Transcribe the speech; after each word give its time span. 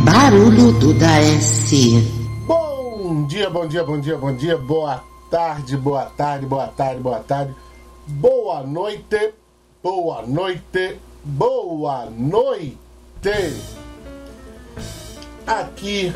Barulho 0.00 0.72
do 0.72 0.94
Daes. 0.94 1.70
Bom 2.46 3.26
dia, 3.26 3.50
bom 3.50 3.66
dia, 3.66 3.84
bom 3.84 4.00
dia, 4.00 4.16
bom 4.16 4.34
dia, 4.34 4.56
boa 4.56 5.02
tarde, 5.30 5.76
boa 5.76 6.06
tarde, 6.06 6.46
boa 6.46 6.66
tarde, 6.66 7.00
boa 7.00 7.18
tarde, 7.20 7.54
boa 8.06 8.62
noite, 8.62 9.34
boa 9.82 10.22
noite, 10.26 10.96
boa 11.22 12.06
noite. 12.06 12.76
Aqui 15.46 16.12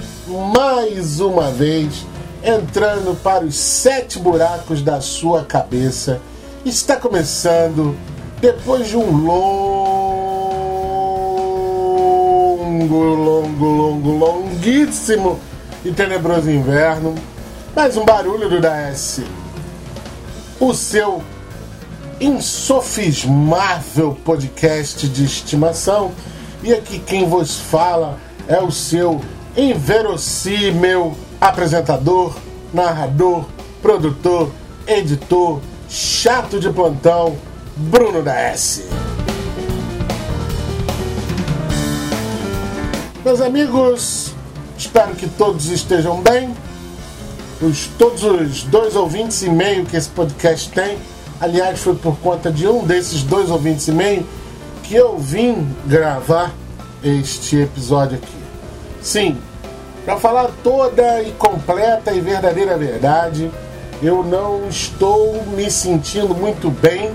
mais 0.52 1.20
uma 1.20 1.50
vez, 1.50 2.06
entrando 2.42 3.14
para 3.22 3.44
os 3.44 3.56
sete 3.56 4.18
buracos 4.18 4.80
da 4.80 5.00
sua 5.02 5.44
cabeça, 5.44 6.20
está 6.64 6.96
começando 6.96 7.94
depois 8.40 8.88
de 8.88 8.96
um 8.96 9.24
longo, 9.24 9.75
longo, 12.84 13.64
longo, 13.64 14.10
longuíssimo 14.10 15.40
e 15.84 15.92
tenebroso 15.92 16.50
inverno, 16.50 17.14
mais 17.74 17.96
um 17.96 18.04
barulho 18.04 18.48
do 18.48 18.60
DS. 18.60 19.22
O 20.60 20.74
seu 20.74 21.22
insofismável 22.20 24.16
podcast 24.24 25.08
de 25.08 25.24
estimação. 25.24 26.12
E 26.62 26.72
aqui 26.72 26.98
quem 26.98 27.28
vos 27.28 27.58
fala 27.58 28.18
é 28.48 28.60
o 28.60 28.70
seu 28.70 29.20
inverossímil 29.56 31.16
apresentador, 31.40 32.34
narrador, 32.72 33.46
produtor, 33.82 34.50
editor, 34.86 35.60
chato 35.88 36.58
de 36.58 36.70
plantão, 36.70 37.36
Bruno 37.76 38.22
da 38.22 38.34
S. 38.34 39.05
Meus 43.26 43.40
amigos, 43.40 44.32
espero 44.78 45.12
que 45.16 45.28
todos 45.28 45.68
estejam 45.68 46.22
bem. 46.22 46.54
Os, 47.60 47.88
todos 47.98 48.22
os 48.22 48.62
dois 48.62 48.94
ouvintes 48.94 49.42
e 49.42 49.50
meio 49.50 49.84
que 49.84 49.96
esse 49.96 50.08
podcast 50.08 50.70
tem, 50.70 50.96
aliás, 51.40 51.80
foi 51.80 51.96
por 51.96 52.16
conta 52.18 52.52
de 52.52 52.68
um 52.68 52.84
desses 52.84 53.24
dois 53.24 53.50
ouvintes 53.50 53.88
e 53.88 53.90
meio 53.90 54.24
que 54.84 54.94
eu 54.94 55.18
vim 55.18 55.66
gravar 55.86 56.54
este 57.02 57.56
episódio 57.62 58.16
aqui. 58.18 58.36
Sim, 59.02 59.36
para 60.04 60.18
falar 60.18 60.48
toda 60.62 61.20
e 61.20 61.32
completa 61.32 62.12
e 62.12 62.20
verdadeira 62.20 62.78
verdade, 62.78 63.50
eu 64.00 64.22
não 64.22 64.68
estou 64.68 65.42
me 65.46 65.68
sentindo 65.68 66.32
muito 66.32 66.70
bem 66.70 67.10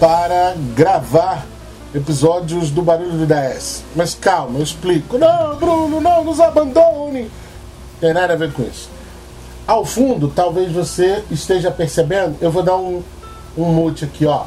para 0.00 0.56
gravar 0.74 1.46
episódios 1.96 2.70
do 2.70 2.82
Barulho 2.82 3.12
do 3.12 3.26
10. 3.26 3.84
Mas 3.94 4.14
calma, 4.14 4.58
eu 4.58 4.62
explico. 4.62 5.16
Não, 5.16 5.56
Bruno, 5.56 6.00
não 6.00 6.22
nos 6.22 6.40
abandone. 6.40 7.30
Tem 8.00 8.12
nada 8.12 8.34
a 8.34 8.36
ver 8.36 8.52
com 8.52 8.62
isso. 8.62 8.90
Ao 9.66 9.84
fundo, 9.84 10.28
talvez 10.28 10.70
você 10.70 11.24
esteja 11.30 11.70
percebendo, 11.70 12.36
eu 12.40 12.50
vou 12.50 12.62
dar 12.62 12.76
um, 12.76 13.02
um 13.56 13.64
mute 13.64 14.04
aqui, 14.04 14.26
ó. 14.26 14.44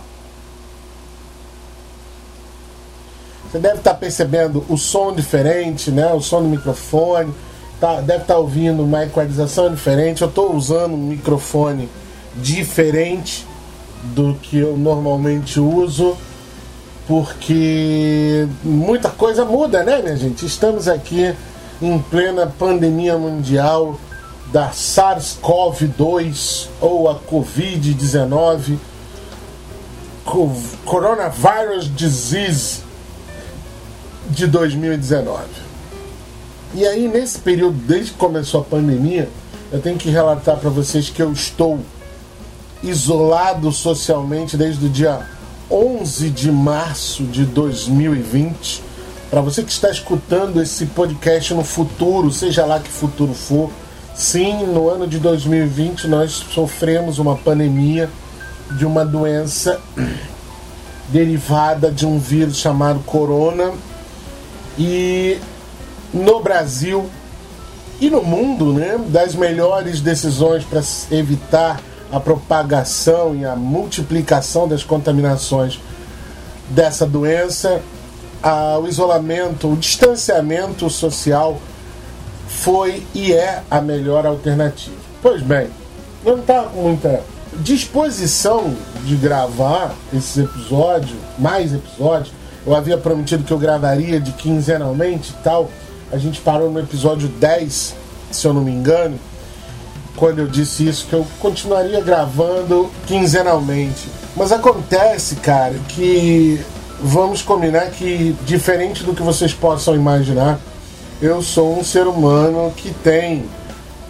Você 3.52 3.58
deve 3.58 3.78
estar 3.78 3.96
percebendo 3.96 4.64
o 4.70 4.78
som 4.78 5.12
diferente, 5.12 5.90
né? 5.90 6.14
O 6.14 6.22
som 6.22 6.44
do 6.44 6.48
microfone. 6.48 7.34
Tá, 7.80 8.00
deve 8.02 8.24
estar 8.24 8.38
ouvindo 8.38 8.84
uma 8.84 9.06
equalização 9.06 9.74
diferente. 9.74 10.22
Eu 10.22 10.28
estou 10.28 10.54
usando 10.54 10.94
um 10.94 10.98
microfone 10.98 11.90
diferente 12.36 13.48
do 14.04 14.36
que 14.36 14.60
eu 14.60 14.78
normalmente 14.78 15.60
uso 15.60 16.16
porque 17.10 18.48
muita 18.64 19.10
coisa 19.10 19.44
muda, 19.44 19.84
né, 19.84 20.00
minha 20.00 20.16
gente? 20.16 20.46
Estamos 20.46 20.88
aqui 20.88 21.34
em 21.82 21.98
plena 21.98 22.46
pandemia 22.46 23.18
mundial 23.18 24.00
da 24.52 24.70
SARS-CoV-2 24.70 26.68
ou 26.80 27.10
a 27.10 27.16
Covid-19, 27.16 28.78
Coronavirus 30.86 31.92
Disease 31.96 32.82
de 34.30 34.46
2019. 34.46 35.46
E 36.76 36.86
aí, 36.86 37.08
nesse 37.08 37.40
período, 37.40 37.76
desde 37.88 38.12
que 38.12 38.20
começou 38.20 38.62
a 38.62 38.64
pandemia, 38.64 39.28
eu 39.72 39.82
tenho 39.82 39.98
que 39.98 40.12
relatar 40.12 40.58
para 40.58 40.70
vocês 40.70 41.10
que 41.10 41.24
eu 41.24 41.32
estou 41.32 41.80
isolado 42.84 43.72
socialmente 43.72 44.56
desde 44.56 44.86
o 44.86 44.90
dia 44.90 45.39
11 45.70 46.30
de 46.32 46.52
março 46.52 47.24
de 47.24 47.46
2020. 47.46 48.84
Para 49.30 49.42
você 49.42 49.62
que 49.62 49.72
está 49.72 49.90
escutando 49.92 50.62
esse 50.62 50.88
podcast 50.88 51.54
no 51.54 51.64
futuro, 51.64 52.32
seja 52.32 52.66
lá 52.66 52.80
que 52.80 52.90
futuro 52.90 53.34
for, 53.34 53.70
sim, 54.16 54.66
no 54.66 54.90
ano 54.90 55.08
de 55.08 55.20
2020 55.20 56.08
nós 56.08 56.32
sofremos 56.32 57.20
uma 57.20 57.36
pandemia 57.36 58.10
de 58.72 58.86
uma 58.86 59.06
doença 59.06 59.80
derivada 61.10 61.92
de 61.92 62.06
um 62.06 62.18
vírus 62.18 62.58
chamado 62.58 63.00
corona 63.02 63.72
e 64.78 65.38
no 66.12 66.42
Brasil 66.42 67.08
e 68.02 68.10
no 68.10 68.24
mundo, 68.24 68.74
né, 68.74 68.98
das 69.10 69.36
melhores 69.36 70.02
decisões 70.02 70.64
para 70.64 70.82
evitar 71.12 71.82
a 72.12 72.20
propagação 72.20 73.36
e 73.36 73.46
a 73.46 73.56
multiplicação 73.56 74.68
das 74.68 74.84
contaminações 74.84 75.80
dessa 76.70 77.06
doença, 77.06 77.82
o 78.82 78.88
isolamento, 78.88 79.72
o 79.72 79.76
distanciamento 79.76 80.90
social 80.90 81.60
foi 82.48 83.04
e 83.14 83.32
é 83.32 83.62
a 83.70 83.82
melhor 83.82 84.26
alternativa. 84.26 84.96
Pois 85.22 85.42
bem, 85.42 85.68
não 86.26 86.40
está 86.40 86.64
com 86.64 86.82
muita 86.82 87.22
disposição 87.58 88.74
de 89.04 89.16
gravar 89.16 89.94
esses 90.14 90.38
episódios, 90.38 91.18
mais 91.38 91.74
episódios. 91.74 92.34
Eu 92.66 92.76
havia 92.76 92.98
prometido 92.98 93.44
que 93.44 93.52
eu 93.52 93.58
gravaria 93.58 94.20
de 94.20 94.32
quinzenalmente 94.32 95.32
e 95.32 95.44
tal. 95.44 95.70
A 96.12 96.18
gente 96.18 96.42
parou 96.42 96.72
no 96.72 96.80
episódio 96.80 97.28
10, 97.28 97.96
se 98.32 98.48
eu 98.48 98.54
não 98.54 98.62
me 98.62 98.72
engano 98.72 99.20
quando 100.20 100.40
eu 100.40 100.48
disse 100.48 100.86
isso, 100.86 101.08
que 101.08 101.14
eu 101.14 101.26
continuaria 101.40 102.02
gravando 102.02 102.92
quinzenalmente. 103.08 104.10
Mas 104.36 104.52
acontece, 104.52 105.38
cara, 105.38 105.76
que 105.88 106.60
vamos 107.02 107.42
combinar 107.42 107.86
que, 107.92 108.36
diferente 108.46 109.04
do 109.04 109.16
que 109.16 109.24
vocês 109.24 109.54
possam 109.54 109.96
imaginar, 109.96 110.60
eu 111.22 111.42
sou 111.42 111.80
um 111.80 111.84
ser 111.86 112.06
humano 112.06 112.72
que 112.76 112.94
tem 112.94 113.46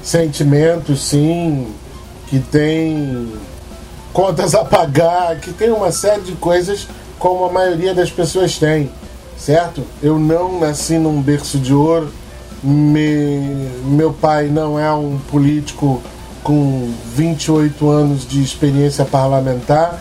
sentimentos, 0.02 1.00
sim, 1.00 1.68
que 2.28 2.40
tem 2.40 3.32
contas 4.12 4.56
a 4.56 4.66
pagar, 4.66 5.40
que 5.40 5.54
tem 5.54 5.72
uma 5.72 5.92
série 5.92 6.22
de 6.22 6.32
coisas 6.34 6.88
como 7.20 7.46
a 7.46 7.52
maioria 7.52 7.94
das 7.94 8.10
pessoas 8.10 8.58
tem, 8.58 8.90
certo? 9.38 9.84
Eu 10.02 10.18
não 10.18 10.60
nasci 10.60 10.98
num 10.98 11.22
berço 11.22 11.60
de 11.60 11.74
ouro, 11.74 12.12
me, 12.64 13.70
meu 13.86 14.14
pai 14.14 14.48
não 14.48 14.80
é 14.80 14.92
um 14.94 15.18
político 15.32 16.02
com 16.44 16.92
28 17.16 17.90
anos 17.90 18.28
de 18.28 18.42
experiência 18.42 19.06
parlamentar. 19.06 20.00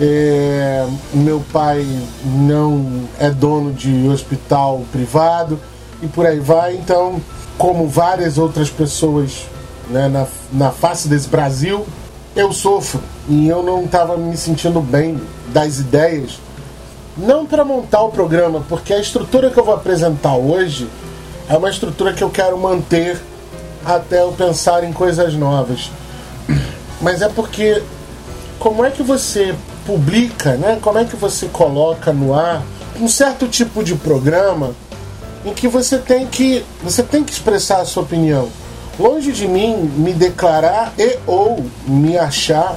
É, 0.00 0.86
meu 1.12 1.42
pai 1.52 1.86
não 2.24 3.04
é 3.20 3.30
dono 3.30 3.72
de 3.72 4.08
hospital 4.08 4.82
privado 4.90 5.58
e 6.02 6.06
por 6.06 6.26
aí 6.26 6.40
vai. 6.40 6.74
Então, 6.74 7.20
como 7.58 7.86
várias 7.86 8.38
outras 8.38 8.70
pessoas 8.70 9.46
né, 9.90 10.08
na, 10.08 10.26
na 10.52 10.70
face 10.70 11.08
desse 11.08 11.28
Brasil, 11.28 11.86
eu 12.34 12.52
sofro 12.52 13.00
e 13.28 13.48
eu 13.48 13.62
não 13.62 13.84
estava 13.84 14.16
me 14.16 14.36
sentindo 14.36 14.80
bem 14.80 15.20
das 15.52 15.78
ideias. 15.78 16.40
Não 17.16 17.44
para 17.44 17.62
montar 17.62 18.02
o 18.02 18.10
programa, 18.10 18.64
porque 18.68 18.94
a 18.94 18.98
estrutura 18.98 19.50
que 19.50 19.58
eu 19.58 19.64
vou 19.64 19.74
apresentar 19.74 20.34
hoje 20.34 20.88
é 21.48 21.56
uma 21.56 21.70
estrutura 21.70 22.12
que 22.12 22.22
eu 22.22 22.30
quero 22.30 22.56
manter 22.56 23.20
até 23.84 24.22
eu 24.22 24.32
pensar 24.32 24.84
em 24.84 24.92
coisas 24.92 25.34
novas. 25.34 25.90
Mas 27.00 27.20
é 27.20 27.28
porque 27.28 27.82
como 28.58 28.84
é 28.84 28.90
que 28.90 29.02
você 29.02 29.54
publica, 29.84 30.54
né? 30.54 30.78
Como 30.80 30.98
é 30.98 31.04
que 31.04 31.16
você 31.16 31.46
coloca 31.46 32.12
no 32.12 32.34
ar 32.34 32.62
um 33.00 33.08
certo 33.08 33.48
tipo 33.48 33.82
de 33.82 33.94
programa 33.94 34.72
em 35.44 35.52
que 35.52 35.66
você 35.66 35.98
tem 35.98 36.26
que 36.26 36.64
você 36.82 37.02
tem 37.02 37.24
que 37.24 37.32
expressar 37.32 37.80
a 37.80 37.84
sua 37.84 38.04
opinião. 38.04 38.48
Longe 38.98 39.32
de 39.32 39.48
mim 39.48 39.90
me 39.96 40.12
declarar 40.12 40.92
e 40.98 41.18
ou 41.26 41.64
me 41.86 42.16
achar 42.16 42.76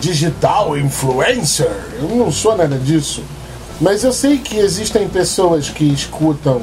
digital 0.00 0.76
influencer. 0.76 1.70
Eu 1.98 2.08
não 2.16 2.30
sou 2.30 2.56
nada 2.56 2.76
disso. 2.76 3.22
Mas 3.80 4.04
eu 4.04 4.12
sei 4.12 4.38
que 4.38 4.58
existem 4.58 5.08
pessoas 5.08 5.70
que 5.70 5.84
escutam 5.84 6.60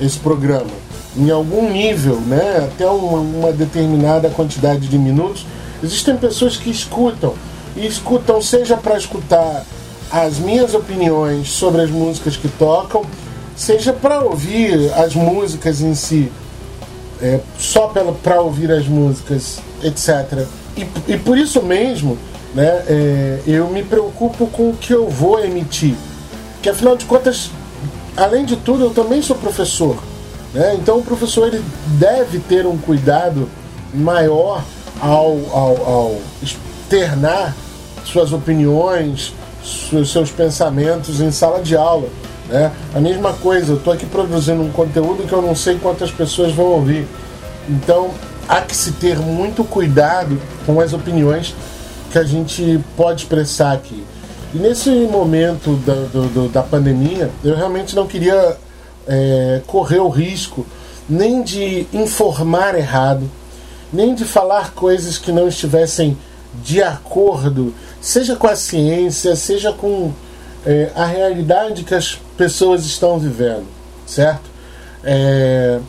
esse 0.00 0.18
programa 0.18 0.81
em 1.16 1.30
algum 1.30 1.70
nível, 1.70 2.16
né, 2.20 2.68
até 2.72 2.86
uma, 2.86 3.18
uma 3.18 3.52
determinada 3.52 4.30
quantidade 4.30 4.88
de 4.88 4.98
minutos, 4.98 5.46
existem 5.82 6.16
pessoas 6.16 6.56
que 6.56 6.70
escutam 6.70 7.34
e 7.76 7.86
escutam 7.86 8.40
seja 8.40 8.76
para 8.76 8.96
escutar 8.96 9.64
as 10.10 10.38
minhas 10.38 10.74
opiniões 10.74 11.48
sobre 11.48 11.82
as 11.82 11.90
músicas 11.90 12.36
que 12.36 12.48
tocam, 12.48 13.02
seja 13.56 13.92
para 13.92 14.20
ouvir 14.20 14.92
as 14.94 15.14
músicas 15.14 15.80
em 15.80 15.94
si, 15.94 16.30
é, 17.20 17.40
só 17.58 17.92
para 18.22 18.40
ouvir 18.40 18.70
as 18.70 18.86
músicas, 18.86 19.58
etc. 19.82 20.46
E, 20.76 20.86
e 21.12 21.16
por 21.18 21.38
isso 21.38 21.62
mesmo, 21.62 22.18
né, 22.54 22.82
é, 22.86 23.40
eu 23.46 23.68
me 23.68 23.82
preocupo 23.82 24.46
com 24.46 24.70
o 24.70 24.76
que 24.76 24.92
eu 24.92 25.08
vou 25.08 25.42
emitir. 25.42 25.94
Que 26.60 26.68
afinal 26.68 26.96
de 26.96 27.04
contas, 27.04 27.50
além 28.16 28.44
de 28.44 28.56
tudo, 28.56 28.84
eu 28.84 28.90
também 28.90 29.22
sou 29.22 29.36
professor. 29.36 29.96
Né? 30.52 30.74
Então 30.74 30.98
o 30.98 31.02
professor 31.02 31.48
ele 31.48 31.64
deve 31.98 32.38
ter 32.38 32.66
um 32.66 32.76
cuidado 32.76 33.48
maior 33.94 34.62
ao, 35.00 35.38
ao, 35.50 35.86
ao 35.86 36.20
externar 36.42 37.54
suas 38.04 38.32
opiniões, 38.32 39.34
seus, 39.62 40.30
pensamentos 40.30 41.20
em 41.20 41.30
sala 41.30 41.62
de 41.62 41.76
aula. 41.76 42.08
Né? 42.48 42.70
A 42.94 43.00
mesma 43.00 43.32
coisa, 43.32 43.72
eu 43.72 43.76
estou 43.76 43.92
aqui 43.92 44.06
produzindo 44.06 44.62
um 44.62 44.70
conteúdo 44.70 45.26
que 45.26 45.32
eu 45.32 45.40
não 45.40 45.54
sei 45.54 45.78
quantas 45.78 46.10
pessoas 46.10 46.52
vão 46.52 46.66
ouvir. 46.66 47.06
Então 47.68 48.10
há 48.48 48.60
que 48.60 48.76
se 48.76 48.92
ter 48.92 49.18
muito 49.18 49.64
cuidado 49.64 50.38
com 50.66 50.80
as 50.80 50.92
opiniões 50.92 51.54
que 52.10 52.18
a 52.18 52.24
gente 52.24 52.78
pode 52.96 53.22
expressar 53.22 53.72
aqui. 53.72 54.04
E 54.52 54.58
nesse 54.58 54.90
momento 54.90 55.76
da, 55.76 55.94
do, 55.94 56.48
da 56.48 56.62
pandemia, 56.62 57.30
eu 57.42 57.56
realmente 57.56 57.96
não 57.96 58.06
queria 58.06 58.58
é, 59.06 59.60
correr 59.66 60.00
o 60.00 60.08
risco 60.08 60.66
nem 61.08 61.42
de 61.42 61.86
informar 61.92 62.74
errado, 62.74 63.28
nem 63.92 64.14
de 64.14 64.24
falar 64.24 64.72
coisas 64.72 65.18
que 65.18 65.32
não 65.32 65.48
estivessem 65.48 66.16
de 66.62 66.82
acordo, 66.82 67.74
seja 68.00 68.36
com 68.36 68.46
a 68.46 68.56
ciência, 68.56 69.34
seja 69.36 69.72
com 69.72 70.12
é, 70.64 70.90
a 70.94 71.04
realidade 71.04 71.84
que 71.84 71.94
as 71.94 72.18
pessoas 72.36 72.84
estão 72.84 73.18
vivendo, 73.18 73.66
certo? 74.06 74.50
É, 75.04 75.80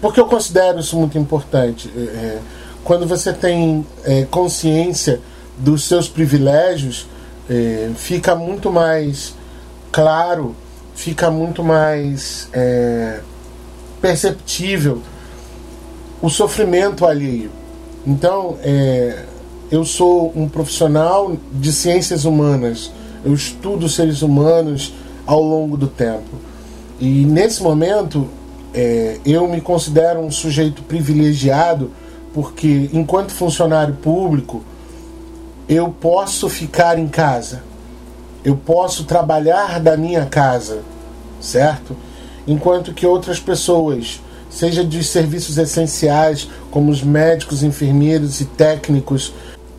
porque 0.00 0.18
eu 0.18 0.26
considero 0.26 0.80
isso 0.80 0.96
muito 0.96 1.16
importante. 1.16 1.90
É, 1.96 2.00
é 2.00 2.38
quando 2.84 3.06
você 3.06 3.32
tem 3.32 3.86
é, 4.04 4.24
consciência 4.24 5.20
dos 5.56 5.84
seus 5.84 6.08
privilégios, 6.08 7.06
é, 7.48 7.90
fica 7.94 8.34
muito 8.34 8.72
mais 8.72 9.34
claro, 9.92 10.56
fica 10.94 11.30
muito 11.30 11.62
mais 11.62 12.48
é, 12.52 13.20
perceptível 14.00 15.00
o 16.20 16.28
sofrimento 16.28 17.04
alheio. 17.04 17.50
Então, 18.06 18.56
é, 18.62 19.24
eu 19.70 19.84
sou 19.84 20.32
um 20.36 20.48
profissional 20.48 21.36
de 21.52 21.72
ciências 21.72 22.24
humanas, 22.24 22.90
eu 23.24 23.32
estudo 23.32 23.88
seres 23.88 24.22
humanos 24.22 24.92
ao 25.26 25.42
longo 25.42 25.76
do 25.76 25.86
tempo. 25.86 26.36
E 27.00 27.24
nesse 27.24 27.62
momento, 27.62 28.28
é, 28.74 29.18
eu 29.24 29.48
me 29.48 29.60
considero 29.60 30.20
um 30.20 30.30
sujeito 30.30 30.82
privilegiado 30.82 31.90
porque, 32.32 32.88
enquanto 32.92 33.32
funcionário 33.32 33.94
público, 33.94 34.62
eu 35.68 35.88
posso 35.88 36.48
ficar 36.48 36.98
em 36.98 37.06
casa, 37.06 37.62
eu 38.44 38.56
posso 38.56 39.04
trabalhar 39.04 39.80
da 39.80 39.96
minha 39.96 40.26
casa, 40.26 40.80
certo? 41.40 41.96
Enquanto 42.46 42.92
que 42.92 43.06
outras 43.06 43.38
pessoas, 43.38 44.20
seja 44.50 44.84
de 44.84 45.02
serviços 45.04 45.58
essenciais, 45.58 46.48
como 46.70 46.90
os 46.90 47.02
médicos, 47.02 47.62
enfermeiros 47.62 48.40
e 48.40 48.44
técnicos 48.44 49.32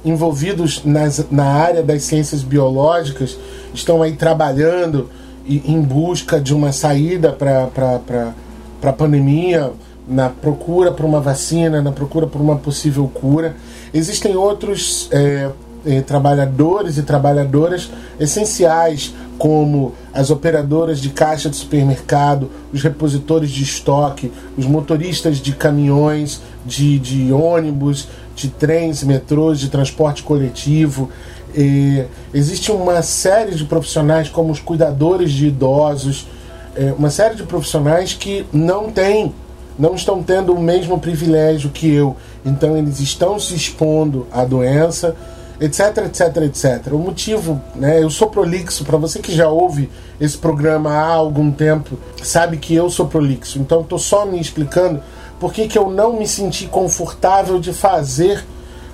envolvidos 0.06 0.84
nas, 0.84 1.26
na 1.30 1.46
área 1.46 1.82
das 1.84 2.04
ciências 2.04 2.42
biológicas, 2.42 3.38
estão 3.74 4.02
aí 4.02 4.14
trabalhando 4.14 5.10
em 5.48 5.82
busca 5.82 6.40
de 6.40 6.54
uma 6.54 6.72
saída 6.72 7.32
para 7.32 8.34
a 8.82 8.94
pandemia, 8.94 9.72
na 10.08 10.30
procura 10.30 10.92
por 10.92 11.06
uma 11.06 11.22
vacina, 11.22 11.82
na 11.82 11.92
procura 11.92 12.28
por 12.28 12.42
uma 12.42 12.58
possível 12.58 13.10
cura. 13.14 13.56
Existem 13.94 14.36
outros 14.36 15.08
é, 15.12 15.50
eh, 15.86 16.02
trabalhadores 16.02 16.98
e 16.98 17.04
trabalhadoras 17.04 17.90
essenciais, 18.20 19.14
como 19.38 19.94
as 20.14 20.30
operadoras 20.30 21.00
de 21.00 21.10
caixa 21.10 21.50
de 21.50 21.56
supermercado, 21.56 22.50
os 22.72 22.82
repositores 22.82 23.50
de 23.50 23.64
estoque, 23.64 24.32
os 24.58 24.66
motoristas 24.66 25.38
de 25.38 25.54
caminhões, 25.54 26.42
de, 26.66 27.00
de 27.00 27.34
ônibus, 27.34 28.08
de 28.36 28.48
trens, 28.50 29.04
metrôs, 29.04 29.60
de 29.60 29.70
transporte 29.70 30.24
coletivo. 30.24 31.10
Eh, 31.56 32.06
existe 32.34 32.72
uma 32.72 33.02
série 33.02 33.56
de 33.56 33.66
profissionais, 33.66 34.30
como 34.30 34.52
os 34.52 34.60
cuidadores 34.60 35.32
de 35.32 35.48
idosos, 35.48 36.26
eh, 36.76 36.94
uma 36.98 37.10
série 37.10 37.36
de 37.36 37.44
profissionais 37.44 38.14
que 38.14 38.46
não 38.54 38.90
têm, 38.90 39.34
não 39.78 39.96
estão 39.96 40.24
tendo 40.24 40.54
o 40.54 40.62
mesmo 40.62 41.00
privilégio 41.00 41.70
que 41.70 41.92
eu. 41.92 42.16
Então, 42.46 42.78
eles 42.78 43.00
estão 43.00 43.40
se 43.40 43.56
expondo 43.56 44.28
à 44.32 44.46
doença 44.46 45.16
etc, 45.64 46.06
etc, 46.06 46.38
etc. 46.44 46.94
O 46.94 47.00
motivo, 47.00 47.62
né, 47.74 48.04
eu 48.04 48.10
sou 48.10 48.28
prolixo, 48.28 48.84
para 48.84 48.98
você 48.98 49.20
que 49.20 49.34
já 49.34 49.48
ouve 49.48 49.90
esse 50.20 50.38
programa 50.38 50.92
há 50.92 51.14
algum 51.14 51.52
tempo, 51.52 51.98
sabe 52.22 52.58
que 52.58 52.76
eu 52.76 52.90
sou 52.90 53.08
prolixo. 53.08 53.60
Então 53.60 53.80
estou 53.80 53.98
só 53.98 54.26
me 54.26 54.40
explicando 54.40 55.02
por 55.40 55.54
que, 55.54 55.68
que 55.68 55.78
eu 55.78 55.90
não 55.90 56.14
me 56.14 56.28
senti 56.28 56.68
confortável 56.68 57.60
de 57.62 57.72
fazer 57.72 58.44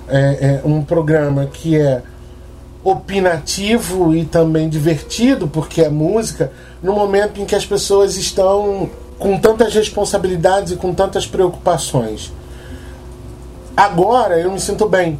é, 0.08 0.60
é, 0.62 0.62
um 0.64 0.82
programa 0.82 1.46
que 1.46 1.76
é 1.76 2.02
opinativo 2.84 4.14
e 4.14 4.24
também 4.24 4.68
divertido, 4.68 5.48
porque 5.48 5.82
é 5.82 5.88
música, 5.88 6.52
no 6.80 6.92
momento 6.92 7.40
em 7.40 7.44
que 7.44 7.56
as 7.56 7.66
pessoas 7.66 8.16
estão 8.16 8.88
com 9.18 9.36
tantas 9.38 9.74
responsabilidades 9.74 10.72
e 10.72 10.76
com 10.76 10.94
tantas 10.94 11.26
preocupações. 11.26 12.32
Agora 13.76 14.38
eu 14.38 14.52
me 14.52 14.60
sinto 14.60 14.88
bem, 14.88 15.18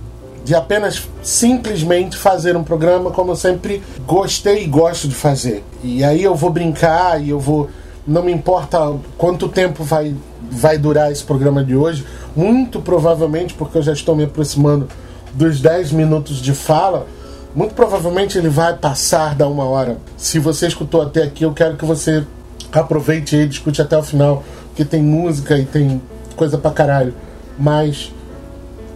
de 0.51 0.55
apenas 0.57 1.09
simplesmente 1.23 2.17
fazer 2.17 2.57
um 2.57 2.65
programa 2.65 3.13
como 3.13 3.31
eu 3.31 3.37
sempre 3.37 3.81
gostei 4.05 4.65
e 4.65 4.67
gosto 4.67 5.07
de 5.07 5.15
fazer. 5.15 5.65
E 5.81 6.03
aí 6.03 6.25
eu 6.25 6.35
vou 6.35 6.51
brincar 6.51 7.23
e 7.23 7.31
eu 7.31 7.39
vou. 7.39 7.71
Não 8.05 8.21
me 8.25 8.33
importa 8.33 8.93
quanto 9.17 9.49
tempo 9.49 9.85
vai, 9.85 10.13
vai 10.51 10.77
durar 10.77 11.13
esse 11.13 11.23
programa 11.23 11.63
de 11.63 11.77
hoje, 11.77 12.05
muito 12.35 12.81
provavelmente, 12.81 13.55
porque 13.55 13.79
eu 13.79 13.83
já 13.83 13.93
estou 13.93 14.17
me 14.17 14.25
aproximando 14.25 14.89
dos 15.33 15.61
10 15.61 15.93
minutos 15.93 16.39
de 16.39 16.53
fala, 16.53 17.07
muito 17.55 17.73
provavelmente 17.73 18.37
ele 18.37 18.49
vai 18.49 18.77
passar 18.77 19.37
da 19.37 19.47
uma 19.47 19.67
hora. 19.67 19.99
Se 20.17 20.41
você 20.41 20.67
escutou 20.67 21.01
até 21.01 21.23
aqui, 21.23 21.45
eu 21.45 21.55
quero 21.55 21.77
que 21.77 21.85
você 21.85 22.25
aproveite 22.73 23.37
e 23.37 23.47
discute 23.47 23.81
até 23.81 23.97
o 23.97 24.03
final, 24.03 24.43
porque 24.67 24.85
tem 24.85 25.01
música 25.01 25.57
e 25.57 25.65
tem 25.65 26.03
coisa 26.35 26.59
pra 26.59 26.73
caralho. 26.73 27.15
Mas 27.57 28.11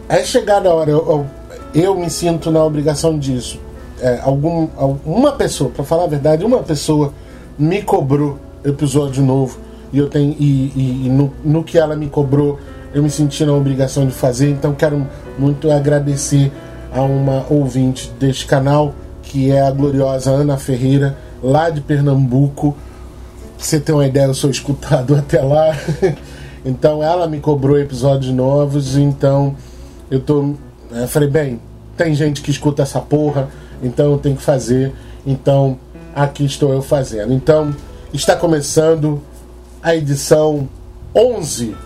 é 0.08 0.22
chegada 0.24 0.68
a 0.68 0.74
hora, 0.74 0.90
eu, 0.90 0.98
eu, 0.98 1.43
eu, 1.74 1.94
me 1.94 2.08
sinto 2.08 2.50
na 2.50 2.62
obrigação 2.64 3.18
disso. 3.18 3.60
É, 4.00 4.20
algum, 4.22 4.68
uma 5.04 5.32
pessoa, 5.32 5.70
para 5.70 5.84
falar 5.84 6.04
a 6.04 6.08
verdade, 6.08 6.44
uma 6.44 6.62
pessoa 6.62 7.12
me 7.58 7.82
cobrou 7.82 8.38
episódio 8.64 9.22
novo 9.22 9.58
e 9.92 9.98
eu 9.98 10.08
tenho 10.08 10.34
e, 10.38 10.72
e, 10.74 11.06
e 11.06 11.08
no, 11.08 11.32
no, 11.44 11.62
que 11.62 11.78
ela 11.78 11.94
me 11.94 12.08
cobrou 12.08 12.58
eu 12.92 13.02
me 13.02 13.10
senti 13.10 13.44
na 13.44 13.52
obrigação 13.52 14.06
de 14.06 14.12
fazer. 14.12 14.50
Então 14.50 14.74
quero 14.74 15.06
muito 15.38 15.70
agradecer 15.70 16.52
a 16.92 17.02
uma 17.02 17.44
ouvinte 17.50 18.10
deste 18.18 18.46
canal 18.46 18.94
que 19.22 19.50
é 19.50 19.60
a 19.60 19.70
gloriosa 19.70 20.30
Ana 20.30 20.56
Ferreira 20.56 21.16
lá 21.42 21.70
de 21.70 21.80
Pernambuco. 21.80 22.76
Você 23.58 23.80
ter 23.80 23.92
uma 23.92 24.06
ideia, 24.06 24.26
eu 24.26 24.34
sou 24.34 24.50
escutado 24.50 25.14
até 25.16 25.40
lá. 25.40 25.76
então 26.64 27.02
ela 27.02 27.26
me 27.26 27.40
cobrou 27.40 27.78
episódios 27.78 28.32
novos, 28.32 28.96
então 28.96 29.56
eu 30.10 30.20
tô. 30.20 30.54
Eu 30.94 31.02
é, 31.02 31.06
falei, 31.08 31.28
bem, 31.28 31.60
tem 31.96 32.14
gente 32.14 32.40
que 32.40 32.52
escuta 32.52 32.82
essa 32.82 33.00
porra, 33.00 33.48
então 33.82 34.12
eu 34.12 34.18
tenho 34.18 34.36
que 34.36 34.42
fazer. 34.42 34.92
Então 35.26 35.76
aqui 36.14 36.44
estou 36.44 36.72
eu 36.72 36.80
fazendo. 36.80 37.32
Então 37.32 37.74
está 38.12 38.36
começando 38.36 39.20
a 39.82 39.94
edição 39.96 40.68
11 41.14 41.76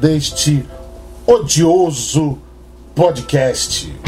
deste 0.00 0.64
odioso 1.26 2.38
podcast. 2.94 4.07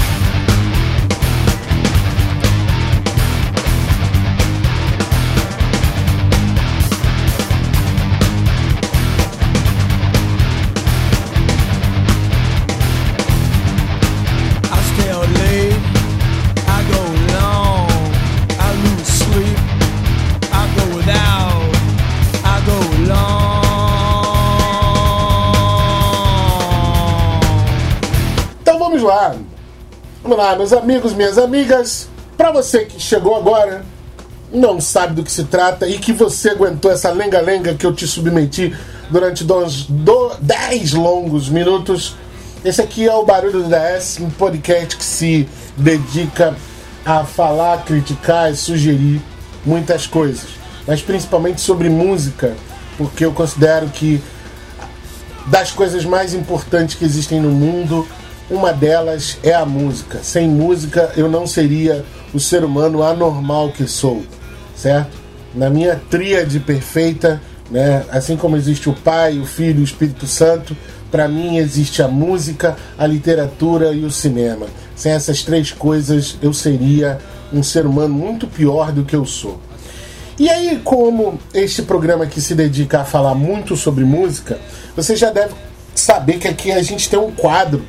Vamos 30.22 30.36
lá, 30.36 30.54
meus 30.54 30.70
amigos, 30.74 31.14
minhas 31.14 31.38
amigas. 31.38 32.06
Para 32.36 32.52
você 32.52 32.84
que 32.84 33.00
chegou 33.00 33.34
agora, 33.34 33.82
não 34.52 34.78
sabe 34.78 35.14
do 35.14 35.22
que 35.22 35.32
se 35.32 35.44
trata 35.44 35.88
e 35.88 35.98
que 35.98 36.12
você 36.12 36.50
aguentou 36.50 36.92
essa 36.92 37.10
lenga-lenga 37.10 37.74
que 37.74 37.86
eu 37.86 37.94
te 37.94 38.06
submeti 38.06 38.76
durante 39.08 39.42
10 39.44 40.92
longos 40.92 41.48
minutos. 41.48 42.16
Esse 42.62 42.82
aqui 42.82 43.08
é 43.08 43.14
o 43.14 43.24
Barulho 43.24 43.62
do 43.62 43.70
DS, 43.70 44.18
um 44.20 44.28
podcast 44.28 44.94
que 44.94 45.04
se 45.04 45.48
dedica 45.74 46.54
a 47.02 47.24
falar, 47.24 47.82
criticar 47.86 48.52
e 48.52 48.56
sugerir 48.56 49.22
muitas 49.64 50.06
coisas, 50.06 50.50
mas 50.86 51.00
principalmente 51.00 51.62
sobre 51.62 51.88
música, 51.88 52.54
porque 52.98 53.24
eu 53.24 53.32
considero 53.32 53.88
que 53.88 54.22
das 55.46 55.72
coisas 55.72 56.04
mais 56.04 56.34
importantes 56.34 56.94
que 56.94 57.06
existem 57.06 57.40
no 57.40 57.50
mundo, 57.50 58.06
uma 58.50 58.72
delas 58.72 59.38
é 59.42 59.54
a 59.54 59.64
música. 59.64 60.18
Sem 60.22 60.48
música 60.48 61.12
eu 61.16 61.28
não 61.28 61.46
seria 61.46 62.04
o 62.34 62.40
ser 62.40 62.64
humano 62.64 63.02
anormal 63.02 63.70
que 63.70 63.86
sou 63.86 64.22
certo? 64.80 65.18
Na 65.54 65.68
minha 65.68 66.00
tríade 66.08 66.58
perfeita, 66.58 67.40
né? 67.70 68.04
assim 68.10 68.36
como 68.36 68.56
existe 68.56 68.88
o 68.88 68.94
Pai, 68.94 69.38
o 69.38 69.44
Filho 69.44 69.80
e 69.80 69.82
o 69.82 69.84
Espírito 69.84 70.26
Santo, 70.26 70.76
para 71.10 71.28
mim 71.28 71.56
existe 71.58 72.02
a 72.02 72.08
música, 72.08 72.76
a 72.96 73.06
literatura 73.06 73.92
e 73.92 74.04
o 74.04 74.10
cinema. 74.10 74.66
Sem 74.96 75.12
essas 75.12 75.42
três 75.42 75.72
coisas, 75.72 76.36
eu 76.40 76.52
seria 76.52 77.18
um 77.52 77.62
ser 77.62 77.84
humano 77.84 78.14
muito 78.14 78.46
pior 78.46 78.92
do 78.92 79.04
que 79.04 79.14
eu 79.14 79.26
sou. 79.26 79.60
E 80.38 80.48
aí, 80.48 80.80
como 80.82 81.38
este 81.52 81.82
programa 81.82 82.24
aqui 82.24 82.40
se 82.40 82.54
dedica 82.54 83.00
a 83.00 83.04
falar 83.04 83.34
muito 83.34 83.76
sobre 83.76 84.04
música, 84.04 84.58
você 84.96 85.14
já 85.14 85.30
deve 85.30 85.52
saber 85.94 86.38
que 86.38 86.48
aqui 86.48 86.72
a 86.72 86.82
gente 86.82 87.10
tem 87.10 87.18
um 87.18 87.32
quadro 87.32 87.82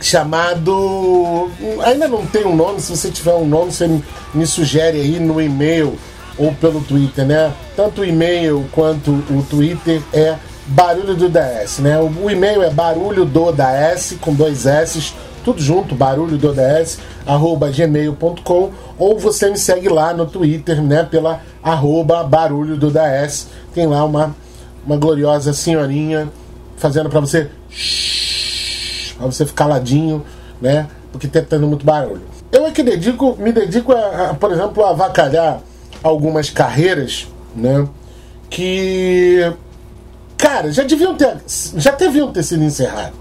chamado. 0.00 1.50
Ainda 1.84 2.08
não 2.08 2.24
tem 2.26 2.46
um 2.46 2.56
nome, 2.56 2.80
se 2.80 2.96
você 2.96 3.10
tiver 3.10 3.34
um 3.34 3.46
nome, 3.46 3.72
você 3.72 3.88
me 4.34 4.46
sugere 4.46 5.00
aí 5.00 5.18
no 5.18 5.40
e-mail 5.40 5.98
ou 6.38 6.52
pelo 6.54 6.80
Twitter, 6.80 7.26
né? 7.26 7.52
Tanto 7.76 8.00
o 8.00 8.04
e-mail 8.04 8.66
quanto 8.72 9.10
o 9.10 9.44
Twitter 9.48 10.00
é 10.12 10.36
Barulho 10.70 11.16
do 11.16 11.28
DS, 11.28 11.80
né? 11.80 11.98
O 11.98 12.30
e-mail 12.30 12.62
é 12.62 12.70
barulho 12.70 13.24
do 13.24 13.50
DS 13.50 14.16
com 14.20 14.32
dois 14.32 14.66
S, 14.66 15.12
tudo 15.44 15.60
junto, 15.60 15.96
barulho 15.96 16.38
do 16.38 16.52
DS, 16.52 17.00
arroba 17.26 17.70
gmail.com, 17.70 18.70
ou 18.96 19.18
você 19.18 19.50
me 19.50 19.58
segue 19.58 19.88
lá 19.88 20.14
no 20.14 20.26
Twitter, 20.26 20.80
né? 20.80 21.02
Pela 21.02 21.40
arroba 21.60 22.22
barulho 22.22 22.76
do 22.76 22.88
DS. 22.88 23.48
Tem 23.74 23.84
lá 23.88 24.04
uma, 24.04 24.36
uma 24.86 24.96
gloriosa 24.96 25.52
senhorinha 25.52 26.28
fazendo 26.76 27.10
para 27.10 27.18
você 27.18 27.50
Pra 29.20 29.26
você 29.26 29.44
ficar 29.44 29.66
ladinho, 29.66 30.24
né? 30.60 30.88
Porque 31.12 31.28
tá 31.28 31.42
tendo 31.42 31.66
muito 31.66 31.84
barulho. 31.84 32.22
Eu 32.50 32.66
é 32.66 32.70
que 32.70 32.82
dedico, 32.82 33.36
me 33.38 33.52
dedico, 33.52 33.92
a, 33.92 34.30
a, 34.30 34.34
por 34.34 34.50
exemplo, 34.50 34.84
a 34.84 34.90
avacalhar 34.90 35.60
algumas 36.02 36.50
carreiras, 36.50 37.28
né? 37.54 37.86
Que. 38.48 39.52
Cara, 40.36 40.72
já 40.72 40.82
deviam 40.84 41.14
ter. 41.14 41.36
Já 41.76 41.92
deviam 41.92 42.32
ter 42.32 42.42
sido 42.42 42.64
encerradas. 42.64 43.12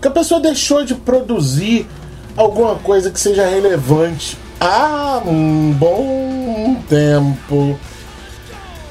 Que 0.00 0.08
a 0.08 0.10
pessoa 0.10 0.40
deixou 0.40 0.84
de 0.84 0.94
produzir 0.94 1.86
alguma 2.36 2.76
coisa 2.76 3.10
que 3.10 3.20
seja 3.20 3.46
relevante 3.46 4.38
há 4.60 5.22
um 5.26 5.72
bom 5.72 6.76
tempo. 6.88 7.78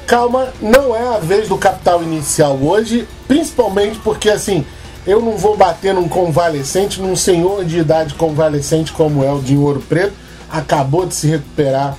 Calma, 0.06 0.48
não 0.60 0.94
é 0.94 1.16
a 1.16 1.18
vez 1.18 1.48
do 1.48 1.58
capital 1.58 2.02
inicial 2.02 2.56
hoje, 2.56 3.08
principalmente 3.26 3.98
porque 3.98 4.30
assim 4.30 4.64
eu 5.06 5.20
não 5.20 5.36
vou 5.36 5.56
bater 5.56 5.94
num 5.94 6.08
convalescente, 6.08 7.00
num 7.00 7.14
senhor 7.14 7.64
de 7.64 7.78
idade 7.78 8.14
convalescente 8.14 8.92
como 8.92 9.22
é 9.22 9.32
o 9.32 9.40
de 9.40 9.56
Ouro 9.56 9.80
Preto, 9.80 10.14
acabou 10.50 11.06
de 11.06 11.14
se 11.14 11.28
recuperar 11.28 11.96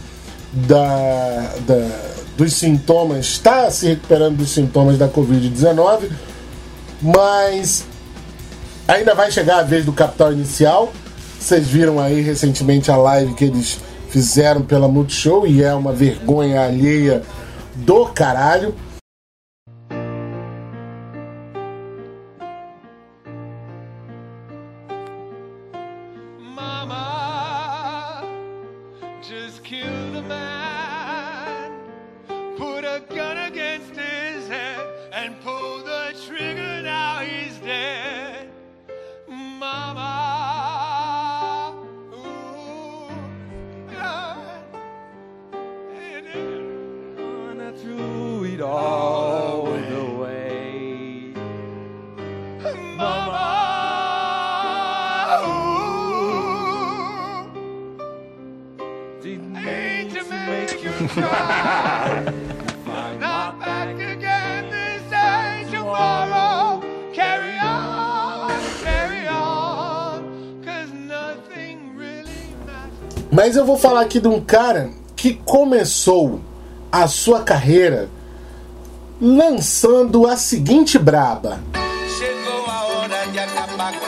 da, 0.51 1.53
da, 1.65 1.89
dos 2.37 2.53
sintomas, 2.53 3.25
está 3.25 3.69
se 3.71 3.87
recuperando 3.87 4.37
dos 4.37 4.49
sintomas 4.49 4.97
da 4.97 5.07
Covid-19, 5.07 6.09
mas 7.01 7.85
ainda 8.87 9.15
vai 9.15 9.31
chegar 9.31 9.59
a 9.59 9.63
vez 9.63 9.85
do 9.85 9.93
capital 9.93 10.33
inicial. 10.33 10.91
Vocês 11.39 11.67
viram 11.67 11.99
aí 11.99 12.21
recentemente 12.21 12.91
a 12.91 12.97
live 12.97 13.33
que 13.33 13.45
eles 13.45 13.79
fizeram 14.09 14.61
pela 14.61 14.87
Multishow 14.87 15.45
e 15.45 15.63
é 15.63 15.73
uma 15.73 15.93
vergonha 15.93 16.61
alheia 16.61 17.21
do 17.75 18.07
caralho. 18.07 18.73
Aqui 74.07 74.21
de 74.21 74.27
um 74.29 74.39
cara 74.39 74.89
que 75.17 75.33
começou 75.33 76.39
a 76.89 77.09
sua 77.09 77.43
carreira 77.43 78.09
lançando 79.19 80.25
a 80.25 80.37
seguinte 80.37 80.97
braba. 80.97 81.59
Chegou 82.17 82.65
a 82.67 82.85
hora 82.85 83.25
de 83.27 83.39
acabar 83.39 83.93
com. 83.99 84.07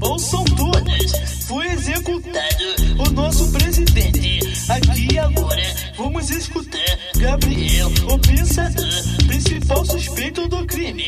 Ouçam 0.00 0.42
todas, 0.44 1.44
foi 1.46 1.66
executado 1.66 2.64
o 3.06 3.10
nosso 3.12 3.52
presidente. 3.52 4.40
Aqui 4.70 5.18
agora 5.18 5.74
vamos 5.98 6.30
escutar 6.30 6.98
Gabriel, 7.16 7.90
o 8.08 8.18
pensador, 8.18 9.26
principal 9.26 9.84
suspeito 9.84 10.48
do 10.48 10.64
crime. 10.66 11.04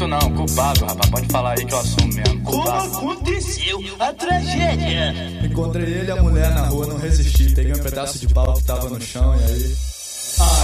Suspeito 0.00 0.06
não, 0.06 0.30
culpado, 0.34 0.86
rapaz. 0.86 1.10
Pode 1.10 1.26
falar 1.26 1.58
aí 1.58 1.66
que 1.66 1.74
eu 1.74 1.78
assumo 1.78 2.14
mesmo. 2.14 2.40
Culpado. 2.42 2.90
Como 2.90 3.12
aconteceu 3.12 3.80
a 3.98 4.12
tragédia? 4.12 5.14
Encontrei 5.44 5.84
ele 5.84 6.08
e 6.08 6.10
a 6.10 6.22
mulher 6.22 6.54
na 6.54 6.66
rua, 6.66 6.86
não 6.86 6.96
resisti. 6.96 7.50
Peguei 7.50 7.72
um 7.72 7.82
pedaço 7.82 8.18
de 8.18 8.32
pau 8.32 8.54
que 8.54 8.64
tava 8.64 8.88
no 8.88 9.00
chão 9.00 9.34
e 9.36 9.44
aí. 9.44 9.76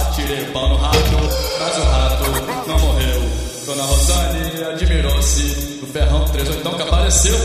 Atirei 0.09 0.49
o 0.49 0.53
pau 0.53 0.69
no 0.69 0.75
rato, 0.77 0.97
mas 1.59 1.77
o 1.77 1.81
rato 1.81 2.67
não 2.67 2.79
morreu. 2.79 3.21
Dona 3.65 3.83
Rosane 3.83 4.63
admirou-se 4.71 5.43
do 5.81 5.87
ferrão 5.87 6.25
38 6.25 6.75
que 6.75 6.81
apareceu. 6.81 7.37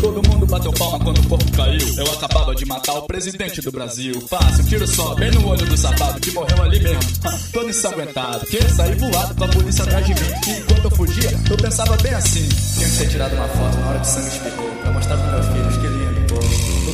Todo 0.00 0.28
mundo 0.28 0.31
bateu 0.52 0.72
palma 0.72 0.98
quando 0.98 1.18
o 1.18 1.28
corpo 1.28 1.52
caiu. 1.52 1.80
Eu 1.96 2.12
acabava 2.12 2.54
de 2.54 2.66
matar 2.66 2.92
o 2.92 3.02
presidente 3.02 3.62
do 3.62 3.72
Brasil. 3.72 4.20
Fácil, 4.28 4.64
tiro 4.66 4.86
só, 4.86 5.14
bem 5.14 5.30
no 5.30 5.48
olho 5.48 5.64
do 5.64 5.76
safado 5.78 6.20
que 6.20 6.30
morreu 6.30 6.62
ali 6.62 6.78
mesmo. 6.78 7.00
Todo 7.52 7.70
ensanguentado, 7.70 8.44
que 8.46 8.62
saí 8.68 8.94
voado 8.96 9.34
com 9.34 9.44
a 9.44 9.48
polícia 9.48 9.84
atrás 9.84 10.06
de 10.06 10.12
mim. 10.12 10.30
E 10.46 10.60
enquanto 10.60 10.84
eu 10.84 10.90
fugia, 10.90 11.30
eu 11.50 11.56
pensava 11.56 11.96
bem 11.96 12.12
assim: 12.12 12.46
tinha 12.48 12.88
que 12.90 12.98
ter 12.98 13.08
tirado 13.08 13.34
uma 13.34 13.48
foto 13.48 13.78
na 13.78 13.88
hora 13.88 14.00
que 14.00 14.06
sangue 14.06 14.28
espirrou. 14.28 14.70
Pra 14.82 14.92
mostrar 14.92 15.16
pros 15.16 15.32
meus 15.32 15.46
filhos 15.46 15.81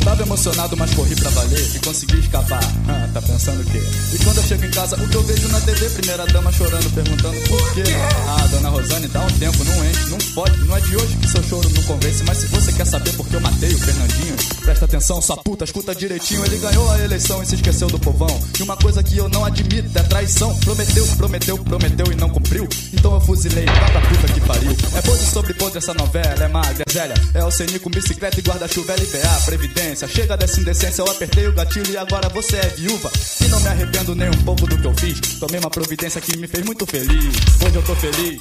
tava 0.09 0.23
emocionado, 0.23 0.75
mas 0.75 0.95
corri 0.95 1.15
pra 1.17 1.29
valer 1.31 1.77
e 1.77 1.79
consegui 1.81 2.19
escapar. 2.19 2.65
Ah, 2.89 3.09
tá 3.13 3.21
pensando 3.21 3.61
o 3.61 3.65
quê? 3.65 3.79
E 4.15 4.25
quando 4.25 4.39
eu 4.39 4.43
chego 4.43 4.65
em 4.65 4.71
casa, 4.71 4.97
o 4.97 5.07
que 5.07 5.15
eu 5.15 5.23
vejo 5.23 5.49
na 5.49 5.61
TV, 5.61 5.91
primeira 5.91 6.27
dama 6.27 6.51
chorando, 6.51 6.91
perguntando 6.95 7.39
por 7.47 7.75
quê. 7.75 7.83
Ah, 8.27 8.47
dona 8.47 8.71
Rosane, 8.71 9.07
dá 9.09 9.21
um 9.21 9.31
tempo, 9.39 9.63
não 9.65 9.85
enche, 9.85 10.09
não 10.09 10.19
pode. 10.35 10.57
Não 10.65 10.77
é 10.77 10.81
de 10.81 10.97
hoje 10.97 11.17
que 11.17 11.29
seu 11.29 11.43
choro 11.43 11.69
não 11.75 11.83
convence, 11.83 12.25
mas 12.25 12.39
se 12.39 12.47
você 12.47 12.73
quer 12.73 12.87
saber 12.87 13.13
por 13.13 13.27
que 13.27 13.35
eu 13.35 13.41
matei 13.41 13.69
o 13.69 13.79
Fernandinho, 13.79 14.37
presta 14.65 14.87
atenção, 14.87 15.21
sua 15.21 15.37
puta, 15.37 15.65
escuta 15.65 15.95
direitinho. 15.95 16.43
Ele 16.47 16.57
ganhou 16.57 16.91
a 16.91 16.99
eleição 17.01 17.43
e 17.43 17.47
se 17.47 17.57
esqueceu 17.57 17.89
do 17.89 17.99
povão. 17.99 18.41
E 18.59 18.63
uma 18.63 18.79
coisa 18.79 19.03
que 19.03 19.19
eu 19.19 19.29
não 19.29 19.45
admito 19.45 19.99
é 19.99 20.03
traição. 20.05 20.57
Prometeu, 20.61 21.07
prometeu, 21.19 21.59
prometeu 21.59 22.07
e 22.13 22.15
não 22.15 22.31
cumpriu. 22.31 22.67
Então 22.95 23.13
eu 23.13 23.21
fuzilei, 23.21 23.67
da 23.67 24.01
puta 24.01 24.33
que 24.33 24.41
pariu. 24.41 24.75
É 24.97 25.03
podre 25.03 25.27
sobre 25.27 25.53
podre 25.53 25.79
essa 25.79 25.93
novela, 25.93 26.45
é 26.45 26.49
magra, 26.49 26.85
é 26.89 26.91
zélia. 26.91 27.15
É 27.35 27.45
o 27.45 27.51
CNI 27.51 27.79
com 27.79 27.91
bicicleta 27.91 28.41
e 28.41 28.43
guarda-chuva, 28.43 28.95
LBA, 28.95 29.43
Previdência 29.45 29.98
Chega 30.07 30.37
dessa 30.37 30.61
indecência, 30.61 31.03
eu 31.03 31.11
apertei 31.11 31.49
o 31.49 31.53
gatilho 31.53 31.91
e 31.93 31.97
agora 31.97 32.29
você 32.29 32.57
é 32.57 32.69
viúva. 32.77 33.11
E 33.41 33.49
não 33.49 33.59
me 33.61 33.69
arrependo 33.69 34.15
nem 34.15 34.29
um 34.29 34.43
pouco 34.45 34.67
do 34.67 34.79
que 34.79 34.87
eu 34.87 34.95
fiz. 34.95 35.21
Tomei 35.41 35.59
uma 35.59 35.71
providência 35.71 36.21
que 36.21 36.37
me 36.37 36.47
fez 36.47 36.65
muito 36.65 36.87
feliz. 36.87 37.35
Hoje 37.65 37.75
eu 37.75 37.83
tô 37.83 37.95
feliz. 37.97 38.41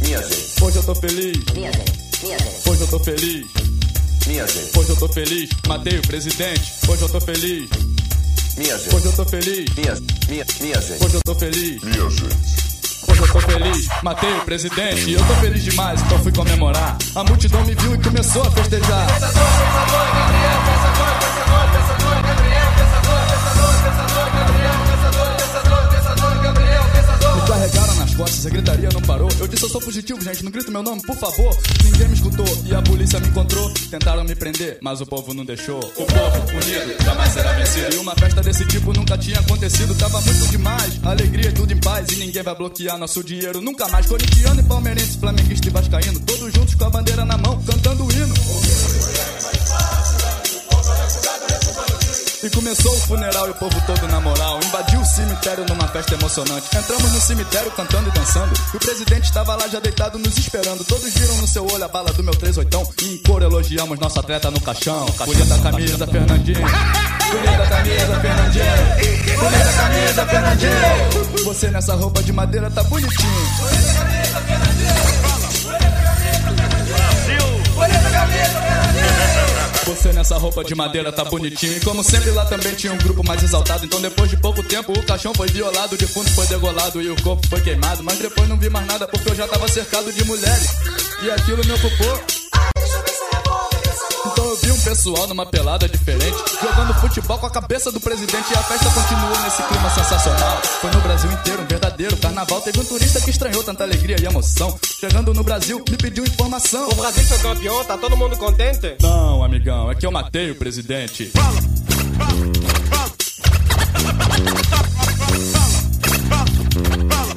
Minha 0.00 0.22
gente. 0.22 0.62
Hoje 0.62 0.76
eu 0.76 0.82
tô 0.84 0.94
feliz. 0.94 1.44
Minha 1.54 1.72
gente. 1.72 1.92
Minha 2.22 2.38
gente. 2.38 2.68
Hoje 2.68 2.80
eu 2.80 2.88
tô 2.88 2.98
feliz. 3.00 3.46
Minha 4.26 4.46
gente. 4.46 4.78
Hoje 4.78 4.90
eu 4.90 4.96
tô 4.96 5.08
feliz. 5.08 5.50
Matei 5.66 5.98
o 5.98 6.02
presidente. 6.02 6.72
Hoje 6.88 7.02
eu 7.02 7.08
tô 7.08 7.20
feliz. 7.20 7.70
Minha 8.56 8.78
gente. 8.78 8.94
Hoje 8.94 9.06
eu 9.06 9.12
tô 9.12 9.24
feliz. 9.24 9.74
Minha, 9.74 9.94
minha, 10.28 10.46
minha 10.60 10.80
gente. 10.80 11.04
Hoje 11.04 11.14
eu 11.14 11.22
tô 11.22 11.34
feliz. 11.34 11.82
Minha 11.82 12.10
gente. 12.10 12.66
Hoje 13.08 13.20
eu 13.20 13.32
tô 13.32 13.40
feliz, 13.40 13.88
matei 14.02 14.32
o 14.32 14.40
presidente. 14.40 15.12
Eu 15.12 15.24
tô 15.24 15.34
feliz 15.36 15.62
demais, 15.62 16.02
então 16.02 16.18
fui 16.18 16.32
comemorar. 16.32 16.98
A 17.14 17.22
multidão 17.22 17.64
me 17.64 17.74
viu 17.74 17.94
e 17.94 17.98
começou 17.98 18.42
a 18.42 18.50
festejar. 18.50 19.06
Pensador, 19.06 19.32
pensador, 19.32 20.14
Gabriel, 20.14 20.75
costas, 28.16 28.46
a 28.46 28.50
gritaria 28.50 28.88
não 28.92 29.02
parou. 29.02 29.28
Eu 29.38 29.46
disse, 29.46 29.62
eu 29.62 29.68
sou 29.68 29.80
fugitivo, 29.80 30.20
gente, 30.22 30.42
não 30.42 30.50
grito 30.50 30.70
meu 30.72 30.82
nome, 30.82 31.02
por 31.02 31.16
favor. 31.16 31.56
Ninguém 31.84 32.08
me 32.08 32.14
escutou 32.14 32.46
e 32.64 32.74
a 32.74 32.82
polícia 32.82 33.20
me 33.20 33.28
encontrou. 33.28 33.70
Tentaram 33.90 34.24
me 34.24 34.34
prender, 34.34 34.78
mas 34.80 35.00
o 35.00 35.06
povo 35.06 35.34
não 35.34 35.44
deixou. 35.44 35.78
O 35.78 36.06
povo 36.06 36.50
unido 36.50 37.04
jamais 37.04 37.32
será 37.32 37.52
vencido. 37.52 37.94
E 37.94 37.98
uma 37.98 38.14
festa 38.16 38.40
desse 38.42 38.64
tipo 38.66 38.92
nunca 38.92 39.16
tinha 39.18 39.38
acontecido. 39.38 39.94
Tava 39.96 40.20
muito 40.22 40.48
demais, 40.48 40.98
alegria 41.04 41.52
tudo 41.52 41.72
em 41.72 41.78
paz. 41.78 42.08
E 42.10 42.16
ninguém 42.16 42.42
vai 42.42 42.54
bloquear 42.54 42.98
nosso 42.98 43.22
dinheiro 43.22 43.60
nunca 43.60 43.86
mais. 43.88 44.06
Corintiano 44.06 44.60
e 44.60 44.64
palmeirense, 44.64 45.18
flamenguista 45.18 45.68
e 45.68 45.70
vascaíno. 45.70 46.20
Todos 46.20 46.52
juntos 46.52 46.74
com 46.74 46.84
a 46.84 46.90
bandeira 46.90 47.24
na 47.24 47.36
mão, 47.36 47.62
cantando 47.62 48.04
o 48.04 48.12
hino. 48.12 48.34
E 52.46 52.50
começou 52.50 52.92
o 52.92 53.00
funeral 53.00 53.48
e 53.48 53.50
o 53.50 53.54
povo 53.54 53.74
todo 53.86 54.06
na 54.06 54.20
moral. 54.20 54.60
Invadiu 54.62 55.00
o 55.00 55.04
cemitério 55.04 55.66
numa 55.68 55.88
festa 55.88 56.14
emocionante. 56.14 56.76
Entramos 56.76 57.12
no 57.12 57.20
cemitério 57.20 57.72
cantando 57.72 58.08
e 58.08 58.12
dançando. 58.12 58.54
E 58.72 58.76
o 58.76 58.78
presidente 58.78 59.24
estava 59.24 59.56
lá 59.56 59.66
já 59.66 59.80
deitado 59.80 60.16
nos 60.16 60.38
esperando. 60.38 60.84
Todos 60.84 61.12
viram 61.12 61.36
no 61.38 61.46
seu 61.48 61.66
olho 61.66 61.82
a 61.82 61.88
bala 61.88 62.12
do 62.12 62.22
meu 62.22 62.32
38. 62.32 62.94
E 63.02 63.14
em 63.14 63.18
cor 63.18 63.42
elogiamos 63.42 63.98
nossa 63.98 64.20
atleta 64.20 64.48
no 64.48 64.60
caixão. 64.60 65.06
Bonita 65.24 65.58
camisa, 65.58 66.06
Fernandinho. 66.06 66.60
Bonita 66.60 67.66
camisa, 67.68 68.20
Fernandinho. 68.20 68.64
Bonita 69.40 69.72
camisa, 69.72 70.26
Fernandinho. 70.26 71.44
Você 71.46 71.70
nessa 71.72 71.94
roupa 71.96 72.22
de 72.22 72.32
madeira 72.32 72.70
tá 72.70 72.84
bonitinho. 72.84 73.48
Bonita 73.58 73.92
camisa, 73.92 74.40
Fernandinho. 74.46 75.45
Você 79.86 80.12
nessa 80.12 80.36
roupa 80.36 80.64
de 80.64 80.74
madeira 80.74 81.12
tá 81.12 81.24
bonitinho. 81.24 81.76
E 81.76 81.80
como 81.80 82.02
sempre 82.02 82.32
lá 82.32 82.44
também 82.44 82.74
tinha 82.74 82.92
um 82.92 82.98
grupo 82.98 83.22
mais 83.24 83.40
exaltado. 83.42 83.84
Então 83.84 84.00
depois 84.00 84.28
de 84.28 84.36
pouco 84.36 84.60
tempo 84.62 84.92
o 84.92 85.02
caixão 85.04 85.32
foi 85.32 85.46
violado, 85.46 85.94
o 85.94 85.98
defunto 85.98 86.28
foi 86.30 86.46
degolado 86.48 87.00
e 87.00 87.08
o 87.08 87.22
corpo 87.22 87.46
foi 87.46 87.60
queimado. 87.60 88.02
Mas 88.02 88.18
depois 88.18 88.48
não 88.48 88.58
vi 88.58 88.68
mais 88.68 88.84
nada 88.86 89.06
porque 89.06 89.30
eu 89.30 89.34
já 89.36 89.46
tava 89.46 89.68
cercado 89.68 90.12
de 90.12 90.24
mulheres. 90.24 90.70
E 91.22 91.30
aquilo 91.30 91.64
me 91.64 91.72
ocupou. 91.72 92.35
Eu 94.56 94.62
vi 94.62 94.72
um 94.72 94.80
pessoal 94.80 95.26
numa 95.26 95.44
pelada 95.44 95.86
diferente, 95.86 96.36
jogando 96.62 96.94
futebol 96.94 97.38
com 97.38 97.46
a 97.46 97.50
cabeça 97.50 97.92
do 97.92 98.00
presidente 98.00 98.50
e 98.50 98.54
a 98.54 98.62
festa 98.62 98.88
continuou 98.90 99.38
nesse 99.42 99.62
clima 99.62 99.90
sensacional. 99.90 100.62
Foi 100.80 100.90
no 100.90 101.00
Brasil 101.02 101.30
inteiro 101.30 101.62
um 101.62 101.66
verdadeiro 101.66 102.16
carnaval. 102.16 102.62
Teve 102.62 102.80
um 102.80 102.84
turista 102.84 103.20
que 103.20 103.30
estranhou 103.30 103.62
tanta 103.62 103.84
alegria 103.84 104.16
e 104.18 104.24
emoção. 104.24 104.78
Chegando 104.98 105.34
no 105.34 105.44
Brasil, 105.44 105.84
me 105.90 105.96
pediu 105.98 106.24
informação. 106.24 106.88
O 106.88 106.94
Brasil 106.94 107.22
foi 107.24 107.38
campeão, 107.38 107.84
tá 107.84 107.98
todo 107.98 108.16
mundo 108.16 108.36
contente? 108.38 108.96
Não, 109.00 109.44
amigão, 109.44 109.90
é 109.90 109.94
que 109.94 110.06
eu 110.06 110.10
matei 110.10 110.50
o 110.50 110.54
presidente. 110.54 111.26
Fala, 111.26 111.60
fala, 112.16 112.30
fala. 112.90 113.16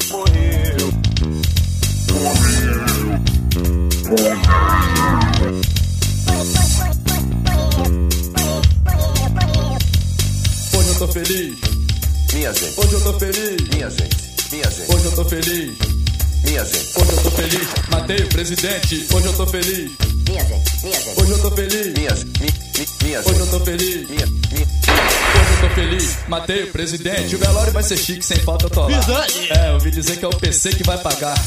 Morreu. 0.10 0.78
Morreu. 2.14 2.80
Morreu. 4.10 5.79
Tô 11.00 11.08
feliz. 11.08 11.58
Minha 12.34 12.54
gente. 12.54 12.74
Hoje 12.78 12.94
eu 12.94 13.02
tô 13.02 13.20
feliz. 13.20 13.70
Minha 13.74 13.90
gente. 13.90 14.18
Minha 14.52 14.70
gente. 14.70 14.92
Hoje 14.92 15.06
eu 15.06 15.12
tô 15.14 15.26
feliz. 15.26 15.78
Minha 16.44 16.66
gente. 16.66 17.00
Hoje 17.00 17.12
eu 17.12 17.24
tô 17.24 17.32
feliz. 17.32 17.68
Matei 17.90 18.18
o 18.18 18.28
presidente. 18.28 19.08
Hoje 19.14 19.26
eu 19.26 19.34
tô 19.34 19.48
feliz. 19.48 19.92
Minha 20.28 20.44
gente. 20.44 20.84
Minha 20.84 21.00
gente. 21.00 21.22
Hoje 21.22 21.32
eu 21.32 21.40
tô 21.40 21.52
feliz. 21.52 21.88
Minha, 21.98 22.16
mi, 22.42 22.50
minha 23.04 23.20
Hoje 23.22 23.40
eu 23.40 23.48
tô 23.48 23.60
feliz. 23.62 24.10
Minha, 24.10 24.26
minha. 24.26 24.68
Hoje 24.68 25.54
eu 25.54 25.70
tô 25.70 25.76
feliz. 25.76 26.18
Matei 26.28 26.64
o 26.64 26.72
presidente. 26.74 27.36
O 27.36 27.40
velório 27.40 27.72
vai 27.72 27.84
ser 27.84 27.98
chique, 27.98 28.26
sem 28.26 28.38
falta 28.40 28.66
eu 28.66 28.70
tô 28.70 28.82
lá. 28.82 29.26
É, 29.52 29.70
eu 29.70 29.74
ouvi 29.76 29.92
dizer 29.92 30.18
que 30.18 30.26
é 30.26 30.28
o 30.28 30.36
PC 30.36 30.72
que 30.72 30.84
vai 30.84 30.98
pagar. 30.98 31.42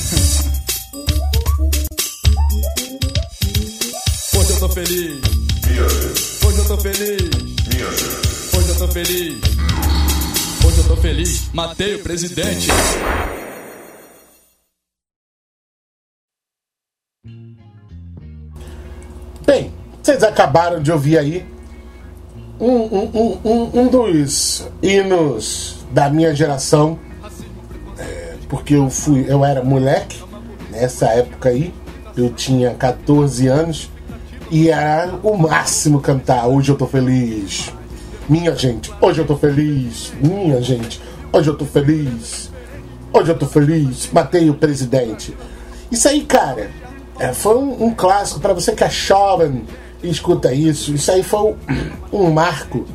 Hoje 4.35 4.51
eu 4.51 4.59
tô 4.61 4.69
feliz. 4.71 5.21
Hoje 6.43 6.59
eu 6.59 6.65
tô 6.65 6.79
feliz. 6.79 8.22
Hoje 8.55 8.69
eu 8.69 8.79
tô 8.79 8.89
feliz. 8.89 9.41
Hoje 10.67 10.79
eu 10.79 10.85
tô 10.89 10.97
feliz. 10.97 11.51
Matei 11.55 11.95
o 11.95 12.03
presidente. 12.03 12.69
Bem, 19.47 19.73
vocês 20.03 20.23
acabaram 20.23 20.83
de 20.83 20.93
ouvir 20.93 21.19
aí 21.19 21.47
um, 22.61 22.73
um, 22.73 23.41
um, 23.43 23.81
um 23.81 23.89
dos 23.89 24.69
hinos 24.83 25.79
da 25.91 26.11
minha 26.11 26.35
geração. 26.35 26.99
É, 27.99 28.37
porque 28.51 28.75
eu 28.75 28.91
fui, 28.91 29.25
eu 29.27 29.45
era 29.45 29.65
moleque 29.65 30.23
nessa 30.71 31.07
época 31.07 31.49
aí. 31.49 31.73
Eu 32.15 32.31
tinha 32.35 32.75
14 32.75 33.47
anos 33.49 33.91
e 34.51 34.69
era 34.69 35.15
o 35.23 35.39
máximo 35.39 36.01
cantar. 36.01 36.47
Hoje 36.47 36.71
eu 36.71 36.77
tô 36.77 36.87
feliz. 36.87 37.73
Minha 38.33 38.57
gente, 38.57 38.91
hoje 38.99 39.21
eu 39.21 39.27
tô 39.27 39.37
feliz. 39.37 40.11
Minha 40.19 40.63
gente, 40.63 41.03
hoje 41.31 41.51
eu 41.51 41.55
tô 41.55 41.67
feliz. 41.67 42.51
Hoje 43.13 43.31
eu 43.31 43.37
tô 43.37 43.45
feliz. 43.45 44.09
Matei 44.11 44.49
o 44.49 44.55
presidente. 44.55 45.37
Isso 45.91 46.09
aí, 46.09 46.23
cara, 46.23 46.71
é, 47.19 47.35
foi 47.35 47.59
um, 47.59 47.85
um 47.85 47.95
clássico 47.95 48.41
para 48.41 48.55
você 48.55 48.73
que 48.73 48.83
é 48.83 48.89
jovem 48.89 49.65
e 50.03 50.09
escuta 50.09 50.51
isso. 50.51 50.95
Isso 50.95 51.13
aí 51.13 51.23
foi 51.23 51.41
um, 51.41 51.57
um 52.11 52.31
marco 52.31 52.87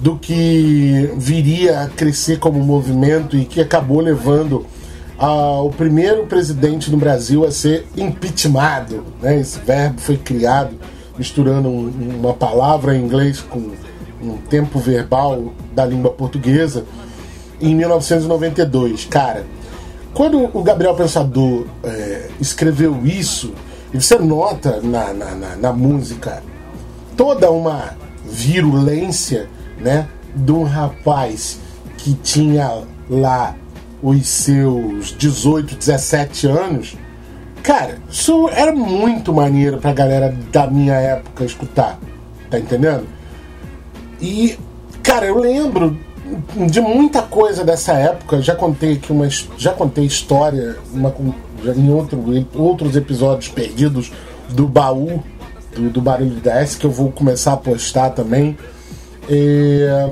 do 0.00 0.16
que 0.16 1.10
viria 1.18 1.82
a 1.82 1.86
crescer 1.86 2.38
como 2.38 2.58
movimento 2.60 3.36
e 3.36 3.44
que 3.44 3.60
acabou 3.60 4.00
levando 4.00 4.64
ao 5.18 5.68
primeiro 5.68 6.24
presidente 6.24 6.90
no 6.90 6.96
Brasil 6.96 7.44
a 7.44 7.50
ser 7.50 7.86
impeachmentado. 7.94 9.04
Né? 9.20 9.40
Esse 9.40 9.58
verbo 9.58 10.00
foi 10.00 10.16
criado 10.16 10.74
misturando 11.18 11.68
um, 11.68 12.18
uma 12.18 12.32
palavra 12.32 12.96
em 12.96 13.02
inglês 13.02 13.42
com 13.42 13.72
um 14.22 14.36
tempo 14.36 14.78
verbal 14.78 15.52
da 15.74 15.84
língua 15.84 16.10
portuguesa 16.10 16.84
em 17.60 17.74
1992. 17.74 19.04
Cara, 19.06 19.44
quando 20.14 20.50
o 20.56 20.62
Gabriel 20.62 20.94
Pensador 20.94 21.66
é, 21.84 22.28
escreveu 22.40 23.04
isso, 23.04 23.52
e 23.92 24.00
você 24.00 24.18
nota 24.18 24.80
na, 24.82 25.12
na, 25.12 25.34
na, 25.34 25.56
na 25.56 25.72
música 25.72 26.42
toda 27.16 27.50
uma 27.50 27.96
virulência 28.24 29.48
né, 29.78 30.08
de 30.34 30.52
um 30.52 30.64
rapaz 30.64 31.58
que 31.96 32.14
tinha 32.14 32.82
lá 33.08 33.54
os 34.02 34.26
seus 34.26 35.16
18, 35.16 35.76
17 35.76 36.46
anos, 36.46 36.96
cara, 37.62 37.98
isso 38.10 38.48
era 38.50 38.72
muito 38.72 39.32
maneiro 39.32 39.78
pra 39.78 39.92
galera 39.92 40.36
da 40.52 40.66
minha 40.66 40.94
época 40.94 41.44
escutar. 41.44 41.98
Tá 42.50 42.58
entendendo? 42.58 43.06
E, 44.20 44.58
cara, 45.02 45.26
eu 45.26 45.38
lembro 45.38 45.96
de 46.68 46.80
muita 46.80 47.22
coisa 47.22 47.64
dessa 47.64 47.92
época. 47.92 48.42
Já 48.42 48.54
contei 48.54 48.94
aqui 48.94 49.12
uma, 49.12 49.28
já 49.56 49.72
contei 49.72 50.04
história 50.04 50.76
uma, 50.92 51.14
em 51.76 51.90
outro, 51.90 52.22
outros 52.54 52.96
episódios 52.96 53.48
perdidos 53.48 54.12
do 54.48 54.66
baú 54.66 55.22
do, 55.74 55.90
do 55.90 56.00
Barulho 56.00 56.40
da 56.40 56.60
S, 56.60 56.76
que 56.76 56.86
eu 56.86 56.90
vou 56.90 57.12
começar 57.12 57.52
a 57.52 57.56
postar 57.56 58.10
também. 58.10 58.56
É, 59.28 60.10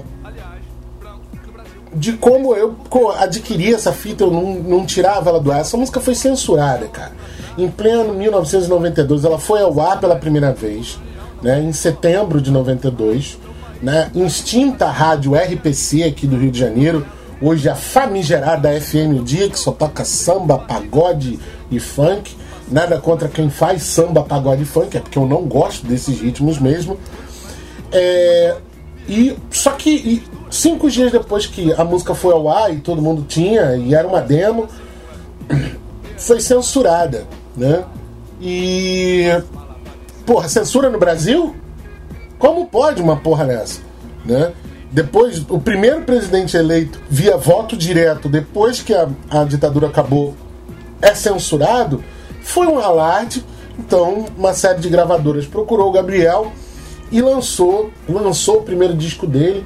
de 1.95 2.14
como 2.14 2.55
eu 2.55 2.77
adquiri 3.19 3.73
essa 3.73 3.93
fita, 3.93 4.25
eu 4.25 4.31
não, 4.31 4.55
não 4.55 4.87
tirava 4.87 5.31
ela 5.31 5.40
do 5.40 5.51
ar. 5.51 5.61
Essa 5.61 5.77
música 5.77 6.01
foi 6.01 6.14
censurada, 6.14 6.87
cara. 6.88 7.12
Em 7.57 7.71
pleno 7.71 8.12
1992, 8.14 9.25
ela 9.25 9.38
foi 9.38 9.62
ao 9.62 9.81
ar 9.81 10.01
pela 10.01 10.17
primeira 10.17 10.53
vez, 10.53 10.99
né, 11.40 11.61
em 11.61 11.73
setembro 11.73 12.40
de 12.40 12.51
92. 12.51 13.38
Né, 13.85 14.11
instinta 14.14 14.87
rádio 14.87 15.35
RPC 15.35 16.05
aqui 16.05 16.27
do 16.27 16.38
Rio 16.38 16.51
de 16.51 16.59
Janeiro, 16.59 17.07
hoje 17.38 17.68
a 17.68 17.75
famigerada 17.75 18.70
FM 18.81 19.20
O 19.20 19.23
Dia, 19.23 19.47
que 19.51 19.59
só 19.59 19.73
toca 19.73 20.07
samba, 20.07 20.57
pagode 20.57 21.38
e 21.70 21.79
funk. 21.79 22.35
Nada 22.66 22.99
contra 22.99 23.29
quem 23.29 23.51
faz 23.51 23.83
samba, 23.83 24.23
pagode 24.23 24.62
e 24.62 24.64
funk, 24.64 24.97
é 24.97 25.01
porque 25.01 25.18
eu 25.18 25.27
não 25.27 25.42
gosto 25.42 25.87
desses 25.87 26.18
ritmos 26.18 26.59
mesmo. 26.59 26.99
É, 27.92 28.57
e 29.07 29.37
só 29.51 29.73
que 29.73 29.90
e, 29.90 30.25
cinco 30.51 30.90
dias 30.90 31.12
depois 31.12 31.44
que 31.44 31.70
a 31.75 31.85
música 31.85 32.14
foi 32.14 32.33
ao 32.33 32.49
ar 32.49 32.73
e 32.73 32.79
todo 32.79 33.03
mundo 33.03 33.27
tinha, 33.29 33.77
e 33.77 33.94
era 33.94 34.09
uma 34.09 34.23
demo, 34.23 34.66
foi 36.16 36.40
censurada, 36.40 37.27
né? 37.55 37.85
E. 38.40 39.27
Porra, 40.25 40.49
censura 40.49 40.88
no 40.88 40.99
Brasil? 40.99 41.55
Como 42.45 42.67
pode 42.67 43.01
uma 43.01 43.17
porra 43.17 43.47
dessa? 43.47 43.81
Né? 44.23 44.53
Depois, 44.93 45.43
o 45.49 45.59
primeiro 45.59 46.03
presidente 46.03 46.55
eleito 46.55 47.01
via 47.09 47.39
voto 47.39 47.75
direto, 47.75 48.29
depois 48.29 48.83
que 48.83 48.93
a, 48.93 49.09
a 49.31 49.45
ditadura 49.45 49.87
acabou, 49.87 50.35
é 51.01 51.15
censurado, 51.15 52.05
foi 52.43 52.67
um 52.67 52.79
alarde. 52.79 53.43
Então, 53.79 54.27
uma 54.37 54.53
série 54.53 54.79
de 54.79 54.91
gravadoras 54.91 55.47
procurou 55.47 55.89
o 55.89 55.91
Gabriel 55.91 56.53
e 57.11 57.23
lançou, 57.23 57.91
lançou 58.07 58.59
o 58.59 58.63
primeiro 58.63 58.93
disco 58.93 59.27
dele, 59.27 59.65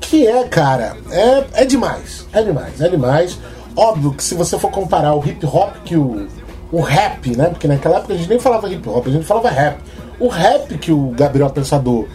que 0.00 0.24
é, 0.24 0.44
cara, 0.44 0.96
é, 1.10 1.62
é 1.62 1.64
demais. 1.64 2.28
É 2.32 2.44
demais, 2.44 2.80
é 2.80 2.88
demais. 2.88 3.38
Óbvio 3.74 4.12
que 4.12 4.22
se 4.22 4.36
você 4.36 4.56
for 4.56 4.70
comparar 4.70 5.16
o 5.16 5.28
hip 5.28 5.44
hop 5.44 5.78
que 5.84 5.96
o, 5.96 6.28
o 6.70 6.80
rap, 6.80 7.36
né? 7.36 7.46
Porque 7.46 7.66
naquela 7.66 7.96
época 7.96 8.14
a 8.14 8.16
gente 8.16 8.28
nem 8.28 8.38
falava 8.38 8.72
hip 8.72 8.88
hop, 8.88 9.04
a 9.04 9.10
gente 9.10 9.26
falava 9.26 9.50
rap. 9.50 9.80
O 10.20 10.28
rap 10.28 10.76
que 10.78 10.92
o 10.92 11.10
Gabriel 11.10 11.50
Pensador 11.50 12.06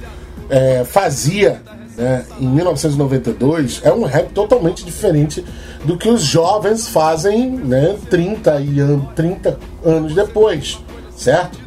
é, 0.49 0.85
fazia 0.85 1.61
né, 1.97 2.23
em 2.39 2.47
1992 2.47 3.81
é 3.83 3.91
um 3.91 4.03
rap 4.03 4.31
totalmente 4.31 4.85
diferente 4.85 5.43
do 5.83 5.97
que 5.97 6.07
os 6.07 6.21
jovens 6.21 6.87
fazem 6.87 7.49
né, 7.49 7.97
30, 8.09 8.61
e 8.61 8.79
an 8.79 8.99
30 9.15 9.59
anos 9.83 10.13
depois, 10.13 10.79
certo? 11.15 11.59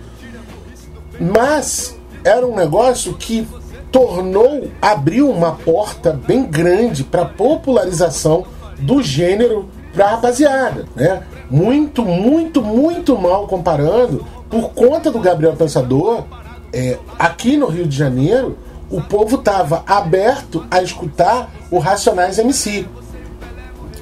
Mas 1.18 1.96
era 2.24 2.46
um 2.46 2.54
negócio 2.54 3.14
que 3.14 3.46
tornou, 3.90 4.70
abriu 4.80 5.30
uma 5.30 5.52
porta 5.52 6.12
bem 6.12 6.44
grande 6.44 7.02
para 7.02 7.24
popularização 7.24 8.44
do 8.78 9.02
gênero 9.02 9.68
pra 9.92 10.10
rapaziada, 10.10 10.86
né? 10.94 11.22
Muito, 11.50 12.04
muito, 12.04 12.62
muito 12.62 13.16
mal 13.16 13.46
comparando, 13.46 14.24
por 14.50 14.70
conta 14.70 15.10
do 15.10 15.18
Gabriel 15.18 15.54
Pensador, 15.54 16.24
é, 16.72 16.98
aqui 17.18 17.56
no 17.56 17.66
Rio 17.66 17.86
de 17.86 17.96
Janeiro, 17.96 18.58
o 18.90 19.00
povo 19.02 19.36
estava 19.36 19.82
aberto 19.86 20.66
a 20.70 20.82
escutar 20.82 21.50
o 21.70 21.78
Racionais 21.78 22.38
MC, 22.38 22.86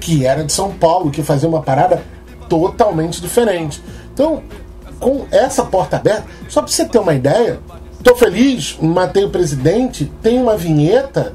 que 0.01 0.25
era 0.25 0.45
de 0.45 0.53
São 0.53 0.73
Paulo, 0.73 1.11
que 1.11 1.23
fazia 1.23 1.49
uma 1.49 1.63
parada 1.63 2.03
totalmente 2.49 3.21
diferente. 3.21 3.83
Então, 4.13 4.43
com 5.01 5.27
essa 5.31 5.65
porta 5.65 5.97
aberta, 5.97 6.25
só 6.49 6.63
para 6.63 6.71
você 6.71 6.85
ter 6.85 6.99
uma 6.99 7.15
ideia, 7.15 7.61
tô 8.03 8.15
feliz, 8.15 8.77
matei 8.81 9.25
o 9.25 9.31
presidente, 9.31 10.11
tem 10.23 10.41
uma 10.41 10.57
vinheta 10.57 11.35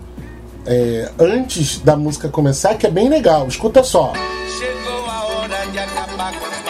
é, 0.65 1.11
antes 1.19 1.79
da 1.79 1.95
música 1.95 2.29
começar 2.29 2.75
que 2.75 2.87
é 2.87 2.91
bem 2.91 3.09
legal. 3.09 3.47
Escuta 3.47 3.83
só. 3.83 4.13
Chegou 4.57 5.05
a 5.05 5.23
hora 5.25 5.65
de 5.71 5.79
acabar 5.79 6.39
com 6.39 6.45
os 6.45 6.60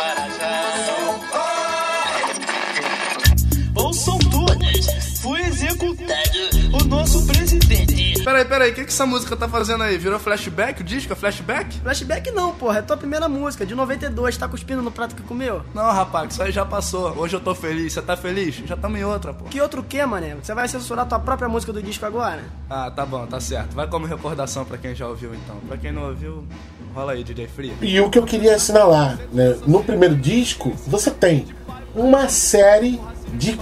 Peraí, 8.31 8.45
peraí, 8.45 8.71
o 8.71 8.73
que, 8.73 8.85
que 8.85 8.91
essa 8.91 9.05
música 9.05 9.35
tá 9.35 9.45
fazendo 9.45 9.83
aí? 9.83 9.97
Virou 9.97 10.17
flashback? 10.17 10.79
O 10.79 10.85
disco 10.85 11.11
é 11.11 11.15
flashback? 11.17 11.79
Flashback 11.79 12.31
não, 12.31 12.53
porra. 12.53 12.79
É 12.79 12.81
tua 12.81 12.95
primeira 12.95 13.27
música, 13.27 13.65
de 13.65 13.75
92. 13.75 14.37
Tá 14.37 14.47
cuspindo 14.47 14.81
no 14.81 14.89
prato 14.89 15.13
que 15.13 15.21
comeu? 15.21 15.63
Não, 15.73 15.91
rapaz, 15.91 16.31
isso 16.31 16.41
aí 16.41 16.49
já 16.49 16.65
passou. 16.65 17.13
Hoje 17.17 17.35
eu 17.35 17.41
tô 17.41 17.53
feliz. 17.53 17.91
Você 17.91 18.01
tá 18.01 18.15
feliz? 18.15 18.55
Já 18.65 18.77
tamo 18.77 18.95
em 18.95 19.03
outra, 19.03 19.33
pô. 19.33 19.43
Que 19.43 19.59
outro 19.59 19.83
que, 19.83 20.05
mané? 20.05 20.35
Você 20.35 20.53
vai 20.53 20.65
censurar 20.69 21.05
tua 21.09 21.19
própria 21.19 21.49
música 21.49 21.73
do 21.73 21.83
disco 21.83 22.05
agora? 22.05 22.41
Ah, 22.69 22.89
tá 22.89 23.05
bom, 23.05 23.27
tá 23.27 23.41
certo. 23.41 23.75
Vai 23.75 23.87
como 23.87 24.05
recordação 24.05 24.63
pra 24.63 24.77
quem 24.77 24.95
já 24.95 25.09
ouviu, 25.09 25.35
então. 25.35 25.57
Pra 25.67 25.75
quem 25.75 25.91
não 25.91 26.07
ouviu, 26.07 26.47
rola 26.95 27.11
aí, 27.11 27.25
DJ 27.25 27.49
Free. 27.49 27.73
E 27.81 27.99
o 27.99 28.09
que 28.09 28.17
eu 28.17 28.23
queria 28.23 28.55
assinalar, 28.55 29.19
né? 29.33 29.57
No 29.67 29.83
primeiro 29.83 30.15
disco, 30.15 30.71
você 30.87 31.11
tem 31.11 31.47
uma 31.93 32.29
série 32.29 32.97
de. 33.33 33.59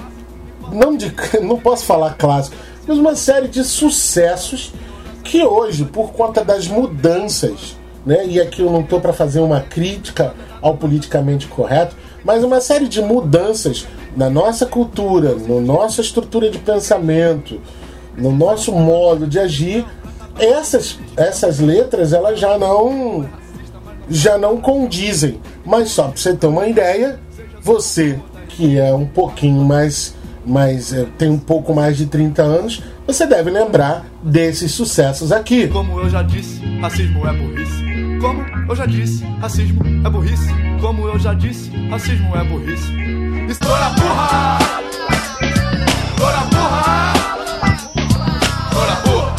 Não 0.71 0.95
de. 0.95 1.11
Não 1.41 1.59
posso 1.59 1.85
falar 1.85 2.13
clássico, 2.13 2.55
mas 2.89 2.97
uma 2.97 3.15
série 3.15 3.47
de 3.47 3.63
sucessos 3.63 4.73
que 5.23 5.43
hoje, 5.43 5.85
por 5.85 6.11
conta 6.11 6.43
das 6.43 6.67
mudanças, 6.67 7.77
né? 8.03 8.25
E 8.25 8.41
aqui 8.41 8.63
eu 8.63 8.71
não 8.71 8.81
tô 8.81 8.99
para 8.99 9.13
fazer 9.13 9.41
uma 9.41 9.59
crítica 9.61 10.33
ao 10.59 10.75
politicamente 10.75 11.45
correto, 11.45 11.95
mas 12.25 12.43
uma 12.43 12.59
série 12.59 12.87
de 12.87 12.99
mudanças 12.99 13.85
na 14.17 14.27
nossa 14.27 14.65
cultura, 14.65 15.35
na 15.35 15.61
nossa 15.61 16.01
estrutura 16.01 16.49
de 16.49 16.57
pensamento, 16.57 17.61
no 18.17 18.31
nosso 18.31 18.71
modo 18.71 19.27
de 19.27 19.37
agir, 19.37 19.85
essas, 20.39 20.97
essas 21.15 21.59
letras 21.59 22.11
elas 22.11 22.39
já 22.39 22.57
não 22.57 23.29
já 24.09 24.35
não 24.35 24.57
condizem. 24.57 25.39
Mas 25.63 25.91
só 25.91 26.07
para 26.07 26.17
você 26.17 26.33
ter 26.33 26.47
uma 26.47 26.67
ideia, 26.67 27.19
você 27.61 28.19
que 28.47 28.79
é 28.79 28.91
um 28.91 29.05
pouquinho 29.05 29.63
mais, 29.63 30.15
mais 30.45 30.93
é, 30.93 31.05
tem 31.17 31.29
um 31.29 31.37
pouco 31.37 31.73
mais 31.73 31.97
de 31.97 32.05
30 32.05 32.41
anos, 32.41 32.83
você 33.05 33.25
deve 33.25 33.49
lembrar 33.49 34.05
desses 34.23 34.71
sucessos 34.71 35.31
aqui. 35.31 35.67
Como 35.67 35.99
eu 35.99 36.09
já 36.09 36.21
disse, 36.21 36.61
racismo 36.79 37.27
é 37.27 37.33
burrice. 37.33 37.83
Como 38.21 38.45
eu 38.69 38.75
já 38.75 38.85
disse, 38.85 39.23
racismo 39.39 39.81
é 40.05 40.09
burrice. 40.09 40.49
Como 40.81 41.07
eu 41.07 41.19
já 41.19 41.33
disse, 41.33 41.69
racismo 41.89 42.35
é 42.35 42.43
burrice. 42.43 42.93
Estoura 43.49 43.89
porra! 43.95 44.59
Estoura 45.41 46.41
porra! 46.51 47.13
Estoura 48.65 48.95
porra! 49.03 49.35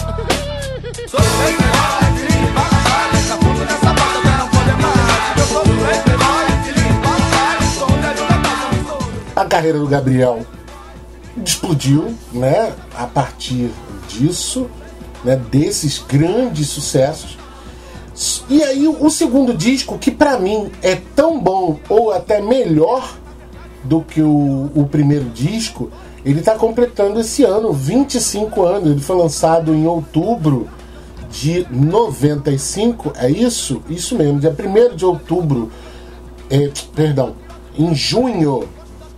Sou 1.08 1.20
playboy, 1.20 2.16
filho, 2.16 2.54
papai, 2.54 3.10
essa 3.12 3.36
puta 3.36 3.64
nessa 3.64 3.92
banda 3.92 4.18
até 4.18 4.36
não 4.38 4.48
poder 4.48 4.76
mais. 4.76 5.38
Eu 5.38 5.46
sou 5.46 5.62
playboy, 5.62 6.46
filho, 6.64 6.88
papai, 7.02 7.62
sou 7.78 7.88
o 7.88 8.00
velho 8.00 9.34
da 9.34 9.42
A 9.42 9.44
carreira 9.44 9.78
do 9.78 9.86
Gabriel 9.86 10.44
explodiu, 11.44 12.14
né? 12.32 12.72
A 12.94 13.06
partir 13.06 13.70
disso, 14.08 14.68
né? 15.24 15.36
Desses 15.36 15.98
grandes 15.98 16.68
sucessos. 16.68 17.38
E 18.48 18.62
aí 18.62 18.86
o 18.86 19.08
segundo 19.08 19.54
disco, 19.54 19.96
que 19.96 20.10
pra 20.10 20.38
mim 20.38 20.70
é 20.82 20.96
tão 21.16 21.40
bom 21.40 21.78
ou 21.88 22.12
até 22.12 22.40
melhor 22.40 23.16
do 23.82 24.02
que 24.02 24.20
o, 24.20 24.70
o 24.74 24.86
primeiro 24.90 25.26
disco, 25.30 25.90
ele 26.24 26.42
tá 26.42 26.54
completando 26.54 27.20
esse 27.20 27.44
ano 27.44 27.72
25 27.72 28.62
anos. 28.62 28.90
Ele 28.90 29.00
foi 29.00 29.16
lançado 29.16 29.74
em 29.74 29.86
outubro 29.86 30.68
de 31.30 31.66
95, 31.70 33.12
é 33.16 33.30
isso? 33.30 33.82
Isso 33.88 34.16
mesmo, 34.16 34.40
dia 34.40 34.54
1 34.54 34.96
de 34.96 35.06
outubro, 35.06 35.70
é, 36.50 36.70
perdão, 36.94 37.36
em 37.78 37.94
junho, 37.94 38.68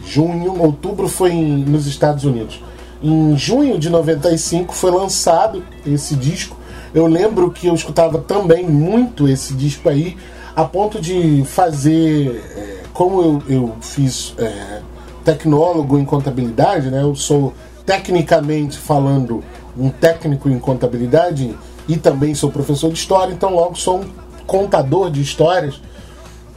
junho, 0.06 0.60
outubro 0.60 1.08
foi 1.08 1.32
em- 1.32 1.64
nos 1.64 1.86
Estados 1.86 2.24
Unidos. 2.24 2.60
Em 3.02 3.36
junho 3.36 3.78
de 3.78 3.90
95 3.90 4.72
foi 4.74 4.90
lançado 4.90 5.62
esse 5.86 6.14
disco. 6.14 6.56
Eu 6.94 7.06
lembro 7.06 7.50
que 7.50 7.66
eu 7.66 7.74
escutava 7.74 8.18
também 8.18 8.64
muito 8.68 9.28
esse 9.28 9.54
disco 9.54 9.88
aí, 9.88 10.16
a 10.54 10.64
ponto 10.64 11.00
de 11.00 11.42
fazer, 11.46 12.44
é, 12.56 12.82
como 12.92 13.22
eu, 13.22 13.42
eu 13.48 13.74
fiz 13.80 14.34
é, 14.38 14.80
tecnólogo 15.24 15.98
em 15.98 16.04
contabilidade, 16.04 16.90
né? 16.90 17.02
Eu 17.02 17.14
sou 17.14 17.54
tecnicamente 17.86 18.78
falando 18.78 19.42
um 19.76 19.88
técnico 19.88 20.48
em 20.48 20.58
contabilidade 20.58 21.56
e 21.88 21.96
também 21.96 22.34
sou 22.34 22.50
professor 22.50 22.92
de 22.92 22.98
história, 22.98 23.32
então 23.32 23.54
logo 23.54 23.74
sou 23.76 24.00
um 24.00 24.04
contador 24.46 25.10
de 25.10 25.20
histórias. 25.22 25.80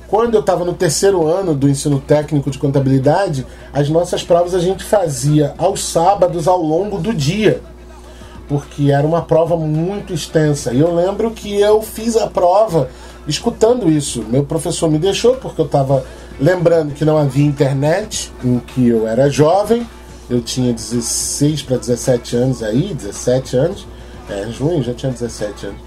Quando 0.07 0.35
eu 0.35 0.39
estava 0.41 0.63
no 0.63 0.73
terceiro 0.73 1.27
ano 1.27 1.55
do 1.55 1.67
ensino 1.67 1.99
técnico 1.99 2.51
de 2.51 2.59
contabilidade, 2.59 3.45
as 3.73 3.89
nossas 3.89 4.23
provas 4.23 4.53
a 4.53 4.59
gente 4.59 4.83
fazia 4.83 5.53
aos 5.57 5.83
sábados 5.83 6.47
ao 6.47 6.61
longo 6.61 6.99
do 6.99 7.13
dia, 7.13 7.61
porque 8.47 8.91
era 8.91 9.05
uma 9.05 9.23
prova 9.23 9.57
muito 9.57 10.13
extensa. 10.13 10.71
E 10.73 10.79
eu 10.79 10.93
lembro 10.93 11.31
que 11.31 11.59
eu 11.59 11.81
fiz 11.81 12.15
a 12.15 12.27
prova 12.27 12.89
escutando 13.27 13.89
isso. 13.89 14.23
Meu 14.23 14.43
professor 14.43 14.89
me 14.89 14.99
deixou, 14.99 15.35
porque 15.35 15.59
eu 15.59 15.65
estava 15.65 16.05
lembrando 16.39 16.93
que 16.93 17.03
não 17.03 17.17
havia 17.17 17.45
internet, 17.45 18.31
em 18.43 18.59
que 18.59 18.87
eu 18.87 19.07
era 19.07 19.29
jovem, 19.29 19.87
eu 20.29 20.41
tinha 20.41 20.73
16 20.73 21.63
para 21.63 21.77
17 21.77 22.35
anos 22.35 22.63
aí, 22.63 22.93
17 22.93 23.57
anos, 23.57 23.87
é, 24.29 24.47
junho 24.51 24.83
já 24.83 24.93
tinha 24.93 25.11
17 25.11 25.67
anos. 25.67 25.79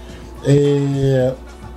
É, 0.45 1.33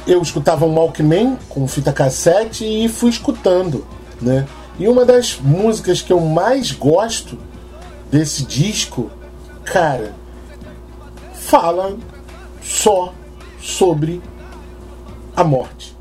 eu 0.07 0.21
escutava 0.21 0.65
um 0.65 0.75
Walkman 0.75 1.37
com 1.49 1.67
fita 1.67 1.93
cassete 1.93 2.65
e 2.65 2.89
fui 2.89 3.11
escutando, 3.11 3.87
né? 4.21 4.47
E 4.79 4.89
uma 4.89 5.05
das 5.05 5.39
músicas 5.41 6.03
que 6.03 6.13
eu 6.13 6.21
mais 6.21 6.73
gosto 6.73 7.39
desse 8.11 8.45
disco, 8.45 9.11
cara, 9.65 10.15
fala 11.35 11.97
só 12.63 13.13
sobre 13.61 14.23
a 15.37 15.45
morte. 15.45 15.97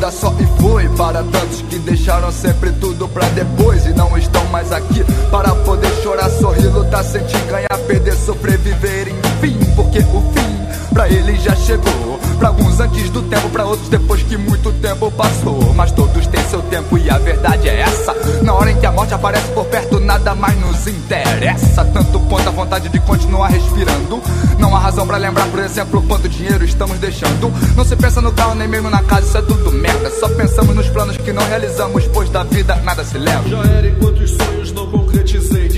É 0.00 0.06
uma 0.06 0.08
ida 0.08 0.10
só 0.10 0.34
e 0.38 0.62
foi 0.62 0.88
para 0.96 1.22
tantos 1.22 1.62
que 1.68 1.78
deixaram 1.78 2.32
sempre 2.32 2.72
tudo 2.72 3.06
pra 3.08 3.26
depois 3.28 3.84
e 3.86 3.90
não 3.90 4.16
estão 4.16 4.44
mais 4.46 4.72
aqui 4.72 5.04
para 5.30 5.54
poder 5.56 5.90
chorar, 6.02 6.30
sorrir, 6.30 6.68
lutar, 6.68 7.04
sentir, 7.04 7.40
ganhar, 7.44 7.68
perder, 7.86 8.14
sofrer, 8.14 8.58
viver, 8.58 9.08
enfim, 9.08 9.58
porque 9.76 9.98
o 9.98 10.32
fim 10.32 10.90
pra 10.92 11.08
ele 11.08 11.36
já 11.38 11.54
chegou. 11.54 12.09
Pra 12.40 12.48
alguns 12.48 12.80
antes 12.80 13.10
do 13.10 13.20
tempo, 13.20 13.50
pra 13.50 13.66
outros 13.66 13.90
depois 13.90 14.22
que 14.22 14.34
muito 14.34 14.72
tempo 14.80 15.10
passou. 15.10 15.74
Mas 15.74 15.92
todos 15.92 16.26
têm 16.26 16.42
seu 16.44 16.62
tempo 16.62 16.96
e 16.96 17.10
a 17.10 17.18
verdade 17.18 17.68
é 17.68 17.80
essa. 17.80 18.14
Na 18.42 18.54
hora 18.54 18.70
em 18.70 18.76
que 18.80 18.86
a 18.86 18.90
morte 18.90 19.12
aparece 19.12 19.46
por 19.48 19.66
perto, 19.66 20.00
nada 20.00 20.34
mais 20.34 20.58
nos 20.58 20.86
interessa. 20.86 21.84
Tanto 21.84 22.18
quanto 22.20 22.48
a 22.48 22.50
vontade 22.50 22.88
de 22.88 22.98
continuar 23.00 23.48
respirando. 23.48 24.22
Não 24.58 24.74
há 24.74 24.78
razão 24.78 25.06
pra 25.06 25.18
lembrar, 25.18 25.48
por 25.48 25.60
exemplo, 25.60 26.02
quanto 26.08 26.30
dinheiro 26.30 26.64
estamos 26.64 26.98
deixando. 26.98 27.52
Não 27.76 27.84
se 27.84 27.94
pensa 27.94 28.22
no 28.22 28.32
carro 28.32 28.54
nem 28.54 28.66
mesmo 28.66 28.88
na 28.88 29.02
casa, 29.02 29.26
isso 29.26 29.36
é 29.36 29.42
tudo 29.42 29.70
merda. 29.70 30.10
Só 30.10 30.26
pensamos 30.30 30.74
nos 30.74 30.88
planos 30.88 31.18
que 31.18 31.34
não 31.34 31.46
realizamos, 31.46 32.06
pois 32.06 32.30
da 32.30 32.42
vida 32.44 32.74
nada 32.76 33.04
se 33.04 33.18
leva. 33.18 33.46
Já 33.50 33.58
era 33.58 33.86
enquanto 33.86 34.18
os 34.18 34.30
sonhos 34.30 34.72
não 34.72 34.90
concretizei. 34.90 35.68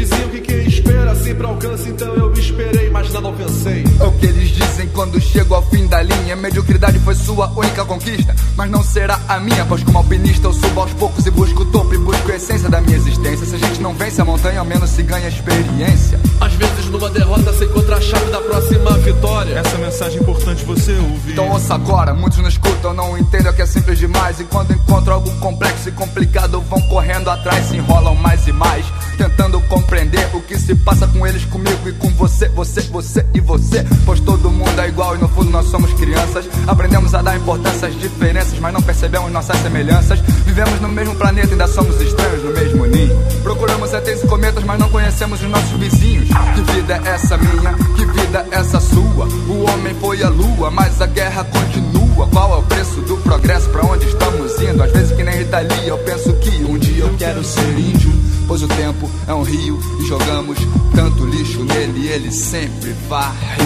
Sempre 1.22 1.46
alcança, 1.46 1.88
então 1.88 2.14
eu 2.14 2.32
esperei, 2.32 2.90
mas 2.90 3.12
nada 3.12 3.28
alcancei. 3.28 3.84
É 4.00 4.04
o 4.04 4.12
que 4.12 4.26
eles 4.26 4.50
dizem 4.50 4.88
quando 4.88 5.20
chego 5.20 5.54
ao 5.54 5.62
fim 5.62 5.86
da 5.86 6.02
linha. 6.02 6.34
Mediocridade 6.34 6.98
foi 6.98 7.14
sua 7.14 7.48
única 7.56 7.84
conquista, 7.84 8.34
mas 8.56 8.68
não 8.68 8.82
será 8.82 9.20
a 9.28 9.38
minha. 9.38 9.64
Pois 9.64 9.84
como 9.84 9.98
alpinista 9.98 10.48
eu 10.48 10.52
subo 10.52 10.80
aos 10.80 10.92
poucos 10.94 11.24
e 11.24 11.30
busco 11.30 11.62
o 11.62 11.66
topo 11.66 11.94
e 11.94 11.98
busco 11.98 12.30
a 12.32 12.34
essência 12.34 12.68
da 12.68 12.80
minha 12.80 12.96
existência. 12.96 13.46
Se 13.46 13.54
a 13.54 13.58
gente 13.58 13.80
não 13.80 13.94
vence 13.94 14.20
a 14.20 14.24
montanha, 14.24 14.58
ao 14.58 14.66
menos 14.66 14.90
se 14.90 15.02
ganha 15.04 15.28
experiência. 15.28 16.18
Às 16.40 16.54
vezes 16.54 16.86
numa 16.86 17.08
derrota 17.08 17.52
se 17.52 17.64
encontra 17.64 17.96
a 17.96 18.00
chave 18.00 18.30
da 18.30 18.40
próxima 18.40 18.90
vitória. 18.98 19.54
Essa 19.54 19.78
mensagem 19.78 20.18
é 20.18 20.22
importante 20.22 20.64
você 20.64 20.92
ouvir. 20.92 21.32
Então 21.32 21.50
ouça 21.50 21.74
agora, 21.74 22.12
muitos 22.12 22.38
não 22.40 22.48
escutam, 22.48 22.92
não 22.92 23.16
entendem 23.16 23.52
que 23.52 23.62
é 23.62 23.66
simples 23.66 23.98
demais. 23.98 24.40
E 24.40 24.44
quando 24.44 24.72
encontram 24.72 25.14
algo 25.14 25.30
complexo 25.36 25.88
e 25.88 25.92
complicado, 25.92 26.60
vão 26.62 26.80
correndo 26.88 27.30
atrás, 27.30 27.68
se 27.68 27.76
enrolam 27.76 28.16
mais 28.16 28.48
e 28.48 28.52
mais. 28.52 28.84
Tentando 29.16 29.60
compreender 29.62 30.28
o 30.34 30.40
que 30.40 30.58
se 30.58 30.74
passa 30.74 31.11
com 31.12 31.26
eles, 31.26 31.44
comigo 31.44 31.88
e 31.88 31.92
com 31.92 32.08
você, 32.10 32.48
você, 32.48 32.80
você 32.82 33.26
e 33.34 33.40
você. 33.40 33.84
Pois 34.04 34.20
todo 34.20 34.50
mundo 34.50 34.80
é 34.80 34.88
igual 34.88 35.14
e 35.14 35.18
no 35.18 35.28
fundo 35.28 35.50
nós 35.50 35.66
somos 35.66 35.92
crianças. 35.94 36.48
Aprendemos 36.66 37.14
a 37.14 37.22
dar 37.22 37.36
importância 37.36 37.88
às 37.88 37.98
diferenças, 37.98 38.58
mas 38.58 38.72
não 38.72 38.82
percebemos 38.82 39.30
nossas 39.30 39.56
semelhanças. 39.58 40.20
Vivemos 40.44 40.80
no 40.80 40.88
mesmo 40.88 41.14
planeta, 41.14 41.52
ainda 41.52 41.66
somos 41.66 42.00
estranhos 42.00 42.42
no 42.42 42.52
mesmo 42.52 42.86
ninho. 42.86 43.16
Procuramos 43.42 43.92
ETs 43.92 44.24
e 44.24 44.26
cometas, 44.26 44.64
mas 44.64 44.78
não 44.78 44.88
conhecemos 44.88 45.42
os 45.42 45.48
nossos 45.48 45.78
vizinhos. 45.78 46.28
Que 46.28 46.72
vida 46.72 47.00
é 47.04 47.08
essa 47.08 47.36
minha? 47.36 47.74
Que 47.96 48.04
vida 48.06 48.46
é 48.50 48.56
essa 48.56 48.80
sua? 48.80 49.26
O 49.48 49.70
homem 49.70 49.94
foi 50.00 50.22
a 50.22 50.28
lua, 50.28 50.70
mas 50.70 51.00
a 51.00 51.06
guerra 51.06 51.44
continua. 51.44 52.26
Qual 52.28 52.54
é 52.54 52.58
o 52.58 52.62
preço 52.62 53.00
do 53.02 53.16
progresso? 53.18 53.68
Pra 53.70 53.84
onde 53.84 54.06
estamos 54.06 54.60
indo? 54.60 54.82
Às 54.82 54.92
vezes 54.92 55.16
que 55.16 55.22
nem 55.22 55.40
Italia, 55.40 55.86
eu 55.86 55.98
penso 55.98 56.32
que 56.34 56.64
um 56.64 56.78
dia 56.78 57.04
eu 57.04 57.14
quero 57.16 57.44
ser 57.44 57.78
índio. 57.78 58.21
Pois 58.52 58.64
o 58.64 58.68
tempo 58.68 59.10
é 59.26 59.32
um 59.32 59.42
rio 59.42 59.80
e 59.98 60.04
jogamos 60.04 60.58
tanto 60.94 61.24
lixo 61.24 61.64
nele, 61.64 62.06
ele 62.06 62.30
sempre 62.30 62.92
varre. 63.08 63.62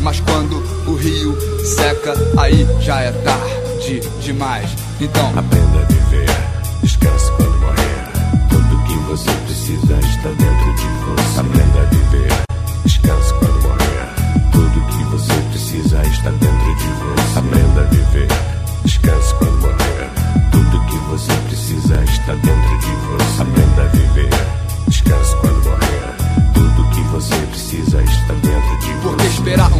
Mas 0.00 0.18
quando 0.20 0.56
o 0.86 0.94
rio 0.94 1.36
seca, 1.62 2.14
aí 2.38 2.66
já 2.80 3.00
é 3.00 3.12
tarde 3.12 4.00
demais. 4.22 4.70
Então 4.98 5.28
aprenda 5.36 5.80
a 5.80 5.92
viver, 5.92 6.26
descanse 6.82 7.30
quando 7.32 7.60
morrer. 7.60 8.48
Tudo 8.48 8.82
que 8.84 8.94
você 9.10 9.30
precisa 9.44 9.98
está 9.98 10.28
dentro 10.30 10.74
de 10.74 10.88
você. 11.04 11.40
Aprenda 11.40 11.80
a 11.82 11.84
viver, 11.84 12.32
descanse 12.86 13.34
quando 13.34 13.62
morrer. 13.62 14.50
Tudo 14.52 14.86
que 14.86 15.04
você 15.04 15.34
precisa 15.50 16.02
está 16.04 16.30
dentro 16.30 16.76
de 16.76 16.88
você. 17.04 17.38
Aprenda 17.40 17.80
a 17.82 17.84
viver, 17.84 18.28
descanse 18.86 19.34
quando 19.34 19.60
morrer. 19.60 20.10
Tudo 20.50 20.86
que 20.86 20.96
você 21.10 21.32
precisa 21.46 22.02
está 22.04 22.32
dentro 22.36 22.57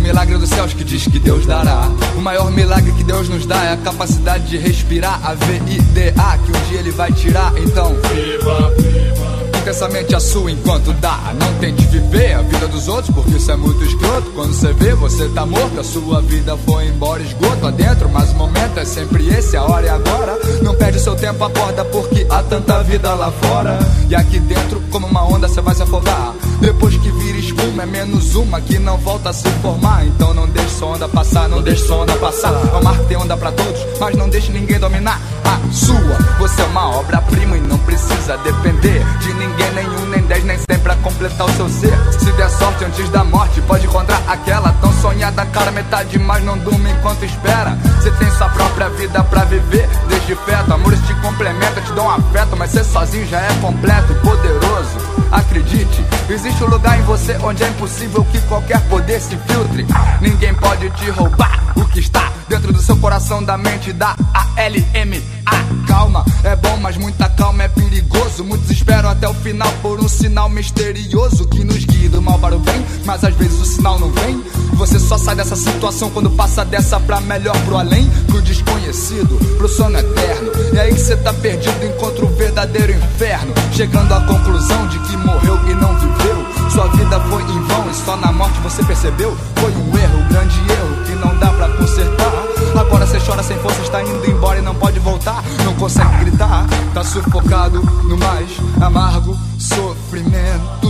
milagre 0.09 0.39
dos 0.39 0.49
céus 0.49 0.73
que 0.73 0.83
diz 0.85 1.07
que 1.07 1.19
Deus 1.19 1.45
dará? 1.45 1.87
O 2.17 2.21
maior 2.23 2.51
milagre 2.51 2.93
que 2.93 3.05
Deus 3.05 3.29
nos 3.29 3.45
dá 3.45 3.63
é 3.65 3.75
a 3.75 3.77
capacidade 3.77 4.47
de 4.47 4.57
respirar, 4.57 5.21
a 5.23 5.35
V-I-D-A, 5.35 6.39
que 6.39 6.51
um 6.51 6.71
dia 6.71 6.79
Ele 6.79 6.91
vai 6.91 7.13
tirar. 7.13 7.53
Então, 7.59 7.95
viva, 8.15 8.73
viva. 8.79 9.59
Intensamente 9.61 10.15
a 10.15 10.21
sua 10.21 10.51
enquanto 10.51 10.95
dá. 10.95 11.35
Não 11.39 11.53
tente 11.61 11.85
viver 11.89 12.33
a 12.33 12.41
vida 12.41 12.67
dos 12.69 12.89
outros, 12.89 13.15
porque 13.15 13.37
isso 13.37 13.51
é 13.53 13.57
muito 13.57 13.85
escroto. 13.85 14.31
Quando 14.31 14.55
você 14.55 14.73
vê, 14.73 14.95
você 14.95 15.29
tá 15.29 15.45
morto, 15.45 15.79
a 15.79 15.85
sua 15.85 16.23
vida 16.23 16.57
foi 16.65 16.87
embora, 16.87 17.23
esgoto 17.23 17.67
adentro. 17.67 18.09
Mas 18.09 18.31
o 18.31 18.35
momento 18.37 18.79
é 18.79 18.87
sempre 18.87 19.29
esse, 19.29 19.59
a 19.59 19.63
hora 19.63 19.89
é 19.89 19.91
agora. 19.91 20.39
Não 20.63 20.75
perde 20.75 21.01
seu 21.01 21.17
tempo, 21.17 21.45
acorda, 21.45 21.85
porque 21.85 22.27
há 22.31 22.43
tanta 22.45 22.83
vida 22.83 23.13
lá 23.13 23.31
fora. 23.31 23.79
E 24.09 24.15
aqui 24.15 24.41
dentro, 24.41 24.83
como 24.91 25.07
uma 25.07 25.23
onda, 25.23 25.47
você 25.47 25.61
vai 25.61 25.75
se 25.75 25.83
afogar. 25.83 26.33
Depois 26.61 26.97
que 26.97 27.11
vira 27.11 27.39
espuma, 27.39 27.85
é 27.85 27.87
menos 27.87 28.35
uma 28.35 28.61
que 28.61 28.79
não 28.79 28.97
volta 28.99 29.31
a 29.31 29.33
se 29.33 29.49
formar. 29.63 30.05
Então 30.07 30.35
não 30.35 30.49
deixe 30.49 30.71
sua 30.71 30.89
onda 30.89 31.09
passar, 31.09 31.49
não 31.49 31.63
deixe 31.63 31.85
sua 31.87 31.99
onda 31.99 32.15
passar. 32.17 32.53
Um 32.53 32.83
mar 32.83 32.99
tem 33.09 33.17
onda 33.17 33.37
pra 33.37 33.53
todos, 33.53 33.81
mas 34.01 34.17
não 34.17 34.29
deixe 34.29 34.51
ninguém 34.53 34.79
dominar 34.79 35.21
a 35.45 35.73
sua. 35.73 36.19
Você 36.39 36.63
é 36.63 36.65
uma 36.67 36.97
obra-prima 36.97 37.57
e 37.57 37.61
não 37.61 37.79
precisa 37.79 38.37
depender 38.39 39.05
de 39.21 39.33
ninguém, 39.35 39.73
nenhum, 39.73 40.07
nem 40.07 40.23
dez, 40.23 40.45
nem 40.45 40.59
cem 40.59 40.79
pra 40.81 40.97
completar 40.97 41.47
o 41.47 41.53
seu 41.53 41.69
ser. 41.69 41.97
Se 42.19 42.31
der 42.33 42.51
sorte 42.51 42.85
antes 42.85 43.09
da 43.11 43.25
morte, 43.25 43.61
pode 43.63 43.87
encontrar 43.87 44.23
aquela 44.27 44.73
tão 44.81 44.93
sonhada 45.01 45.47
cara 45.47 45.71
metade, 45.71 46.19
mas 46.19 46.43
não 46.45 46.59
durma 46.59 46.91
enquanto 46.91 47.25
espera. 47.25 47.79
Você 48.01 48.11
tem 48.13 48.31
sua 48.33 48.49
própria 48.49 48.89
vida 48.91 49.23
pra 49.25 49.45
viver, 49.45 49.89
desde 50.09 50.35
feto. 50.35 50.73
Amores 50.73 51.01
te 51.07 51.15
complementam, 51.15 51.83
te 51.83 51.93
dão 51.93 52.11
afeto, 52.11 52.57
mas 52.57 52.71
ser 52.71 52.85
sozinho 52.85 53.27
já 53.27 53.41
é 53.41 53.55
completo 53.61 54.13
e 54.13 54.17
poderoso. 54.17 55.19
Acredite, 55.31 56.03
existe 56.31 56.48
um 56.63 56.67
lugar 56.67 56.99
em 56.99 57.03
você 57.03 57.37
onde 57.43 57.63
é 57.63 57.69
impossível 57.69 58.25
que 58.25 58.41
qualquer 58.43 58.81
poder 58.89 59.21
se 59.21 59.37
filtre. 59.37 59.87
Ninguém 60.21 60.55
pode 60.55 60.91
te 60.91 61.11
roubar 61.11 61.73
o 61.77 61.85
que 61.87 62.01
está 62.01 62.33
dentro 62.49 62.73
do 62.73 62.81
seu 62.81 62.97
coração, 62.97 63.43
da 63.43 63.57
mente, 63.57 63.93
da 63.93 64.17
A-L-M-A. 64.35 65.78
Calma, 65.89 66.23
é 66.45 66.55
bom, 66.55 66.77
mas 66.77 66.99
muita 66.99 67.29
calma 67.31 67.63
é 67.63 67.69
perigoso. 67.69 68.45
Muitos 68.45 68.71
esperam 68.71 69.09
até 69.09 69.27
o 69.27 69.33
final 69.33 69.73
por 69.81 69.99
um 69.99 70.09
sinal 70.09 70.49
misterioso 70.51 71.49
que 71.49 71.65
nos 71.65 71.85
guia 71.87 72.11
do 72.11 72.21
mal 72.21 72.39
para 72.39 72.55
o 72.55 72.59
bem, 72.61 72.85
mas 73.07 73.25
às 73.25 73.35
vezes 73.35 73.59
o 73.59 73.65
sinal 73.65 73.99
não 73.99 74.13
vem. 74.13 74.41
Você 74.75 75.01
só 75.01 75.17
sai 75.17 75.35
dessa 75.35 75.57
situação 75.57 76.11
quando 76.11 76.31
passa 76.31 76.65
dessa 76.65 77.01
pra 77.01 77.21
melhor, 77.23 77.57
pro 77.65 77.79
além, 77.79 78.09
pro 78.27 78.43
desconhecido, 78.43 79.39
pro 79.57 79.67
sono 79.67 79.99
eterno. 79.99 80.53
E 80.73 80.79
aí 80.79 80.93
que 80.93 81.01
você 81.01 81.17
tá 81.17 81.33
perdido, 81.33 81.85
encontra 81.85 82.25
o 82.25 82.37
verdadeiro 82.37 82.93
inferno. 82.93 83.55
Chegando 83.73 84.13
à 84.13 84.21
conclusão 84.21 84.87
de 84.89 84.99
que 85.01 85.17
morreu 85.17 85.59
e 85.69 85.75
não 85.75 85.99
viveu. 85.99 86.71
Sua 86.71 86.87
vida 86.89 87.19
foi 87.19 87.43
em 87.43 87.63
vão 87.63 87.91
e 87.91 87.95
só 87.95 88.17
na 88.17 88.31
morte 88.31 88.61
você 88.61 88.85
percebeu. 88.85 89.37
Foi 89.57 89.73
um 89.73 89.99
erro, 89.99 90.19
um 90.19 90.29
grande 90.29 90.59
erro 90.71 91.05
que 91.07 91.13
não 91.15 91.37
dá 91.39 91.48
consertar. 91.77 92.33
Agora 92.79 93.07
você 93.07 93.19
chora 93.21 93.43
sem 93.43 93.59
força, 93.59 93.81
está 93.83 94.03
indo 94.03 94.31
embora 94.31 94.59
e 94.59 94.63
não 94.63 94.75
pode 94.75 94.99
voltar. 95.01 95.43
Não 95.65 95.75
consegue 95.75 96.25
gritar, 96.25 96.67
tá 96.95 97.03
sufocado 97.05 97.81
no 97.81 98.17
mais 98.17 98.51
amargo 98.81 99.37
sofrimento. 99.59 100.89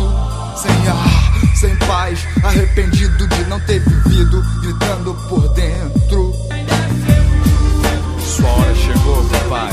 Sem 0.57 0.89
ar, 0.89 1.57
sem 1.57 1.77
paz, 1.77 2.27
arrependido 2.43 3.27
de 3.29 3.45
não 3.45 3.61
ter 3.61 3.81
vivido, 3.81 4.45
gritando 4.61 5.15
por 5.29 5.49
dentro. 5.51 6.35
Sua 8.21 8.51
hora 8.51 8.75
chegou, 8.75 9.25
papai. 9.25 9.73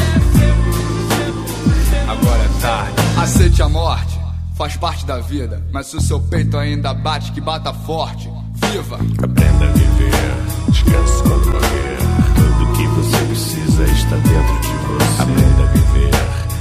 Agora 2.08 2.44
é 2.44 2.62
tarde. 2.62 2.94
Aceite 3.20 3.62
a 3.64 3.70
morte, 3.70 4.20
faz 4.56 4.78
parte 4.78 5.06
da 5.06 5.20
vida. 5.20 5.64
Mas 5.72 5.88
se 5.88 5.98
o 5.98 6.02
seu 6.02 6.20
peito 6.20 6.58
ainda 6.58 6.94
bate, 6.94 7.32
que 7.32 7.42
bata 7.42 7.74
forte. 7.74 8.30
Viva! 8.56 8.96
Aprenda 9.24 9.66
a 9.66 9.72
viver, 9.72 10.36
descanse 10.70 11.24
quando 11.24 11.46
morrer. 11.52 11.98
Tudo 12.36 12.72
que 12.78 12.88
você 12.88 13.18
precisa 13.26 13.84
está 13.84 14.16
dentro 14.18 14.60
de 14.62 14.74
você. 14.88 15.22
Aprenda 15.22 15.64
a 15.64 15.68
viver, 15.74 16.12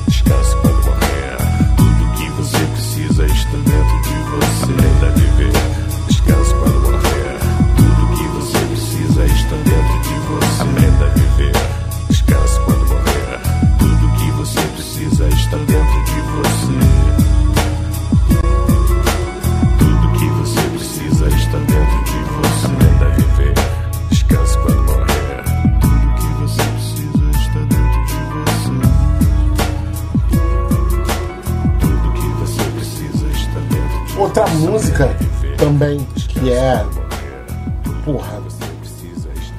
descanse 0.08 0.56
quando 0.56 0.84
morrer. 0.86 1.36
Tudo 1.76 2.12
que 2.16 2.28
você 2.30 2.58
precisa 2.58 3.26
está 3.26 3.56
dentro 3.56 4.02
de 4.02 4.14
você. 4.30 4.64
Aprenda 4.64 5.06
a 5.06 5.10
viver, 5.10 5.23
também 35.56 35.98
que 36.28 36.52
é 36.52 36.84
porra 38.04 38.42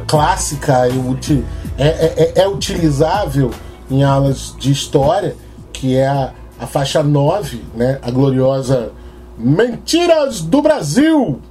clássica, 0.07 0.87
te, 1.19 1.43
é, 1.77 1.87
é, 1.87 2.41
é 2.43 2.47
utilizável 2.47 3.51
em 3.89 4.03
aulas 4.03 4.55
de 4.57 4.71
história, 4.71 5.35
que 5.73 5.95
é 5.95 6.07
a, 6.07 6.31
a 6.59 6.67
faixa 6.67 7.03
9, 7.03 7.61
né? 7.75 7.99
A 8.01 8.11
gloriosa 8.11 8.91
Mentiras 9.37 10.41
do 10.41 10.61
Brasil. 10.61 11.41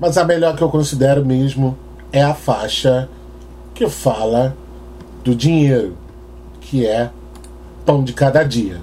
Mas 0.00 0.16
a 0.16 0.24
melhor 0.24 0.56
que 0.56 0.62
eu 0.62 0.68
considero 0.68 1.24
mesmo 1.24 1.76
é 2.12 2.22
a 2.22 2.34
faixa 2.34 3.08
que 3.74 3.88
fala 3.88 4.56
do 5.22 5.34
dinheiro, 5.34 5.96
que 6.60 6.86
é 6.86 7.10
pão 7.84 8.02
de 8.02 8.12
cada 8.12 8.42
dia. 8.42 8.80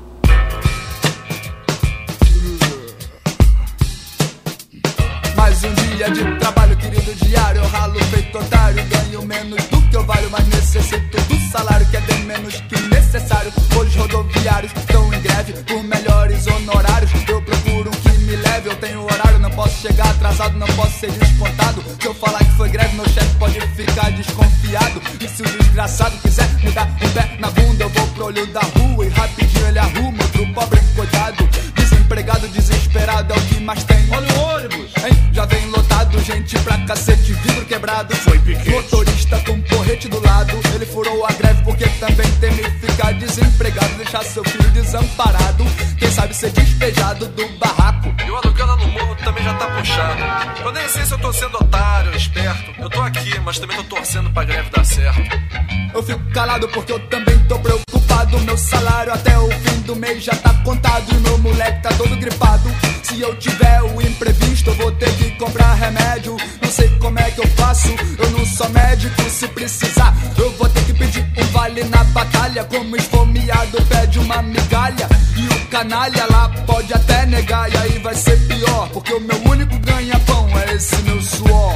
Trabalho, 6.39 6.75
querido 6.77 7.13
diário. 7.15 7.61
Eu 7.61 7.67
ralo 7.67 7.99
feito 8.05 8.37
otário, 8.37 8.83
ganho 8.85 9.25
menos 9.25 9.63
do 9.65 9.81
que 9.89 9.95
eu 9.95 10.05
valho, 10.05 10.29
mas 10.31 10.47
necessito 10.47 11.21
do 11.21 11.51
salário 11.51 11.85
que 11.87 11.97
é 11.97 12.01
bem 12.01 12.23
menos 12.23 12.55
que 12.55 12.79
necessário. 12.87 13.51
Hoje 13.77 13.97
rodoviários 13.97 14.71
estão 14.75 15.13
em 15.13 15.21
greve 15.21 15.53
por 15.53 15.83
melhores 15.83 16.47
honorários. 16.47 17.11
Eu 17.27 17.41
procuro 17.41 17.91
que 17.91 18.09
me 18.19 18.35
leve, 18.35 18.69
eu 18.69 18.75
tenho 18.77 19.03
horário, 19.03 19.39
não 19.39 19.51
posso 19.51 19.81
chegar 19.81 20.09
atrasado, 20.09 20.57
não 20.57 20.67
posso 20.67 20.99
ser 20.99 21.11
descontado. 21.11 21.83
Se 21.99 22.07
eu 22.07 22.13
falar 22.13 22.39
que 22.39 22.51
foi 22.51 22.69
greve, 22.69 22.95
meu 22.95 23.07
chefe 23.09 23.35
pode 23.37 23.59
ficar 23.75 24.11
desconfiado. 24.11 25.01
E 25.19 25.27
se 25.27 25.41
o 25.41 25.45
desgraçado 25.45 26.17
quiser 26.19 26.49
me 26.63 26.71
dar 26.71 26.87
um 26.87 27.09
pé 27.13 27.37
na 27.39 27.49
bunda, 27.51 27.83
eu 27.83 27.89
vou 27.89 28.07
pro 28.07 28.25
olho 28.25 28.45
da 28.47 28.61
rua 28.61 29.05
e 29.05 29.09
rapidinho 29.09 29.67
ele 29.67 29.79
arruma 29.79 30.23
outro 30.23 30.53
pobre 30.53 30.79
coitado. 30.95 31.49
Desempregado, 32.09 32.47
desesperado 32.47 33.33
é 33.35 33.37
o 33.37 33.41
que 33.41 33.59
mais 33.59 33.83
tem. 33.83 34.09
Olha 34.09 34.27
o 34.33 34.55
ônibus! 34.55 34.91
Hein? 35.05 35.29
Já 35.31 35.45
vem 35.45 35.63
lotado, 35.67 36.19
gente 36.21 36.57
pra 36.61 36.75
cacete, 36.79 37.33
vidro 37.33 37.63
quebrado. 37.67 38.15
Foi 38.15 38.39
piquete. 38.39 38.71
Motorista 38.71 39.37
com 39.45 39.61
porrete 39.61 40.07
do 40.07 40.19
lado. 40.19 40.59
Ele 40.73 40.87
furou 40.87 41.23
a 41.23 41.31
greve 41.33 41.63
porque 41.63 41.87
também 41.87 42.27
teme 42.39 42.63
ficar 42.79 43.13
desempregado. 43.13 43.93
Deixar 43.97 44.23
seu 44.23 44.43
filho 44.43 44.71
desamparado. 44.71 45.63
Quem 45.99 46.09
sabe 46.09 46.35
ser 46.35 46.49
despejado 46.49 47.27
do 47.27 47.47
barraco. 47.59 48.11
E 48.25 48.31
o 48.31 48.35
aluguel 48.37 48.75
no 48.77 48.87
morro 48.87 49.15
também 49.23 49.43
já 49.43 49.53
tá 49.53 49.67
puxado. 49.67 50.65
Eu 50.65 50.71
nem 50.71 50.89
sei 50.89 51.05
se 51.05 51.11
eu 51.11 51.19
tô 51.19 51.31
sendo 51.31 51.57
otário 51.57 52.15
esperto. 52.15 52.71
Eu 52.81 52.89
tô 52.89 53.01
aqui, 53.01 53.39
mas 53.41 53.59
também 53.59 53.77
tô 53.77 53.83
torcendo 53.83 54.31
pra 54.31 54.45
greve 54.45 54.67
dar 54.71 54.83
certo. 54.83 55.21
Eu 55.93 56.01
fico 56.01 56.31
calado 56.31 56.67
porque 56.69 56.91
eu 56.91 56.99
também 57.07 57.37
tô 57.47 57.59
preocupado. 57.59 57.98
Meu 58.49 58.57
salário 58.57 59.13
até 59.13 59.37
o 59.37 59.47
fim 59.47 59.81
do 59.81 59.95
mês 59.95 60.23
já 60.23 60.35
tá 60.35 60.51
contado. 60.63 61.05
E 61.11 61.19
meu 61.19 61.37
moleque 61.37 61.83
tá 61.83 61.89
todo 61.89 62.15
gripado. 62.17 62.67
Se 63.03 63.21
eu 63.21 63.35
tiver 63.35 63.83
o 63.83 64.01
imprevisto, 64.01 64.71
eu 64.71 64.75
vou 64.75 64.91
ter 64.93 65.11
que 65.17 65.29
comprar 65.37 65.75
remédio. 65.75 66.35
Não 66.59 66.71
sei 66.71 66.89
como 66.97 67.19
é 67.19 67.29
que 67.29 67.39
eu 67.39 67.47
faço, 67.49 67.89
eu 68.17 68.29
não 68.31 68.43
sou 68.47 68.67
médico. 68.69 69.21
Se 69.29 69.47
precisar, 69.49 70.17
eu 70.35 70.51
vou 70.53 70.67
ter 70.67 70.83
que 70.83 70.93
pedir 70.93 71.31
um 71.37 71.45
vale 71.51 71.83
na 71.83 72.03
batalha. 72.05 72.63
Como 72.63 72.95
esfomeado 72.95 73.85
pede 73.85 74.17
uma 74.17 74.41
migalha. 74.41 75.07
E 75.37 75.47
o 75.47 75.67
canalha 75.67 76.25
lá 76.31 76.49
pode 76.65 76.91
até 76.91 77.27
negar. 77.27 77.71
E 77.71 77.77
aí 77.77 77.99
vai 77.99 78.15
ser 78.15 78.37
pior, 78.47 78.89
porque 78.89 79.13
o 79.13 79.19
meu 79.19 79.37
único 79.43 79.77
ganha-pão 79.77 80.49
é 80.57 80.73
esse 80.73 80.95
meu 81.03 81.21
suor. 81.21 81.75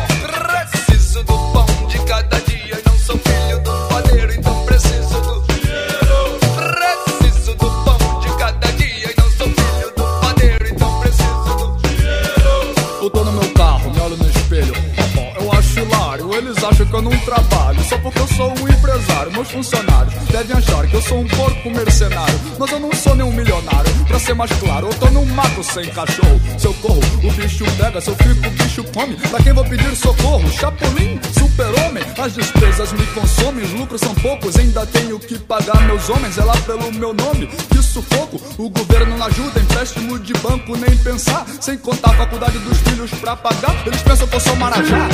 Eu 16.98 17.02
não 17.02 17.18
trabalho. 17.20 17.84
Só 17.84 17.98
porque 17.98 18.20
eu 18.20 18.28
sou 18.28 18.50
um 18.50 18.68
empresário 18.68 19.32
Meus 19.32 19.50
funcionários 19.50 20.14
devem 20.32 20.58
achar 20.58 20.88
que 20.88 20.96
eu 20.96 21.02
sou 21.02 21.20
um 21.20 21.28
porco 21.28 21.70
mercenário. 21.70 22.40
Mas 22.60 22.72
eu 22.72 22.80
não 22.80 22.92
sou 22.94 23.16
nenhum 23.16 23.32
milionário 23.32 23.93
Ser 24.24 24.36
mais 24.36 24.52
claro, 24.54 24.88
eu 24.88 24.94
tô 24.94 25.10
num 25.10 25.26
mato 25.26 25.62
sem 25.62 25.86
cachorro. 25.90 26.40
Se 26.58 26.66
eu 26.66 26.74
corro, 26.76 27.02
o 27.22 27.32
bicho 27.34 27.66
pega. 27.78 28.00
Se 28.00 28.10
eu 28.10 28.16
fico, 28.16 28.48
o 28.48 28.52
bicho 28.52 28.84
come. 28.94 29.16
Pra 29.16 29.44
quem 29.44 29.52
vou 29.52 29.66
pedir 29.66 29.94
socorro? 29.98 30.50
Chapolin, 30.50 31.20
super-homem. 31.38 32.04
As 32.18 32.34
despesas 32.34 32.94
me 32.94 33.06
consomem, 33.08 33.66
os 33.66 33.72
lucros 33.74 34.00
são 34.00 34.16
poucos. 34.16 34.56
Ainda 34.56 34.86
tenho 34.86 35.20
que 35.20 35.38
pagar 35.40 35.82
meus 35.88 36.10
homens. 36.10 36.38
É 36.38 36.44
lá 36.46 36.56
pelo 36.66 36.90
meu 36.94 37.14
nome, 37.14 37.48
que 37.48 37.84
sufoco. 37.84 38.42
O 38.58 38.70
governo 38.70 39.18
não 39.18 39.26
ajuda, 39.26 39.60
empréstimo 39.60 40.18
de 40.18 40.34
banco 40.34 40.76
Nem 40.78 40.98
pensar, 40.98 41.46
sem 41.60 41.78
contar 41.78 42.12
a 42.12 42.14
faculdade 42.16 42.58
dos 42.60 42.78
filhos 42.80 43.12
pra 43.12 43.36
pagar. 43.36 43.76
Eles 43.86 44.02
pensam 44.02 44.26
que 44.26 44.36
eu 44.36 44.40
sou 44.40 44.56
marajá. 44.56 45.10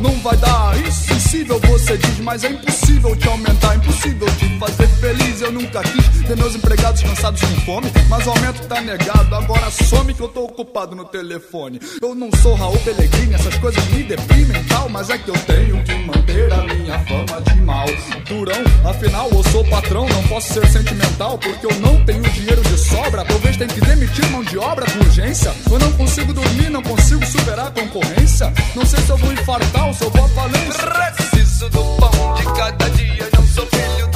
Não 0.00 0.18
vai 0.20 0.36
dar, 0.38 0.76
insensível 0.80 1.60
você 1.60 1.96
diz 1.96 2.18
Mas 2.20 2.44
é 2.44 2.48
impossível 2.48 3.14
te 3.14 3.28
aumentar, 3.28 3.76
impossível 3.76 4.26
te 4.36 4.58
fazer 4.58 4.88
feliz. 4.88 5.40
Eu 5.40 5.52
nunca 5.52 5.82
quis 5.82 6.22
ter 6.26 6.36
meus 6.36 6.54
empregados 6.54 7.02
cansados 7.02 7.40
com 7.40 7.60
fome 7.62 7.92
Mas 8.08 8.26
o 8.26 8.30
aumento 8.30 8.53
tá 8.62 8.80
negado, 8.80 9.34
agora 9.34 9.70
some 9.70 10.14
que 10.14 10.20
eu 10.20 10.28
tô 10.28 10.44
ocupado 10.44 10.94
no 10.94 11.04
telefone. 11.04 11.80
Eu 12.00 12.14
não 12.14 12.30
sou 12.42 12.54
Raul 12.54 12.78
Pellegrini, 12.78 13.34
essas 13.34 13.56
coisas 13.58 13.84
me 13.88 14.02
deprimem 14.02 14.62
tal 14.64 14.88
Mas 14.88 15.10
é 15.10 15.18
que 15.18 15.28
eu 15.28 15.34
tenho 15.46 15.82
que 15.84 15.94
manter 15.94 16.52
a 16.52 16.62
minha 16.62 16.98
fama 17.00 17.40
de 17.42 17.60
mal. 17.60 17.86
Durão, 18.28 18.88
afinal 18.90 19.28
eu 19.30 19.42
sou 19.44 19.64
patrão, 19.64 20.08
não 20.08 20.22
posso 20.24 20.54
ser 20.54 20.66
sentimental 20.66 21.38
Porque 21.38 21.66
eu 21.66 21.74
não 21.80 22.04
tenho 22.04 22.22
dinheiro 22.22 22.62
de 22.62 22.78
sobra. 22.78 23.24
Talvez 23.24 23.56
tenha 23.56 23.68
que 23.68 23.80
demitir 23.80 24.28
mão 24.30 24.44
de 24.44 24.58
obra 24.58 24.86
com 24.90 24.98
urgência. 25.00 25.54
Eu 25.70 25.78
não 25.78 25.92
consigo 25.92 26.32
dormir, 26.32 26.70
não 26.70 26.82
consigo 26.82 27.24
superar 27.26 27.68
a 27.68 27.70
concorrência. 27.70 28.52
Não 28.74 28.84
sei 28.84 29.00
se 29.00 29.10
eu 29.10 29.16
vou 29.16 29.32
infartar 29.32 29.88
ou 29.88 29.94
se 29.94 30.04
eu 30.04 30.10
vou 30.10 30.28
falência. 30.28 31.14
Preciso 31.16 31.70
do 31.70 31.84
pão 31.96 32.34
de 32.34 32.44
cada 32.58 32.90
dia 32.90 33.28
Não 33.36 33.46
sou 33.46 33.66
filho 33.66 34.06
do 34.08 34.13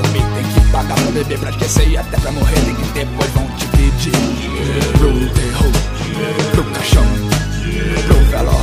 dormir 0.00 0.22
Tem 0.34 0.44
que 0.44 0.70
pagar 0.70 0.94
pra 0.94 1.10
beber, 1.10 1.38
pra 1.38 1.50
esquecer 1.50 1.88
e 1.88 1.96
até 1.96 2.18
pra 2.18 2.32
morrer. 2.32 2.54
Tem 2.54 2.74
que 2.74 2.92
depois 2.92 3.30
vão 3.32 3.46
te 3.56 3.66
pedir. 3.66 4.12
Pro 4.98 5.10
enterro, 5.10 5.72
pro 6.52 6.64
caixão 6.64 7.04
Pro 8.06 8.24
velório, 8.30 8.57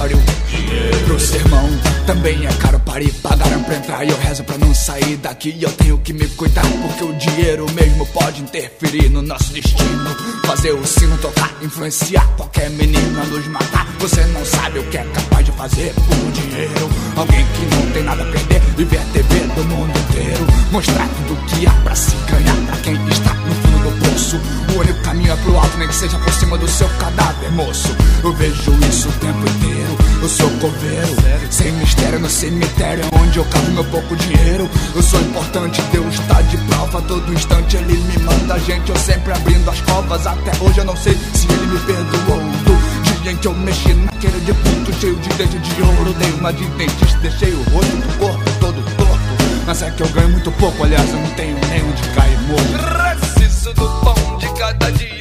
sermão. 1.26 1.70
Também 2.06 2.46
é 2.46 2.54
caro 2.54 2.80
para 2.80 3.02
ir 3.02 3.12
Pagaram 3.14 3.64
pra 3.64 3.76
entrar 3.76 4.06
e 4.06 4.10
eu 4.10 4.18
rezo 4.20 4.44
pra 4.44 4.58
não 4.58 4.74
sair 4.74 5.18
daqui. 5.18 5.58
Eu 5.60 5.72
tenho 5.72 5.98
que 5.98 6.14
me 6.14 6.28
cuidar 6.30 6.66
porque 6.82 7.04
o 7.04 7.14
dinheiro 7.14 7.66
mesmo 7.72 8.06
pode 8.08 8.42
interferir 8.42 9.10
no 9.10 9.22
nosso 9.22 9.52
destino. 9.52 10.16
Fazer 10.46 10.72
o 10.72 10.86
sino 10.86 11.18
tocar, 11.18 11.52
influenciar 11.62 12.28
qualquer 12.38 12.70
menino 12.70 13.20
a 13.20 13.26
nos 13.26 13.48
matar. 13.48 13.88
Você 14.00 14.24
não 14.28 14.46
sabe 14.46 14.80
o 14.80 14.84
que 14.84 14.98
é 14.98 15.04
capaz 15.04 15.46
de 15.46 15.52
fazer 15.54 15.94
por 15.96 16.32
dinheiro. 16.32 16.90
Alguém 17.16 17.46
que 17.46 17.76
não 17.76 17.92
tem 17.92 18.04
nada 18.04 18.22
a 18.22 18.32
perder 18.32 18.62
e 18.78 18.84
ver 18.84 19.00
a 19.00 19.06
TV 19.06 19.40
do 19.56 19.64
mundo 19.66 19.94
inteiro. 19.98 20.46
Mostrar 20.72 21.10
tudo 21.10 21.46
que 21.48 21.66
há 21.66 21.72
pra 21.84 21.96
se 21.96 22.16
ganhar 22.30 22.56
pra 22.68 22.78
quem 22.78 22.94
está 23.08 23.34
no 23.34 23.56
fundo 23.56 23.90
do 23.90 24.06
poço. 24.06 24.40
O 24.76 24.80
único 24.80 25.02
caminho 25.02 25.34
é 25.34 25.36
pro 25.38 25.58
alto, 25.58 25.78
nem 25.78 25.88
que 25.88 25.96
seja 25.96 26.20
por 26.20 26.34
cima 26.34 26.58
do 26.58 26.68
seu 26.68 26.88
cadáver, 27.00 27.52
moço. 27.54 27.96
Eu 28.24 28.34
vejo 28.34 28.72
isso 28.88 29.10
o 29.10 29.12
tempo 29.14 29.40
inteiro 29.40 30.15
Eu 30.26 30.30
sou 30.30 30.50
coveiro, 30.58 31.16
sem 31.52 31.72
mistério 31.74 32.20
no 32.20 32.28
cemitério 32.28 33.04
Onde 33.22 33.38
eu 33.38 33.46
cavo 33.46 33.72
meu 33.74 33.84
pouco 33.84 34.16
dinheiro. 34.16 34.68
Eu 34.96 35.04
sou 35.04 35.22
importante, 35.22 35.80
Deus 35.92 36.18
tá 36.22 36.42
de 36.42 36.58
prova 36.66 37.00
Todo 37.04 37.32
instante 37.32 37.78
ele 37.78 37.94
me 37.94 38.18
manda. 38.24 38.58
Gente 38.62 38.90
Eu 38.90 38.96
sempre 38.96 39.34
abrindo 39.34 39.70
as 39.70 39.80
covas 39.82 40.26
Até 40.26 40.52
hoje 40.64 40.80
eu 40.80 40.86
não 40.86 40.98
sei 40.98 41.14
se 41.14 41.46
ele 41.46 41.68
me 41.68 41.80
perdoou. 41.82 42.40
Do 42.66 43.22
dia 43.22 43.34
em 43.34 43.38
que 43.38 43.48
eu 43.48 43.54
mexi 43.54 43.94
naquele 43.94 44.40
defunto 44.40 44.94
Cheio 45.00 45.16
de 45.16 45.30
dente 45.30 45.60
de 45.60 45.82
ouro 45.84 46.12
Dei 46.14 46.32
uma 46.32 46.52
de 46.52 46.66
dentista, 46.70 47.20
deixei 47.20 47.54
o 47.54 47.62
rosto 47.70 47.96
do 47.96 48.18
corpo 48.18 48.52
todo 48.60 48.96
torto. 48.98 49.64
Mas 49.68 49.84
é 49.84 49.92
que 49.92 50.02
eu 50.02 50.10
ganho 50.10 50.30
muito 50.30 50.52
pouco 50.54 50.86
Aliás, 50.86 51.08
eu 51.08 51.20
não 51.20 51.30
tenho 51.36 51.56
nem 51.70 51.84
onde 51.84 52.02
cair 52.16 52.40
morto. 52.48 53.20
Preciso 53.20 53.76
do 53.76 53.88
pão 54.02 54.38
de 54.40 54.60
cada 54.60 54.92
dia 54.92 55.15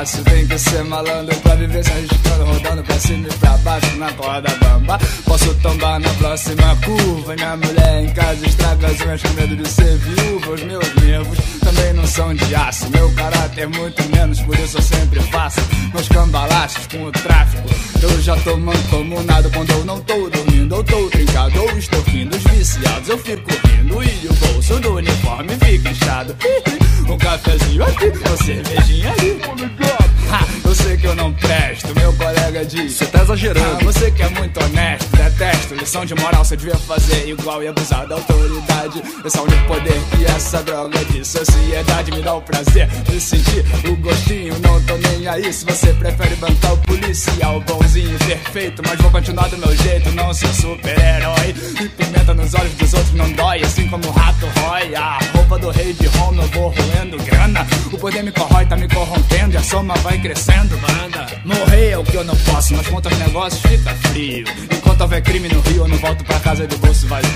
fácil 0.00 0.24
Tem 0.24 0.46
que 0.46 0.58
ser 0.58 0.84
malandro 0.84 1.36
pra 1.40 1.54
viver 1.54 1.84
se 1.84 1.90
arriscando 1.90 2.44
Rodando 2.44 2.82
pra 2.82 2.98
cima 2.98 3.28
e 3.28 3.34
pra 3.34 3.56
baixo 3.58 3.96
na 3.96 4.12
corda 4.12 4.48
bamba 4.56 4.98
Posso 5.24 5.54
tombar 5.56 6.00
na 6.00 6.08
próxima 6.14 6.76
curva 6.84 7.34
Minha 7.34 7.56
mulher 7.56 8.04
em 8.04 8.12
casa 8.12 8.46
estraga 8.46 8.86
as 8.86 9.00
unhas 9.00 9.22
com 9.22 9.32
medo 9.34 9.56
de 9.56 9.68
ser 9.68 9.96
viúva 9.98 10.52
Os 10.52 10.62
meus 10.62 10.94
nervos 10.96 11.38
também 11.60 11.92
não 11.92 12.06
são 12.06 12.34
de 12.34 12.54
aço 12.54 12.90
Meu 12.90 13.12
caráter 13.12 13.68
muito 13.68 14.16
menos, 14.16 14.40
por 14.40 14.58
isso 14.58 14.78
eu 14.78 14.82
sempre 14.82 15.20
faço 15.20 15.60
Meus 15.92 16.08
cambalaches 16.08 16.86
com 16.86 17.04
o 17.04 17.12
tráfico 17.12 17.68
Eu 18.02 18.22
já 18.22 18.36
tô 18.36 18.56
mancomunado 18.56 19.50
quando 19.50 19.70
eu 19.70 19.84
não 19.84 20.00
tô 20.00 20.28
dormindo 20.28 20.76
Eu 20.76 20.84
tô 20.84 21.10
trincado 21.10 21.60
ou 21.60 21.78
estou 21.78 22.02
rindo 22.02 22.36
Os 22.36 22.42
viciados 22.44 23.08
eu 23.08 23.18
fico 23.18 23.50
rindo 23.66 24.02
e 24.02 24.26
o 24.26 24.32
bolso 24.34 24.78
do 24.80 24.94
uniforme 24.94 25.54
fica 25.64 25.90
inchado. 25.90 26.36
Um 27.10 27.18
cafezinho 27.18 27.82
aqui, 27.82 28.06
uma 28.06 28.36
cervejinha 28.36 29.12
ali. 29.12 29.89
Ha, 30.30 30.46
eu 30.64 30.74
sei 30.74 30.96
que 30.96 31.06
eu 31.06 31.14
não 31.16 31.32
presto, 31.32 31.94
meu 31.94 32.12
colega 32.14 32.64
diz. 32.64 32.92
Você 32.92 33.06
tá 33.06 33.22
exagerando. 33.22 33.78
Ah, 33.80 33.84
você 33.84 34.10
que 34.10 34.22
é 34.22 34.28
muito 34.28 34.62
honesto, 34.62 35.16
Lição 35.40 36.04
de 36.04 36.14
moral 36.16 36.44
você 36.44 36.54
devia 36.54 36.76
fazer 36.76 37.26
igual 37.26 37.62
e 37.62 37.68
abusar 37.68 38.06
da 38.06 38.14
autoridade. 38.16 39.02
Esse 39.24 39.38
é 39.38 39.40
o 39.40 39.44
único 39.44 39.64
poder 39.68 39.98
que 40.10 40.24
essa 40.26 40.62
droga 40.62 41.02
de 41.06 41.24
sociedade 41.24 42.10
me 42.10 42.20
dá 42.20 42.34
o 42.34 42.42
prazer 42.42 42.86
de 42.86 43.18
sentir 43.18 43.64
o 43.88 43.96
gostinho. 43.96 44.54
Não 44.60 44.78
tô 44.84 44.98
nem 44.98 45.26
aí 45.26 45.50
se 45.50 45.64
você 45.64 45.94
prefere 45.94 46.36
bancar 46.36 46.74
o 46.74 46.78
policial 46.78 47.58
bonzinho 47.62 48.18
perfeito. 48.18 48.82
Mas 48.86 49.00
vou 49.00 49.10
continuar 49.10 49.48
do 49.48 49.56
meu 49.56 49.74
jeito, 49.74 50.10
não 50.12 50.34
sou 50.34 50.52
super-herói. 50.52 51.54
E 51.80 51.88
pimenta 51.88 52.34
nos 52.34 52.52
olhos 52.52 52.74
dos 52.74 52.92
outros 52.92 53.14
não 53.14 53.32
dói, 53.32 53.62
assim 53.62 53.88
como 53.88 54.06
o 54.06 54.10
rato 54.10 54.46
rói. 54.60 54.94
A 54.94 55.18
roupa 55.34 55.58
do 55.58 55.70
rei 55.70 55.94
de 55.94 56.06
Roma 56.18 56.42
eu 56.42 56.48
vou 56.48 56.68
roendo 56.68 57.16
grana. 57.24 57.66
O 57.90 57.96
poder 57.96 58.22
me 58.22 58.30
corrói, 58.30 58.66
tá 58.66 58.76
me 58.76 58.86
corrompendo 58.88 59.54
e 59.54 59.56
a 59.56 59.62
soma 59.62 59.94
vai 60.02 60.18
crescendo, 60.18 60.76
banda. 60.76 61.26
Morrer 61.46 61.92
é 61.92 61.98
o 61.98 62.04
que 62.04 62.16
eu 62.16 62.24
não 62.24 62.36
posso, 62.36 62.74
mas 62.74 62.86
quanto 62.86 63.08
aos 63.08 63.18
negócios 63.18 63.62
fica 63.62 63.94
frio. 64.08 64.44
Enquanto 64.70 65.00
houver 65.00 65.22
crime 65.30 65.48
no 65.48 65.60
Rio, 65.60 65.84
eu 65.84 65.88
não 65.88 65.96
volto 65.98 66.24
pra 66.24 66.40
casa 66.40 66.66
de 66.66 66.76
bolso 66.78 67.06
vazio. 67.06 67.30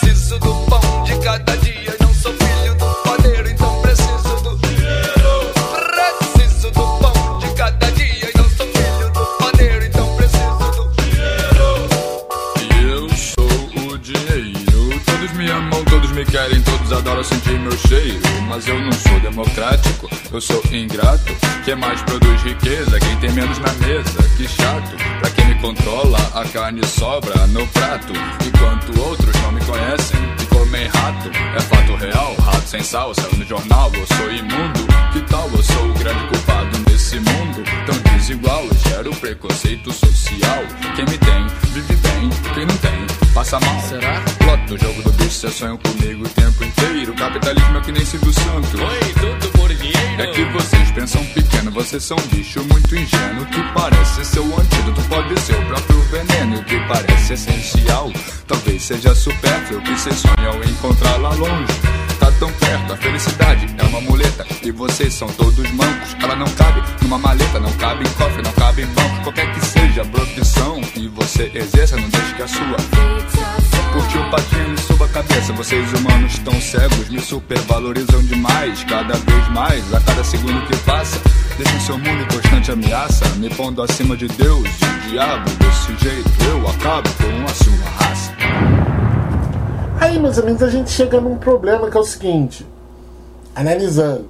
Preciso 0.00 0.36
do 0.40 0.52
pão 0.66 1.04
de 1.04 1.16
cada 1.20 1.56
dia 1.58 1.79
querem, 16.30 16.62
todos 16.62 16.92
adoram 16.92 17.24
sentir 17.24 17.58
meu 17.58 17.76
cheiro. 17.76 18.20
Mas 18.48 18.66
eu 18.66 18.80
não 18.80 18.92
sou 18.92 19.20
democrático, 19.20 20.08
eu 20.32 20.40
sou 20.40 20.62
ingrato. 20.72 21.34
Quem 21.64 21.74
mais 21.76 22.00
produz 22.02 22.42
riqueza, 22.42 22.98
quem 22.98 23.16
tem 23.16 23.32
menos 23.32 23.58
na 23.58 23.72
mesa. 23.74 24.22
Que 24.36 24.48
chato, 24.48 24.96
pra 25.20 25.30
quem 25.30 25.46
me 25.46 25.54
controla, 25.56 26.18
a 26.34 26.44
carne 26.44 26.86
sobra 26.86 27.46
no 27.48 27.66
prato. 27.68 28.12
Enquanto 28.46 29.00
outros 29.00 29.34
não 29.42 29.52
me 29.52 29.60
conhecem 29.64 30.20
e 30.42 30.46
comem 30.46 30.86
rato. 30.86 31.30
É 31.56 31.60
fato 31.60 31.94
real, 31.96 32.34
rato 32.36 32.68
sem 32.68 32.82
sal, 32.82 33.14
saiu 33.14 33.36
no 33.36 33.44
jornal. 33.44 33.90
Eu 33.94 34.06
sou 34.16 34.32
imundo, 34.32 34.86
que 35.12 35.20
tal 35.22 35.48
eu 35.48 35.62
sou 35.62 35.90
o 35.90 35.94
grande 35.94 36.26
culpado 36.28 36.78
nesse 36.88 37.16
mundo 37.16 37.62
tão 37.86 38.12
desigual? 38.12 38.64
Eu 38.64 38.90
gero 38.90 39.10
preconceito 39.16 39.92
social. 39.92 40.62
Quem 40.94 41.04
me 41.04 41.18
tem, 41.18 41.46
vive 41.72 41.94
bem, 41.96 42.09
quem 42.28 42.66
não 42.66 42.76
tem, 42.76 43.06
passa 43.32 43.58
mal. 43.60 43.80
Será? 43.80 44.20
Plot 44.38 44.74
o 44.74 44.78
jogo 44.78 45.02
do 45.02 45.12
bicho, 45.12 45.30
cê 45.30 45.50
sonha 45.50 45.76
comigo 45.78 46.24
o 46.24 46.28
tempo 46.28 46.64
inteiro. 46.64 47.14
Capitalismo 47.14 47.78
é 47.78 47.80
que 47.80 47.92
nem 47.92 48.04
Silvio 48.04 48.32
Santo. 48.32 48.84
Oi, 48.84 49.14
tudo 49.14 49.52
por 49.52 49.68
dinheiro. 49.74 50.22
É 50.22 50.26
que 50.26 50.44
vocês 50.46 50.90
pensam 50.90 51.24
pequeno, 51.26 51.70
vocês 51.70 52.02
são 52.02 52.16
um 52.16 52.26
bicho 52.28 52.62
muito 52.64 52.94
ingênuo. 52.94 53.46
Que 53.46 53.62
parece 53.74 54.24
ser 54.24 54.40
o 54.40 54.60
antídoto, 54.60 55.02
pode 55.08 55.40
ser 55.40 55.54
o 55.54 55.66
próprio 55.66 56.02
veneno. 56.02 56.62
Que 56.64 56.78
parece 56.86 57.34
essencial, 57.34 58.12
talvez 58.46 58.82
seja 58.82 59.14
supérfluo. 59.14 59.80
Que 59.82 59.92
vocês 59.92 60.16
sonham 60.16 60.62
encontrar 60.64 61.16
lá 61.16 61.30
longe. 61.30 62.00
Tão 62.40 62.50
perto, 62.54 62.94
a 62.94 62.96
felicidade 62.96 63.66
é 63.76 63.82
uma 63.82 64.00
muleta. 64.00 64.46
E 64.62 64.70
vocês 64.72 65.12
são 65.12 65.28
todos 65.28 65.70
mancos. 65.72 66.16
Ela 66.22 66.34
não 66.34 66.46
cabe 66.52 66.82
numa 67.02 67.18
maleta, 67.18 67.60
não 67.60 67.70
cabe 67.74 68.02
em 68.02 68.10
cofre, 68.14 68.42
não 68.42 68.52
cabe 68.52 68.80
em 68.80 68.86
banco. 68.86 69.22
Qualquer 69.24 69.52
que 69.52 69.62
seja 69.62 70.00
a 70.00 70.04
profissão 70.06 70.80
que 70.80 71.06
você 71.08 71.52
exerça, 71.54 71.98
não 71.98 72.08
deixe 72.08 72.34
que 72.34 72.42
a 72.42 72.48
sua 72.48 72.76
Curtiu 73.92 74.22
o 74.22 74.30
patinho 74.30 74.74
e 74.74 74.80
suba 74.80 75.04
a 75.04 75.08
cabeça. 75.08 75.52
Vocês 75.52 75.92
humanos 75.92 76.38
tão 76.38 76.58
cegos, 76.62 77.10
me 77.10 77.20
supervalorizam 77.20 78.22
demais. 78.22 78.84
Cada 78.84 79.12
vez 79.12 79.48
mais, 79.48 79.92
a 79.92 80.00
cada 80.00 80.24
segundo 80.24 80.66
que 80.66 80.76
passa. 80.78 81.20
Deixam 81.58 81.80
seu 81.80 81.98
mundo 81.98 82.22
em 82.22 82.34
constante 82.34 82.72
ameaça. 82.72 83.28
Me 83.36 83.50
pondo 83.50 83.82
acima 83.82 84.16
de 84.16 84.26
Deus 84.28 84.66
e 84.66 84.84
o 84.86 85.10
diabo. 85.10 85.50
Desse 85.58 86.02
jeito 86.02 86.30
eu 86.48 86.66
acabo 86.70 87.10
com 87.10 87.44
a 87.44 87.54
sua 87.54 87.90
raça. 87.98 88.79
Aí, 90.00 90.18
meus 90.18 90.38
amigos, 90.38 90.62
a 90.62 90.70
gente 90.70 90.90
chega 90.90 91.20
num 91.20 91.36
problema 91.36 91.90
que 91.90 91.96
é 91.96 92.00
o 92.00 92.04
seguinte: 92.04 92.66
analisando. 93.54 94.26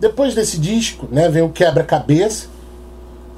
Depois 0.00 0.34
desse 0.34 0.58
disco, 0.58 1.06
né, 1.12 1.28
vem 1.28 1.42
o 1.42 1.50
Quebra-Cabeça, 1.50 2.46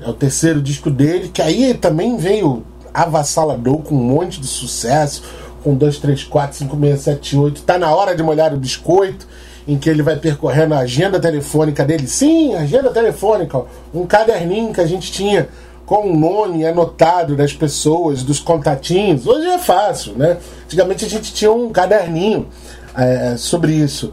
é 0.01 0.09
o 0.09 0.12
terceiro 0.12 0.62
disco 0.62 0.89
dele, 0.89 1.29
que 1.29 1.43
aí 1.43 1.75
também 1.75 2.16
veio 2.16 2.64
avassalador 2.95 3.79
com 3.79 3.97
um 3.97 4.05
monte 4.05 4.41
de 4.41 4.47
sucesso, 4.47 5.25
com 5.64 5.75
2, 5.75 5.99
3, 5.99 6.22
4, 6.22 6.57
5, 6.59 6.79
6, 6.81 7.01
7, 7.01 7.37
8. 7.37 7.62
Tá 7.62 7.77
na 7.77 7.93
hora 7.93 8.14
de 8.14 8.22
molhar 8.22 8.55
o 8.55 8.57
biscoito, 8.57 9.27
em 9.66 9.77
que 9.77 9.91
ele 9.91 10.03
vai 10.03 10.16
percorrendo 10.16 10.75
a 10.75 10.79
agenda 10.79 11.18
telefônica 11.18 11.85
dele. 11.85 12.07
Sim, 12.07 12.55
agenda 12.55 12.91
telefônica, 12.91 13.61
um 13.93 14.07
caderninho 14.07 14.72
que 14.72 14.81
a 14.81 14.87
gente 14.87 15.11
tinha 15.11 15.49
com 15.87 16.11
o 16.11 16.16
nome 16.16 16.66
anotado 16.66 17.37
das 17.37 17.53
pessoas, 17.53 18.22
dos 18.22 18.41
contatinhos. 18.41 19.26
Hoje 19.26 19.47
é 19.47 19.59
fácil, 19.59 20.14
né? 20.14 20.39
Antigamente 20.64 21.05
a 21.05 21.09
gente 21.09 21.32
tinha 21.32 21.53
um 21.53 21.70
caderninho 21.70 22.49
é, 22.97 23.37
sobre 23.37 23.72
isso. 23.72 24.12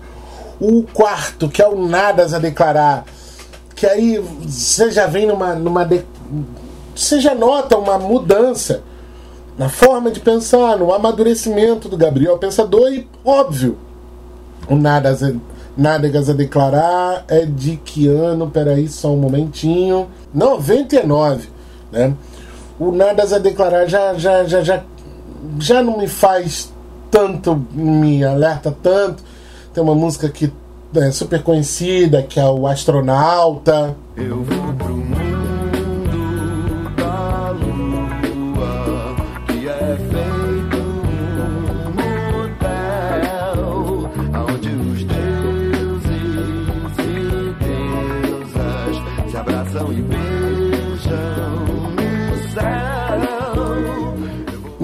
O 0.60 0.84
quarto, 0.84 1.50
que 1.50 1.62
é 1.62 1.68
o 1.68 1.88
Nadas 1.88 2.34
a 2.34 2.40
Declarar, 2.40 3.06
que 3.76 3.86
aí 3.86 4.20
você 4.20 4.92
já 4.92 5.08
vem 5.08 5.26
numa. 5.26 5.56
numa 5.56 5.86
de... 5.86 6.04
Você 6.96 7.20
já 7.20 7.34
nota 7.34 7.78
uma 7.78 7.98
mudança 7.98 8.84
na 9.58 9.70
forma 9.70 10.12
de 10.12 10.20
pensar, 10.20 10.78
no 10.78 10.94
amadurecimento 10.94 11.88
do 11.88 11.98
Gabriel 11.98 12.38
Pensador 12.38 12.92
e, 12.92 13.08
óbvio, 13.24 13.78
o 14.70 14.76
Nadas 14.76 15.24
a, 15.24 15.32
Nádegas 15.76 16.30
a 16.30 16.34
Declarar 16.34 17.26
é 17.28 17.46
de 17.46 17.78
que 17.78 18.08
ano? 18.08 18.50
Peraí, 18.50 18.88
só 18.88 19.12
um 19.12 19.18
momentinho. 19.18 20.10
99, 20.34 21.50
né? 21.92 22.14
O 22.80 22.92
Nadas 22.92 23.34
a 23.34 23.38
Declarar 23.38 23.86
já, 23.86 24.14
já, 24.16 24.44
já, 24.46 24.62
já, 24.62 24.84
já 25.60 25.84
não 25.84 25.98
me 25.98 26.08
faz 26.08 26.74
tanto, 27.12 27.66
me 27.72 28.24
alerta 28.24 28.76
tanto. 28.82 29.24
Tem 29.74 29.84
uma 29.84 29.96
música 29.96 30.30
que 30.30 30.52
é 30.96 31.12
super 31.12 31.44
conhecida, 31.44 32.24
que 32.24 32.40
é 32.40 32.46
o 32.46 32.66
Astronauta. 32.68 33.96
Eu 34.18 34.44
vou 34.44 34.74
pro 34.74 35.21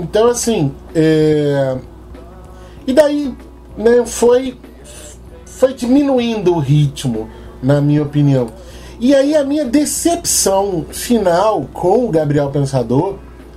Então, 0.10 0.30
assim, 0.30 0.72
é... 0.96 1.76
e 2.88 2.94
daí, 2.94 3.36
né, 3.78 4.06
foi, 4.06 4.58
foi 5.46 5.74
diminuindo 5.74 6.56
o 6.56 6.60
ritmo, 6.60 7.30
na 7.62 7.82
minha 7.82 8.04
opinião. 8.04 8.48
E 9.02 9.14
aí 9.14 9.36
a 9.36 9.44
minha 9.44 9.66
decepção 9.66 10.86
final 10.90 11.68
com 11.74 12.06
o 12.06 12.10
Gabriel 12.10 12.50
Pensador, 12.50 13.16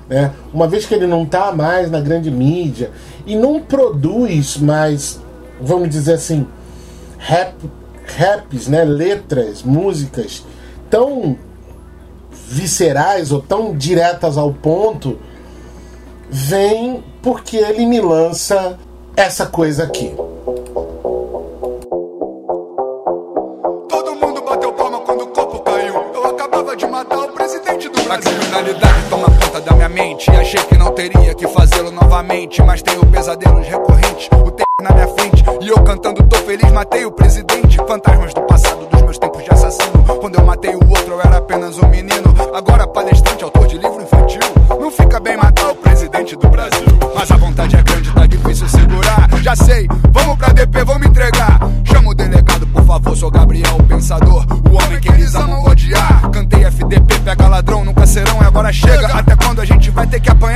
né, 0.09 0.33
uma 0.53 0.67
vez 0.67 0.87
que 0.87 0.93
ele 0.93 1.07
não 1.07 1.25
tá 1.25 1.53
mais 1.53 1.89
na 1.89 2.01
grande 2.01 2.33
mídia 2.33 2.91
e 3.25 3.37
não 3.37 3.61
produz 3.61 4.57
mais, 4.57 5.21
vamos 5.61 5.89
dizer 5.89 6.15
assim, 6.15 6.45
rap, 7.17 7.55
raps, 8.19 8.67
né, 8.67 8.83
letras, 8.83 9.63
músicas 9.63 10.45
tão 10.91 11.39
viscerais 12.49 13.31
ou 13.31 13.41
tão 13.41 13.73
diretas 13.77 14.37
ao 14.37 14.53
ponto, 14.53 15.17
vem 16.31 17.03
porque 17.21 17.57
ele 17.57 17.85
me 17.87 18.01
lança 18.01 18.79
essa 19.17 19.47
coisa 19.47 19.85
aqui. 19.85 20.15
Todo 23.89 24.15
mundo 24.15 24.41
bateu 24.43 24.73
palma 24.73 25.01
quando 25.01 25.23
o 25.23 25.27
corpo 25.29 25.59
caiu. 25.61 25.95
Eu 26.15 26.27
acabava 26.27 26.77
de 26.77 26.87
matar 26.87 27.19
o 27.19 27.33
presidente 27.33 27.89
do 27.89 28.03
Brasil. 28.03 28.31
A 28.31 28.35
criminalidade 28.35 29.09
toma 29.11 29.27
conta 29.27 29.61
da 29.61 29.73
minha 29.73 29.89
mente. 29.89 30.31
Achei 30.31 30.63
que 30.63 30.79
não 30.79 30.93
teria 30.93 31.35
que 31.35 31.49
fazê-lo 31.49 31.91
novamente. 31.91 32.63
Mas 32.63 32.81
tenho 32.81 33.05
pesadelos 33.07 33.67
recorrentes. 33.67 34.29
O 34.33 34.51
tempo 34.51 34.71
na 34.83 34.93
minha 34.93 35.09
frente. 35.09 35.45
E 35.61 35.69
eu 35.69 35.83
cantando, 35.83 36.23
tô 36.29 36.37
feliz, 36.37 36.71
matei 36.71 37.05
o 37.05 37.11
presidente. 37.11 37.77
Fantasmas 37.77 38.33
do 38.33 38.43
passado, 38.43 38.87
dos 38.87 39.03
meus 39.03 39.19
tempos 39.19 39.43
de 39.43 39.51
assassino. 39.51 40.05
Quando 40.21 40.37
eu 40.37 40.45
matei 40.45 40.75
o 40.75 40.80
gente 60.11 60.19
vai 60.19 60.19
ter 60.19 60.21
que 60.21 60.31
apanhar? 60.31 60.50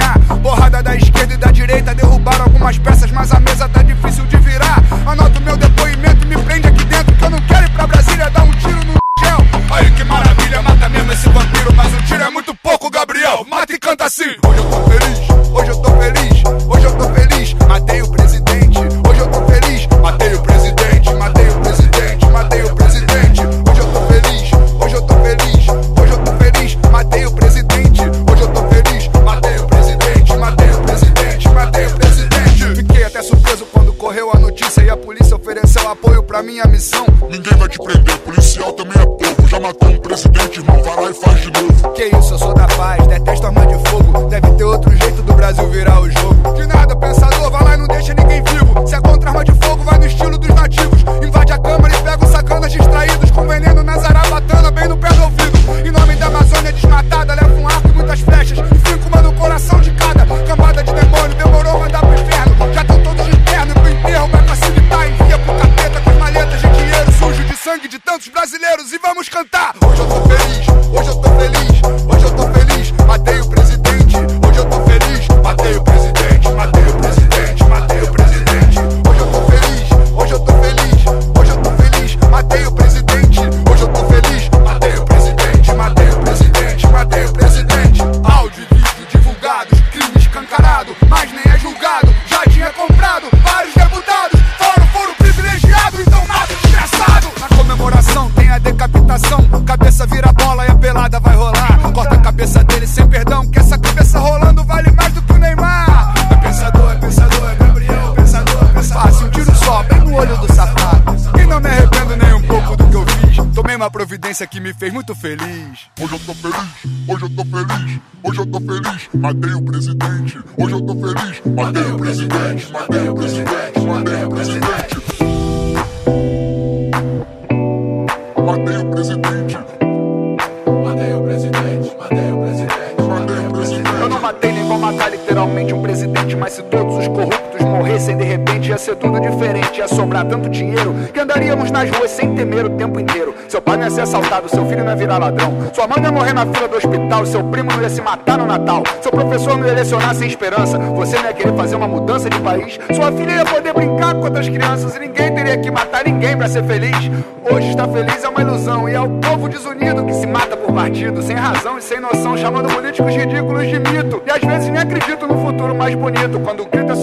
Assaltado, 144.04 144.48
seu 144.48 144.64
filho 144.66 144.84
não 144.84 144.90
ia 144.90 144.96
virar 144.96 145.18
ladrão. 145.18 145.52
Sua 145.72 145.88
mãe 145.88 145.98
não 145.98 146.04
ia 146.04 146.12
morrer 146.12 146.32
na 146.32 146.46
fila 146.46 146.68
do 146.68 146.76
hospital, 146.76 147.26
seu 147.26 147.42
primo 147.44 147.70
não 147.72 147.82
ia 147.82 147.90
se 147.90 148.00
matar 148.00 148.38
no 148.38 148.46
Natal. 148.46 148.82
Seu 149.00 149.10
professor 149.10 149.58
não 149.58 149.66
ia 149.66 149.74
lecionar 149.74 150.14
sem 150.14 150.28
esperança. 150.28 150.78
Você 150.78 151.16
não 151.16 151.24
ia 151.24 151.32
querer 151.32 151.54
fazer 151.54 151.76
uma 151.76 151.88
mudança 151.88 152.30
de 152.30 152.38
país. 152.40 152.78
Sua 152.94 153.10
filha 153.12 153.32
ia 153.32 153.44
poder 153.44 153.72
brincar 153.72 154.14
com 154.14 154.24
outras 154.24 154.48
crianças 154.48 154.94
e 154.94 154.98
ninguém 155.00 155.34
teria 155.34 155.56
que 155.58 155.70
matar 155.70 156.04
ninguém 156.04 156.36
pra 156.36 156.48
ser 156.48 156.62
feliz. 156.64 157.10
Hoje 157.50 157.70
estar 157.70 157.88
feliz 157.88 158.22
é 158.22 158.28
uma 158.28 158.40
ilusão 158.40 158.88
e 158.88 158.94
é 158.94 159.00
o 159.00 159.08
povo 159.08 159.48
desunido 159.48 160.04
que 160.04 160.12
se 160.12 160.26
mata 160.26 160.56
por 160.56 160.72
partido, 160.72 161.22
sem 161.22 161.36
razão 161.36 161.78
e 161.78 161.82
sem 161.82 162.00
noção, 162.00 162.36
chamando 162.36 162.72
políticos 162.72 163.14
ridículos 163.14 163.66
de 163.66 163.78
mito. 163.78 164.22
E 164.26 164.30
às 164.30 164.40
vezes 164.40 164.68
nem 164.70 164.80
acredito 164.80 165.26
no 165.26 165.38
futuro 165.40 165.74
mais 165.74 165.94
bonito, 165.94 166.40
quando 166.40 166.62
o 166.62 166.66
grito 166.66 166.92
é 166.92 166.96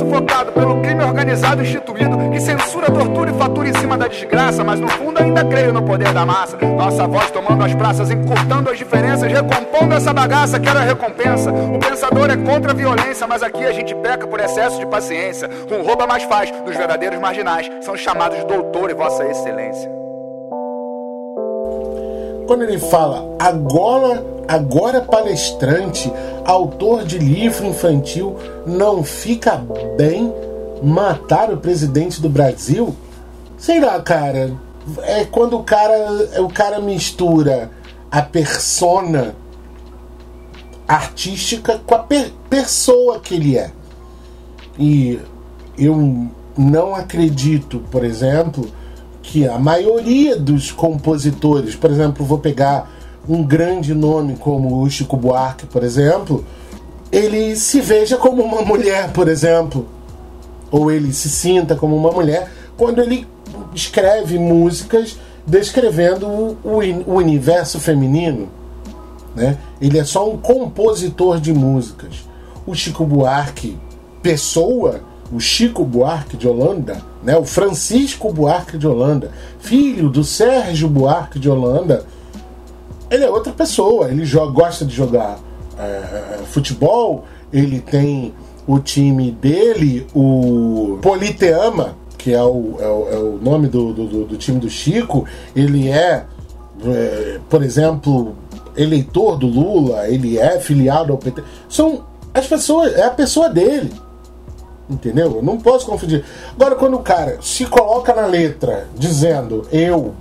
pelo 0.52 0.82
crime 0.82 1.04
organizado 1.04 1.62
instituído, 1.62 2.18
que 2.32 2.39
censura, 2.39 2.91
tortura 2.91 3.32
e 3.32 3.34
fatura 3.34 3.70
em 3.70 3.74
cima 3.74 3.97
da 3.97 4.08
desgraça, 4.08 4.64
mas 4.64 4.80
no 4.80 4.88
fundo 4.88 5.22
ainda 5.22 5.43
creio 5.45 5.74
no 5.74 5.82
poder 5.82 6.14
da 6.14 6.26
massa. 6.26 6.58
Nossa 6.58 7.08
voz 7.08 7.30
tomando 7.32 7.64
as 7.64 7.74
praças, 7.74 8.12
encurtando 8.12 8.70
as 8.70 8.78
diferenças, 8.78 9.32
recompondo 9.32 9.93
essa 9.93 10.14
bagaça, 10.14 10.60
quero 10.60 10.80
a 10.80 10.84
recompensa. 10.84 11.52
O 11.52 11.80
pensador 11.80 12.30
é 12.30 12.38
contra 12.38 12.72
a 12.72 12.76
violência, 12.76 13.28
mas 13.28 13.43
aqui 13.43 13.64
a 13.66 13.72
gente 13.72 13.93
peca 13.95 14.28
por 14.28 14.39
excesso 14.39 14.80
de 14.80 14.86
paciência. 14.86 15.49
Com 15.68 15.82
rouba 15.82 16.08
mais 16.08 16.24
faz, 16.24 16.52
dos 16.52 16.76
verdadeiros 16.76 17.20
marginais, 17.20 17.70
são 17.82 17.95
chamados 17.95 18.43
doutor 18.45 18.89
e 18.89 18.93
vossa 18.93 19.26
excelência. 19.26 20.01
Quando 22.52 22.64
ele 22.64 22.80
fala 22.80 23.34
agora, 23.39 24.26
agora 24.45 24.99
palestrante, 24.99 26.12
autor 26.43 27.06
de 27.06 27.18
livro 27.18 27.66
infantil, 27.66 28.36
não 28.68 29.06
fica 29.06 29.56
bem 29.95 30.34
matar 30.84 31.49
o 31.49 31.56
presidente 31.56 32.22
do 32.22 32.28
Brasil? 32.28 32.93
Sei 33.58 33.80
lá, 33.80 34.02
cara. 34.02 34.54
É 35.04 35.24
quando 35.24 35.58
o 35.58 35.64
cara, 35.64 35.95
o 36.41 36.49
cara 36.49 36.82
mistura 36.82 37.72
a 38.12 38.22
persona 38.22 39.34
artística 40.86 41.80
com 41.88 41.95
a 41.95 41.99
per 41.99 42.34
pessoa 42.49 43.22
que 43.22 43.36
ele 43.36 43.58
é. 43.58 43.72
E 44.78 45.18
eu 45.78 46.30
não 46.58 46.95
acredito, 46.95 47.80
por 47.89 48.04
exemplo, 48.04 48.70
que 49.22 49.47
a 49.47 49.57
maioria 49.59 50.36
dos 50.36 50.72
compositores, 50.72 51.76
por 51.76 51.91
exemplo, 51.91 52.26
vou 52.26 52.39
pegar 52.39 52.89
um 53.28 53.43
grande 53.43 53.93
nome 53.93 54.36
como 54.36 54.82
o 54.82 54.89
Chico 54.89 55.15
Buarque, 55.15 55.65
por 55.67 55.84
exemplo, 55.84 56.43
ele 57.11 57.55
se 57.55 57.82
veja 57.82 58.17
como 58.17 58.41
uma 58.41 58.61
mulher, 58.61 59.11
por 59.11 59.28
exemplo, 59.28 59.88
ou 60.72 60.91
ele 60.91 61.13
se 61.13 61.30
sinta 61.30 61.76
como 61.76 61.95
uma 61.95 62.11
mulher 62.11 62.49
quando 62.78 63.01
ele 63.01 63.28
escreve 63.76 64.39
músicas 64.39 65.17
descrevendo 65.45 66.28
o, 66.28 66.57
o 67.05 67.15
universo 67.15 67.80
feminino. 67.80 68.49
Né? 69.36 69.57
Ele 69.82 69.99
é 69.99 70.03
só 70.03 70.30
um 70.30 70.38
compositor 70.38 71.39
de 71.39 71.53
músicas. 71.53 72.28
O 72.65 72.74
Chico 72.74 73.05
Buarque, 73.05 73.78
pessoa, 74.22 75.01
o 75.32 75.39
Chico 75.39 75.86
Buarque 75.86 76.36
de 76.36 76.47
Holanda, 76.47 77.01
né? 77.23 77.38
o 77.38 77.45
Francisco 77.45 78.32
Buarque 78.32 78.77
de 78.77 78.88
Holanda, 78.88 79.32
filho 79.59 80.09
do 80.09 80.23
Sérgio 80.23 80.89
Buarque 80.89 81.39
de 81.39 81.49
Holanda, 81.49 82.05
ele 83.09 83.25
é 83.25 83.29
outra 83.29 83.51
pessoa. 83.51 84.09
Ele 84.09 84.25
joga, 84.25 84.51
gosta 84.51 84.86
de 84.86 84.95
jogar 84.95 85.39
é, 85.77 86.39
futebol, 86.45 87.25
ele 87.51 87.79
tem 87.79 88.34
o 88.65 88.79
time 88.79 89.32
dele, 89.32 90.07
o 90.13 90.97
Politeama, 91.01 91.95
que 92.17 92.34
é 92.34 92.41
o, 92.41 92.75
é 92.79 92.88
o, 92.88 93.07
é 93.11 93.17
o 93.17 93.39
nome 93.41 93.67
do, 93.67 93.93
do, 93.93 94.25
do, 94.25 94.38
time 94.38 94.59
do 94.59 94.69
Chico, 94.69 95.25
ele 95.55 95.89
é, 95.89 96.25
é, 96.86 97.39
por 97.49 97.63
exemplo, 97.63 98.36
eleitor 98.77 99.38
do 99.38 99.47
Lula, 99.47 100.07
ele 100.07 100.38
é 100.38 100.59
filiado 100.59 101.11
ao 101.11 101.17
PT. 101.17 101.43
São 101.67 102.05
as 102.34 102.47
pessoas, 102.47 102.93
é 102.93 103.03
a 103.03 103.09
pessoa 103.09 103.49
dele. 103.49 103.91
Entendeu? 104.91 105.37
Eu 105.37 105.41
não 105.41 105.57
posso 105.57 105.85
confundir. 105.85 106.23
Agora, 106.53 106.75
quando 106.75 106.95
o 106.95 106.99
cara 106.99 107.37
se 107.41 107.65
coloca 107.65 108.13
na 108.13 108.25
letra 108.25 108.87
dizendo, 108.95 109.65
eu, 109.71 110.13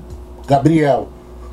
Gabriel, 0.46 1.08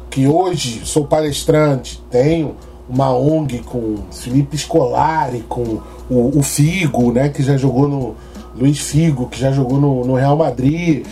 que 0.10 0.28
hoje 0.28 0.86
sou 0.86 1.06
palestrante, 1.06 2.02
tenho 2.10 2.56
uma 2.88 3.12
ONG 3.12 3.60
com 3.64 3.98
Felipe 4.12 4.58
Scolari, 4.58 5.44
com 5.50 5.80
o, 6.10 6.38
o 6.38 6.44
Figo, 6.44 7.12
né, 7.12 7.30
que 7.30 7.44
já 7.44 7.58
jogou 7.58 7.88
no. 7.88 8.16
Luiz 8.56 8.80
Figo, 8.80 9.28
que 9.28 9.40
já 9.40 9.52
jogou 9.52 9.80
no, 9.80 10.04
no 10.04 10.16
Real 10.16 10.36
Madrid, 10.36 11.06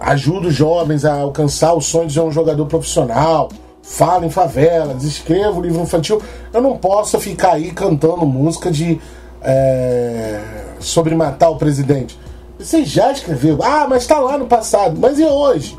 ajuda 0.00 0.48
os 0.48 0.54
jovens 0.54 1.04
a 1.04 1.20
alcançar 1.20 1.72
o 1.72 1.80
sonho 1.80 2.08
de 2.08 2.14
ser 2.14 2.20
um 2.20 2.32
jogador 2.32 2.66
profissional, 2.66 3.48
fala 3.82 4.26
em 4.26 4.30
favelas, 4.30 5.04
escrevo 5.04 5.60
livro 5.60 5.80
infantil. 5.80 6.20
Eu 6.52 6.60
não 6.60 6.76
posso 6.76 7.18
ficar 7.18 7.52
aí 7.52 7.70
cantando 7.70 8.26
música 8.26 8.70
de. 8.70 9.00
É, 9.42 10.40
sobre 10.80 11.14
matar 11.14 11.50
o 11.50 11.56
presidente. 11.56 12.18
Você 12.58 12.84
já 12.84 13.12
escreveu, 13.12 13.58
ah, 13.62 13.86
mas 13.88 14.02
está 14.02 14.18
lá 14.18 14.36
no 14.36 14.46
passado. 14.46 14.98
Mas 14.98 15.18
e 15.18 15.24
hoje? 15.24 15.78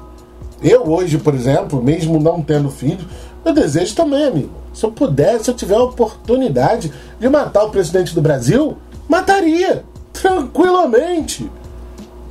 Eu 0.61 0.89
hoje, 0.89 1.17
por 1.17 1.33
exemplo, 1.33 1.81
mesmo 1.81 2.19
não 2.19 2.41
tendo 2.41 2.69
filho, 2.69 3.05
meu 3.43 3.53
desejo 3.53 3.95
também, 3.95 4.25
amigo, 4.25 4.51
Se 4.73 4.85
eu 4.85 4.91
pudesse, 4.91 5.45
se 5.45 5.51
eu 5.51 5.55
tiver 5.55 5.75
a 5.75 5.83
oportunidade 5.83 6.91
de 7.19 7.29
matar 7.29 7.63
o 7.63 7.69
presidente 7.69 8.13
do 8.13 8.21
Brasil, 8.21 8.77
mataria. 9.07 9.83
Tranquilamente. 10.11 11.49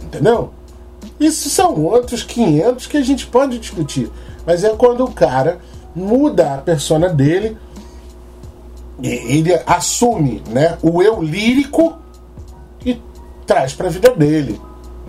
Entendeu? 0.05 0.51
Isso 1.19 1.49
são 1.49 1.83
outros 1.85 2.23
500 2.23 2.87
que 2.87 2.97
a 2.97 3.03
gente 3.03 3.27
pode 3.27 3.59
discutir. 3.59 4.11
Mas 4.47 4.63
é 4.63 4.71
quando 4.71 5.05
o 5.05 5.11
cara 5.11 5.59
muda 5.95 6.55
a 6.55 6.59
persona 6.59 7.09
dele, 7.09 7.57
ele 9.03 9.53
assume 9.67 10.43
né, 10.51 10.77
o 10.83 11.03
eu 11.03 11.23
lírico 11.23 11.99
e 12.85 13.01
traz 13.47 13.73
para 13.73 13.87
a 13.87 13.91
vida 13.91 14.11
dele. 14.15 14.61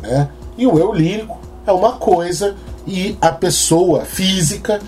Né? 0.01 0.29
E 0.57 0.67
o 0.67 0.77
eu 0.77 0.93
lírico 0.93 1.39
é 1.65 1.71
uma 1.71 1.93
coisa 1.93 2.55
e 2.85 3.17
a 3.21 3.31
pessoa 3.31 4.05
física 4.05 4.79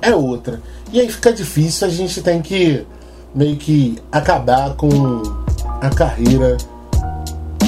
é 0.00 0.14
outra. 0.14 0.60
E 0.92 1.00
aí 1.00 1.08
fica 1.08 1.32
difícil, 1.32 1.86
a 1.86 1.90
gente 1.90 2.22
tem 2.22 2.42
que 2.42 2.86
meio 3.34 3.56
que 3.56 3.96
acabar 4.10 4.74
com 4.74 5.22
a 5.80 5.88
carreira 5.90 6.56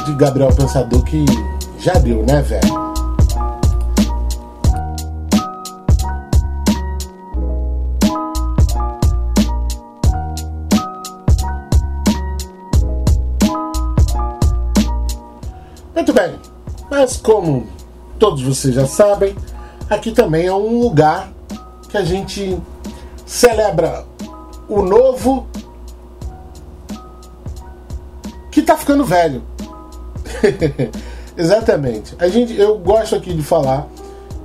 de 0.05 0.14
Gabriel 0.14 0.55
Pensador 0.55 1.03
que 1.05 1.24
já 1.78 1.95
deu, 1.95 2.24
né, 2.24 2.43
velho? 2.43 2.82
Muito 15.95 16.12
bem, 16.12 16.38
mas 16.90 17.16
como 17.16 17.66
todos 18.18 18.43
vocês 18.43 18.74
já 18.74 18.86
sabem, 18.86 19.36
aqui 19.90 20.11
também 20.12 20.47
é 20.47 20.55
um 20.55 20.80
lugar 20.80 21.32
que 21.88 21.97
a 21.97 22.05
gente 22.05 22.59
celebra 23.26 24.05
o 24.68 24.82
novo 24.82 25.47
que 28.51 28.62
tá 28.62 28.76
ficando 28.76 29.05
velho. 29.05 29.43
Exatamente. 31.36 32.14
A 32.18 32.28
gente, 32.28 32.59
eu 32.59 32.78
gosto 32.78 33.16
aqui 33.16 33.34
de 33.34 33.43
falar 33.43 33.88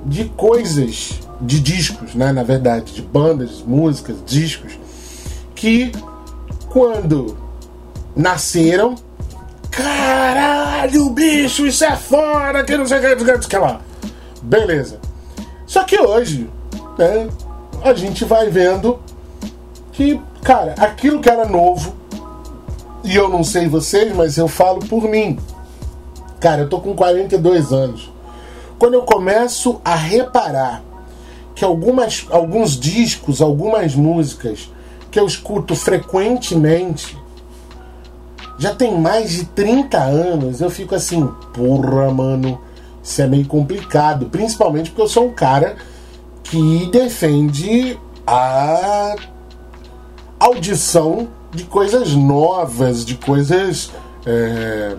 de 0.04 0.26
coisas, 0.30 1.20
de 1.40 1.60
discos, 1.60 2.14
né, 2.14 2.32
na 2.32 2.42
verdade, 2.42 2.92
de 2.92 3.02
bandas, 3.02 3.62
músicas, 3.62 4.16
discos 4.26 4.78
que 5.54 5.92
quando 6.68 7.36
nasceram, 8.14 8.94
caralho, 9.70 11.10
bicho, 11.10 11.66
isso 11.66 11.84
é 11.84 11.96
fora, 11.96 12.64
que 12.64 12.76
não 12.76 12.86
sei 12.86 12.98
o 12.98 13.16
que, 13.16 13.48
que 13.48 13.56
lá. 13.56 13.80
Beleza. 14.42 15.00
Só 15.66 15.84
que 15.84 16.00
hoje, 16.00 16.48
né, 16.98 17.28
a 17.82 17.92
gente 17.94 18.24
vai 18.24 18.48
vendo 18.48 18.98
que, 19.92 20.20
cara, 20.42 20.74
aquilo 20.78 21.20
que 21.20 21.28
era 21.28 21.46
novo, 21.46 21.94
e 23.04 23.14
eu 23.14 23.28
não 23.28 23.44
sei 23.44 23.68
vocês, 23.68 24.14
mas 24.14 24.36
eu 24.36 24.48
falo 24.48 24.80
por 24.80 25.02
mim. 25.04 25.38
Cara, 26.40 26.62
eu 26.62 26.68
tô 26.68 26.80
com 26.80 26.94
42 26.94 27.72
anos. 27.72 28.12
Quando 28.78 28.94
eu 28.94 29.02
começo 29.02 29.80
a 29.84 29.94
reparar 29.94 30.82
que 31.54 31.64
algumas, 31.64 32.26
alguns 32.30 32.78
discos, 32.78 33.42
algumas 33.42 33.94
músicas 33.94 34.70
que 35.10 35.18
eu 35.18 35.26
escuto 35.26 35.74
frequentemente 35.74 37.18
já 38.58 38.74
tem 38.74 39.00
mais 39.00 39.30
de 39.30 39.44
30 39.44 39.98
anos, 39.98 40.60
eu 40.60 40.68
fico 40.68 40.94
assim, 40.94 41.26
porra, 41.54 42.10
mano, 42.10 42.60
isso 43.02 43.22
é 43.22 43.26
meio 43.26 43.46
complicado. 43.46 44.26
Principalmente 44.26 44.90
porque 44.90 45.02
eu 45.02 45.08
sou 45.08 45.28
um 45.28 45.32
cara 45.32 45.76
que 46.42 46.86
defende 46.90 47.98
a 48.26 49.14
audição 50.40 51.28
de 51.52 51.64
coisas 51.64 52.12
novas, 52.14 53.04
de 53.04 53.14
coisas 53.14 53.92
é, 54.26 54.96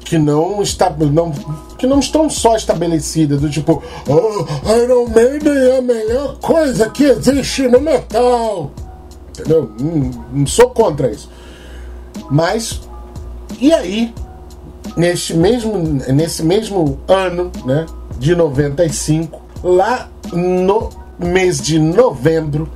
que 0.00 0.18
não 0.18 0.60
está 0.60 0.90
não, 0.90 1.32
que 1.78 1.86
não 1.86 2.00
estão 2.00 2.28
só 2.28 2.54
estabelecidas 2.54 3.40
do 3.40 3.50
tipo 3.50 3.82
oh, 4.06 4.72
Iron 4.82 5.08
Maiden 5.08 5.52
é 5.52 5.78
a 5.78 5.82
melhor 5.82 6.38
coisa 6.38 6.90
que 6.90 7.04
existe 7.04 7.66
no 7.66 7.80
metal. 7.80 8.70
Entendeu? 9.30 9.72
Não, 9.80 10.24
não 10.32 10.46
sou 10.46 10.68
contra 10.70 11.10
isso 11.10 11.37
mas 12.30 12.80
e 13.60 13.72
aí 13.72 14.14
neste 14.96 15.34
mesmo 15.34 15.78
nesse 16.12 16.42
mesmo 16.42 16.98
ano 17.08 17.50
né 17.64 17.86
de 18.18 18.34
95 18.34 19.40
lá 19.62 20.08
no 20.32 20.90
mês 21.18 21.60
de 21.60 21.78
novembro 21.78 22.68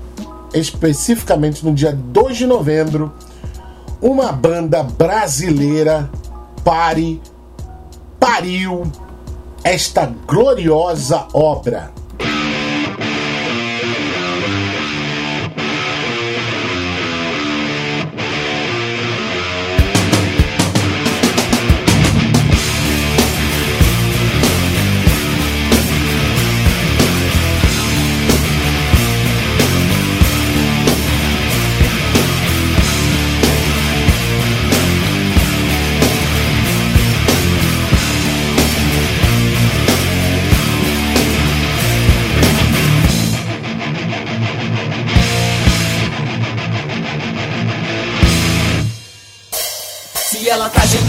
especificamente 0.55 1.65
no 1.65 1.73
dia 1.73 1.93
2 1.93 2.37
de 2.37 2.47
novembro 2.47 3.13
uma 4.01 4.33
banda 4.33 4.83
brasileira 4.83 6.11
pare, 6.65 7.21
pariu 8.19 8.83
esta 9.65 10.13
gloriosa 10.27 11.27
obra. 11.33 11.91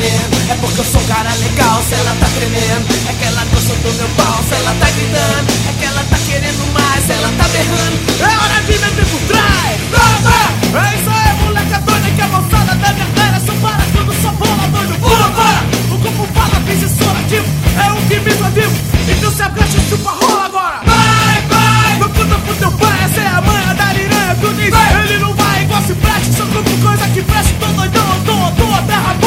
Ela 0.04 0.14
gemendo, 0.14 0.51
é 0.51 0.56
porque 0.56 0.80
eu 0.80 0.86
sou 0.86 1.01
um 1.01 1.06
cara 1.06 1.34
legal. 1.36 1.82
Se 1.84 1.95
ela 1.95 2.16
tá 2.20 2.28
tremendo, 2.36 2.88
é 3.10 3.14
que 3.14 3.26
ela 3.26 3.45
gosta 3.45 3.74
do 3.76 3.93
meu 3.93 4.10
pau. 4.18 4.43
Se 4.47 4.56
ela 4.56 4.76
tá 4.80 4.88
gritando, 4.91 5.51
é 5.70 5.74
que 5.80 5.86
ela 5.86 6.04
tá 6.10 6.18
querendo 6.28 6.74
mais. 6.74 7.06
Se 7.06 7.12
ela 7.14 7.32
tá 7.38 7.47
berrando, 7.47 7.97
é 8.20 8.34
hora 8.38 8.62
de 8.64 8.74
meter 8.74 9.06
por 9.06 9.22
trás. 9.28 9.80
Toma! 9.91 10.54
É 10.74 10.95
isso 10.95 11.10
aí, 11.10 11.43
moleque 11.43 11.80
doida 11.86 12.10
que 12.10 12.22
a 12.22 12.28
moçada 12.28 12.76
da 12.76 12.93
minha 12.93 13.08
terra 13.16 13.41
só 13.45 13.54
para 13.62 13.86
tudo, 13.93 14.14
só 14.22 14.32
bola 14.34 14.68
doido. 14.68 14.99
Pula, 14.99 15.30
para! 15.32 15.95
O 15.95 15.99
corpo 15.99 16.28
fala, 16.34 16.60
visor 16.66 17.16
ativo, 17.18 17.47
é 17.78 17.91
o 17.91 18.01
que 18.08 18.20
me 18.20 18.32
ativo. 18.32 18.76
Então 19.08 19.32
se 19.32 19.41
agacha 19.41 19.78
e 19.78 19.89
chupa 19.89 20.12
rola 20.12 20.45
agora. 20.45 20.82
Vai, 20.86 21.41
vai! 21.47 21.97
Meu 21.97 22.10
puta 22.10 22.36
pro 22.39 22.56
teu 22.56 22.72
pai, 22.72 23.04
essa 23.06 23.22
é 23.22 23.28
a 23.28 23.41
manha 23.41 23.74
da 23.74 23.93
liranha 23.93 24.36
do 24.36 24.51
Nick. 24.54 24.74
Ele 25.04 25.20
não 25.20 25.34
vai 25.36 25.64
igual 25.64 25.82
se 25.84 25.93
preste, 25.93 26.34
só 26.36 26.45
compro 26.45 26.78
coisa 26.78 27.08
que 27.10 27.22
preste. 27.22 27.54
Tô 27.60 27.68
doidão, 27.68 28.22
tô, 28.26 28.64
tô, 28.64 28.74
a 28.74 28.82
terra 28.84 29.22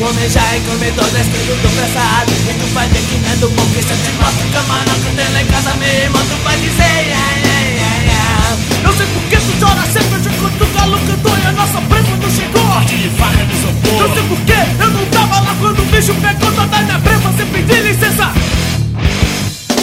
O 0.00 0.04
homem 0.04 0.28
já 0.28 0.42
comedor 0.66 1.08
deste 1.10 1.30
do 1.30 1.68
pressado. 1.70 2.32
E 2.32 2.54
tu 2.58 2.66
vai 2.74 2.88
ver 2.88 2.98
que 2.98 3.16
não 3.18 3.30
é 3.30 3.36
do 3.36 3.48
bom 3.50 3.64
que 3.66 3.80
cê 3.80 3.94
tem 3.94 4.14
mostra 4.14 4.46
camarão 4.52 4.94
que 4.94 5.14
tem 5.14 5.32
lá 5.32 5.40
em 5.40 5.46
casa 5.46 5.74
mesmo. 5.74 6.18
Tu 6.18 6.36
vai 6.42 6.56
dizer, 6.56 6.82
yeah, 6.82 7.36
yeah, 7.38 7.62
yeah, 7.62 7.96
yeah. 8.02 8.56
Eu 8.82 8.92
sei 8.92 9.06
por 9.06 9.22
que 9.30 9.36
tu 9.36 9.52
chora 9.60 9.86
sempre 9.86 10.18
de 10.20 10.30
quando 10.36 10.62
o 10.62 10.66
galo 10.74 10.98
cantou 11.06 11.38
E 11.38 11.46
a 11.46 11.52
nossa 11.52 11.80
prima 11.80 12.16
não 12.16 12.30
chegou. 12.30 12.64
Morte 12.64 12.96
de 12.96 13.08
faca 13.10 13.44
de 13.44 13.54
isopor 13.54 14.02
Eu 14.02 14.14
sei 14.14 14.22
por 14.24 14.40
que 14.40 14.82
eu 14.82 14.90
não 14.90 15.06
tava 15.06 15.40
lá 15.40 15.56
quando 15.60 15.78
o 15.78 15.84
bicho 15.86 16.14
pegou 16.14 16.52
toda 16.52 16.76
a 16.76 16.82
minha 16.82 16.98
prima 16.98 17.32
Sem 17.36 17.46
pedir 17.46 17.82
licença 17.82 18.32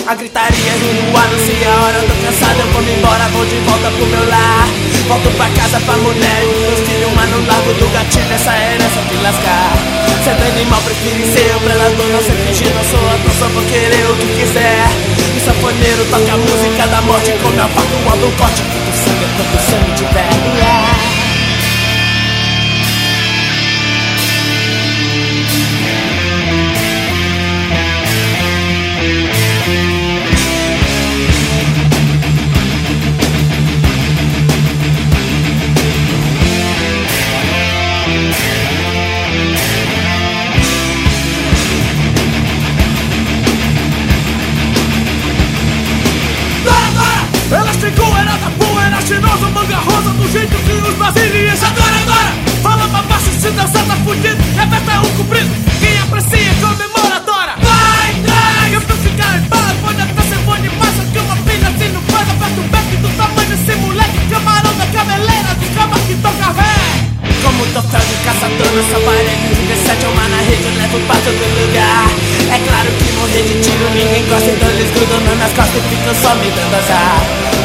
a 0.07 0.15
gritaria 0.15 0.73
no 0.73 1.17
ar, 1.17 1.29
sei 1.45 1.63
a 1.65 1.83
hora, 1.83 1.97
eu 1.97 2.07
tô 2.07 2.15
cansado, 2.25 2.59
eu 2.59 2.67
vou 2.73 2.81
me 2.81 2.91
embora, 2.93 3.27
vou 3.29 3.45
de 3.45 3.57
volta 3.59 3.91
pro 3.91 4.05
meu 4.05 4.29
lar. 4.29 4.67
Volto 5.07 5.29
pra 5.35 5.49
casa 5.49 5.79
pra 5.81 5.97
mulher 5.97 6.43
e 6.43 6.55
meus 6.61 6.79
filhos, 6.87 7.11
mas 7.15 7.29
não 7.29 7.45
largo 7.45 7.73
do 7.73 7.87
gatilho, 7.93 8.33
essa 8.33 8.55
herança 8.55 9.01
que 9.09 9.15
lascar. 9.21 9.73
Sendo 10.23 10.43
animal, 10.43 10.81
prefiro 10.81 11.25
ser 11.33 11.55
o 11.55 11.59
predador, 11.59 12.07
não 12.07 12.21
ser 12.21 12.37
fingir, 12.45 12.73
não 12.73 12.83
sou 12.83 12.99
ator, 13.09 13.31
só 13.39 13.47
vou 13.49 13.63
querer 13.65 14.05
o 14.09 14.15
que 14.15 14.27
quiser. 14.39 14.87
E 15.35 15.39
sanfoneiro 15.39 16.05
toca 16.09 16.33
a 16.33 16.37
música 16.37 16.87
da 16.87 17.01
morte, 17.01 17.31
come 17.41 17.59
a 17.59 17.67
faca, 17.67 17.95
o 17.95 18.27
um 18.27 18.31
corte, 18.37 18.61
quanto 18.61 18.91
sangue, 18.95 19.27
quanto 19.35 19.57
sangue 19.69 19.91
tiver 19.95 20.41
yeah. 20.57 21.10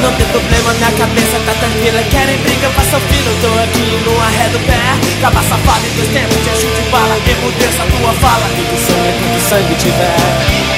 Não 0.07 0.15
tem 0.15 0.27
problema, 0.29 0.73
minha 0.75 0.93
cabeça 0.93 1.37
tá 1.45 1.53
tranquila. 1.55 2.01
Querem 2.05 2.39
briga, 2.39 2.71
faça 2.71 3.01
fila, 3.01 3.29
eu 3.29 3.41
tô 3.41 3.59
aqui 3.59 4.05
no 4.05 4.23
arredo 4.23 4.61
pé. 4.61 4.79
Caba 5.21 5.43
safado 5.43 5.85
em 5.85 5.97
dois 5.97 6.09
tempos, 6.11 6.37
de 6.45 6.51
chute 6.61 6.81
de 6.81 6.91
bala 6.91 7.17
Emudeça 7.27 7.83
a 7.83 7.87
tua 7.87 8.13
fala, 8.13 8.47
e 8.57 8.63
que 8.63 8.79
sangue 8.79 9.13
quando 9.19 9.41
sangue 9.49 9.75
tiver 9.75 10.76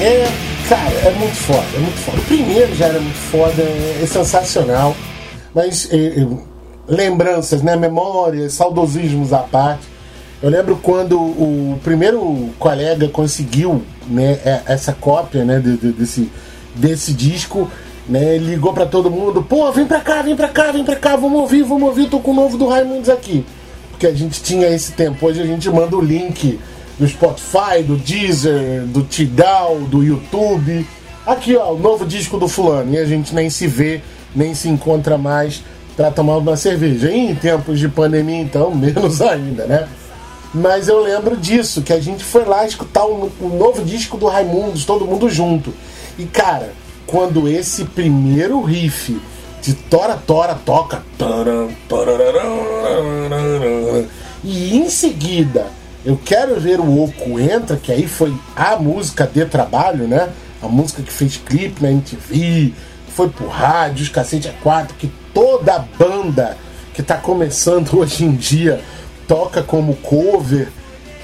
é, 0.00 0.28
cara, 0.68 0.90
é 1.06 1.10
muito 1.18 1.34
foda, 1.36 1.64
é 1.74 1.78
muito 1.78 1.98
foda. 1.98 2.18
O 2.18 2.24
primeiro 2.24 2.74
já 2.74 2.86
era 2.86 3.00
muito 3.00 3.16
foda, 3.16 3.62
é, 3.62 4.00
é 4.02 4.06
sensacional, 4.06 4.96
mas 5.54 5.88
é, 5.92 5.96
é, 6.20 6.26
lembranças, 6.88 7.62
né, 7.62 7.76
memórias, 7.76 8.54
saudosismos 8.54 9.32
à 9.32 9.38
parte. 9.38 9.82
Eu 10.42 10.50
lembro 10.50 10.76
quando 10.82 11.20
o 11.20 11.78
primeiro 11.84 12.50
colega 12.58 13.08
conseguiu 13.08 13.82
né, 14.08 14.38
é, 14.44 14.62
essa 14.66 14.92
cópia 14.92 15.44
né, 15.44 15.60
de- 15.60 15.76
de- 15.76 15.92
desse, 15.92 16.30
desse 16.74 17.12
disco, 17.12 17.70
né, 18.08 18.38
ligou 18.38 18.72
pra 18.72 18.84
todo 18.86 19.08
mundo: 19.10 19.42
pô, 19.42 19.70
vem 19.70 19.86
pra 19.86 20.00
cá, 20.00 20.20
vem 20.22 20.34
pra 20.34 20.48
cá, 20.48 20.72
vem 20.72 20.84
pra 20.84 20.96
cá, 20.96 21.14
vamos 21.14 21.40
ouvir, 21.40 21.62
vamos 21.62 21.88
ouvir, 21.88 22.08
tô 22.08 22.18
com 22.18 22.32
o 22.32 22.34
novo 22.34 22.58
do 22.58 22.66
Raimundos 22.66 23.08
aqui. 23.08 23.44
Porque 23.90 24.06
a 24.08 24.12
gente 24.14 24.42
tinha 24.42 24.66
esse 24.66 24.92
tempo, 24.92 25.24
hoje 25.24 25.40
a 25.40 25.46
gente 25.46 25.70
manda 25.70 25.96
o 25.96 26.00
link 26.00 26.58
do 26.98 27.08
Spotify, 27.08 27.82
do 27.84 27.96
Deezer, 27.96 28.82
do 28.86 29.02
Tidal, 29.02 29.80
do 29.80 30.02
YouTube. 30.02 30.86
Aqui, 31.26 31.56
ó, 31.56 31.72
o 31.72 31.78
novo 31.78 32.04
disco 32.04 32.38
do 32.38 32.48
fulano. 32.48 32.94
E 32.94 32.98
a 32.98 33.04
gente 33.04 33.34
nem 33.34 33.48
se 33.48 33.66
vê, 33.66 34.00
nem 34.34 34.54
se 34.54 34.68
encontra 34.68 35.16
mais 35.16 35.62
para 35.96 36.10
tomar 36.10 36.36
uma 36.36 36.56
cerveja. 36.56 37.10
E 37.10 37.30
em 37.30 37.34
tempos 37.34 37.78
de 37.78 37.88
pandemia, 37.88 38.40
então, 38.40 38.72
menos 38.74 39.20
ainda, 39.20 39.66
né? 39.66 39.88
Mas 40.54 40.86
eu 40.88 41.00
lembro 41.00 41.36
disso, 41.36 41.80
que 41.80 41.92
a 41.92 42.00
gente 42.00 42.22
foi 42.22 42.44
lá 42.44 42.66
escutar 42.66 43.06
o 43.06 43.32
novo 43.40 43.82
disco 43.82 44.18
do 44.18 44.26
Raimundos, 44.26 44.84
todo 44.84 45.06
mundo 45.06 45.30
junto. 45.30 45.72
E 46.18 46.26
cara, 46.26 46.74
quando 47.06 47.48
esse 47.48 47.86
primeiro 47.86 48.60
riff 48.60 49.18
de 49.62 49.72
Tora 49.72 50.16
Tora 50.16 50.54
toca. 50.54 51.02
E 54.44 54.76
em 54.76 54.90
seguida 54.90 55.66
eu 56.04 56.18
quero 56.22 56.58
ver 56.58 56.80
o 56.80 57.04
Oco 57.04 57.38
entra, 57.38 57.76
que 57.76 57.92
aí 57.92 58.08
foi 58.08 58.34
a 58.56 58.76
música 58.76 59.26
de 59.26 59.44
trabalho, 59.44 60.08
né? 60.08 60.30
A 60.60 60.68
música 60.68 61.02
que 61.02 61.12
fez 61.12 61.36
clipe 61.36 61.82
na 61.82 61.90
MTV, 61.90 62.72
foi 63.08 63.28
pro 63.28 63.46
rádio, 63.46 64.02
os 64.02 64.08
cacete 64.08 64.48
a 64.48 64.52
quatro, 64.52 64.94
que 64.96 65.10
toda 65.32 65.84
banda 65.98 66.56
que 66.92 67.02
tá 67.02 67.16
começando 67.16 67.94
hoje 67.98 68.24
em 68.24 68.34
dia 68.34 68.80
toca 69.28 69.62
como 69.62 69.94
cover. 69.96 70.68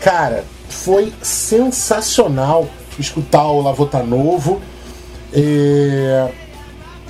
Cara, 0.01 0.45
foi 0.69 1.13
sensacional 1.21 2.69
escutar 2.99 3.47
o 3.49 3.61
Lavota 3.61 4.03
Novo. 4.03 4.61
É, 5.33 6.31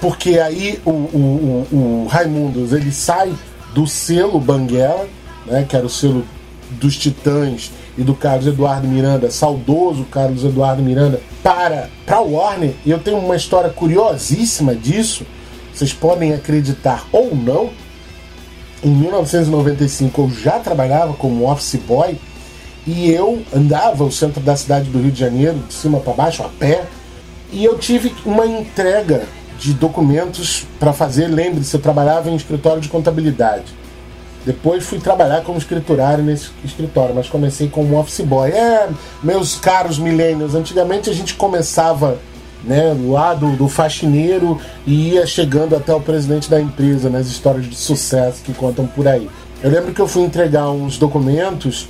porque 0.00 0.38
aí 0.38 0.80
o, 0.84 0.90
o, 0.90 1.66
o, 1.70 2.04
o 2.04 2.06
Raimundos 2.08 2.72
ele 2.72 2.92
sai 2.92 3.32
do 3.74 3.86
selo 3.86 4.40
Banguela, 4.40 5.06
né, 5.46 5.66
que 5.68 5.76
era 5.76 5.86
o 5.86 5.90
selo 5.90 6.24
dos 6.72 6.96
Titãs 6.96 7.70
e 7.96 8.02
do 8.02 8.14
Carlos 8.14 8.46
Eduardo 8.46 8.86
Miranda, 8.86 9.30
saudoso 9.30 10.04
Carlos 10.04 10.44
Eduardo 10.44 10.82
Miranda, 10.82 11.20
para 11.42 11.88
para 12.06 12.20
Warner. 12.20 12.74
E 12.84 12.90
eu 12.90 12.98
tenho 12.98 13.18
uma 13.18 13.36
história 13.36 13.70
curiosíssima 13.70 14.74
disso. 14.74 15.26
Vocês 15.74 15.92
podem 15.92 16.32
acreditar 16.32 17.06
ou 17.12 17.34
não. 17.34 17.70
Em 18.82 18.90
1995 18.90 20.22
eu 20.22 20.30
já 20.30 20.58
trabalhava 20.58 21.12
como 21.14 21.50
office 21.50 21.80
boy 21.86 22.16
e 22.86 23.10
eu 23.10 23.42
andava 23.54 24.02
o 24.04 24.10
centro 24.10 24.40
da 24.40 24.56
cidade 24.56 24.88
do 24.88 24.98
Rio 24.98 25.10
de 25.10 25.20
Janeiro, 25.20 25.58
de 25.68 25.74
cima 25.74 26.00
para 26.00 26.14
baixo, 26.14 26.42
a 26.42 26.48
pé, 26.48 26.86
e 27.52 27.62
eu 27.62 27.78
tive 27.78 28.14
uma 28.24 28.46
entrega 28.46 29.24
de 29.58 29.74
documentos 29.74 30.66
para 30.78 30.92
fazer. 30.92 31.26
Lembre-se, 31.26 31.74
eu 31.74 31.80
trabalhava 31.80 32.30
em 32.30 32.34
escritório 32.34 32.80
de 32.80 32.88
contabilidade. 32.88 33.66
Depois 34.48 34.82
fui 34.82 34.98
trabalhar 34.98 35.42
como 35.42 35.58
escriturário 35.58 36.24
nesse 36.24 36.48
escritório, 36.64 37.14
mas 37.14 37.28
comecei 37.28 37.68
como 37.68 37.98
office 37.98 38.22
boy. 38.22 38.48
É, 38.48 38.88
meus 39.22 39.56
caros 39.56 39.98
milênios, 39.98 40.54
antigamente 40.54 41.10
a 41.10 41.12
gente 41.12 41.34
começava 41.34 42.16
né, 42.64 42.96
lá 43.10 43.34
do, 43.34 43.54
do 43.56 43.68
faxineiro 43.68 44.58
e 44.86 45.10
ia 45.10 45.26
chegando 45.26 45.76
até 45.76 45.92
o 45.92 46.00
presidente 46.00 46.48
da 46.48 46.58
empresa, 46.58 47.10
nas 47.10 47.26
histórias 47.26 47.66
de 47.66 47.76
sucesso 47.76 48.42
que 48.42 48.54
contam 48.54 48.86
por 48.86 49.06
aí. 49.06 49.28
Eu 49.62 49.70
lembro 49.70 49.92
que 49.92 50.00
eu 50.00 50.08
fui 50.08 50.22
entregar 50.22 50.70
uns 50.70 50.96
documentos 50.96 51.86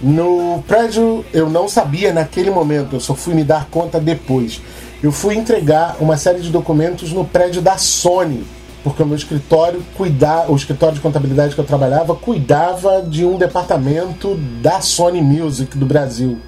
no 0.00 0.64
prédio, 0.66 1.22
eu 1.34 1.50
não 1.50 1.68
sabia 1.68 2.14
naquele 2.14 2.50
momento, 2.50 2.96
eu 2.96 3.00
só 3.00 3.14
fui 3.14 3.34
me 3.34 3.44
dar 3.44 3.66
conta 3.66 4.00
depois. 4.00 4.62
Eu 5.02 5.12
fui 5.12 5.34
entregar 5.36 5.96
uma 6.00 6.16
série 6.16 6.40
de 6.40 6.48
documentos 6.48 7.12
no 7.12 7.26
prédio 7.26 7.60
da 7.60 7.76
Sony, 7.76 8.42
porque 8.82 9.02
o 9.02 9.06
meu 9.06 9.16
escritório 9.16 9.82
cuidava, 9.96 10.50
o 10.50 10.56
escritório 10.56 10.94
de 10.94 11.00
contabilidade 11.00 11.54
que 11.54 11.60
eu 11.60 11.64
trabalhava 11.64 12.14
cuidava 12.14 13.02
de 13.02 13.24
um 13.24 13.36
departamento 13.36 14.34
da 14.62 14.80
Sony 14.80 15.20
Music 15.20 15.76
do 15.76 15.84
Brasil. 15.84 16.38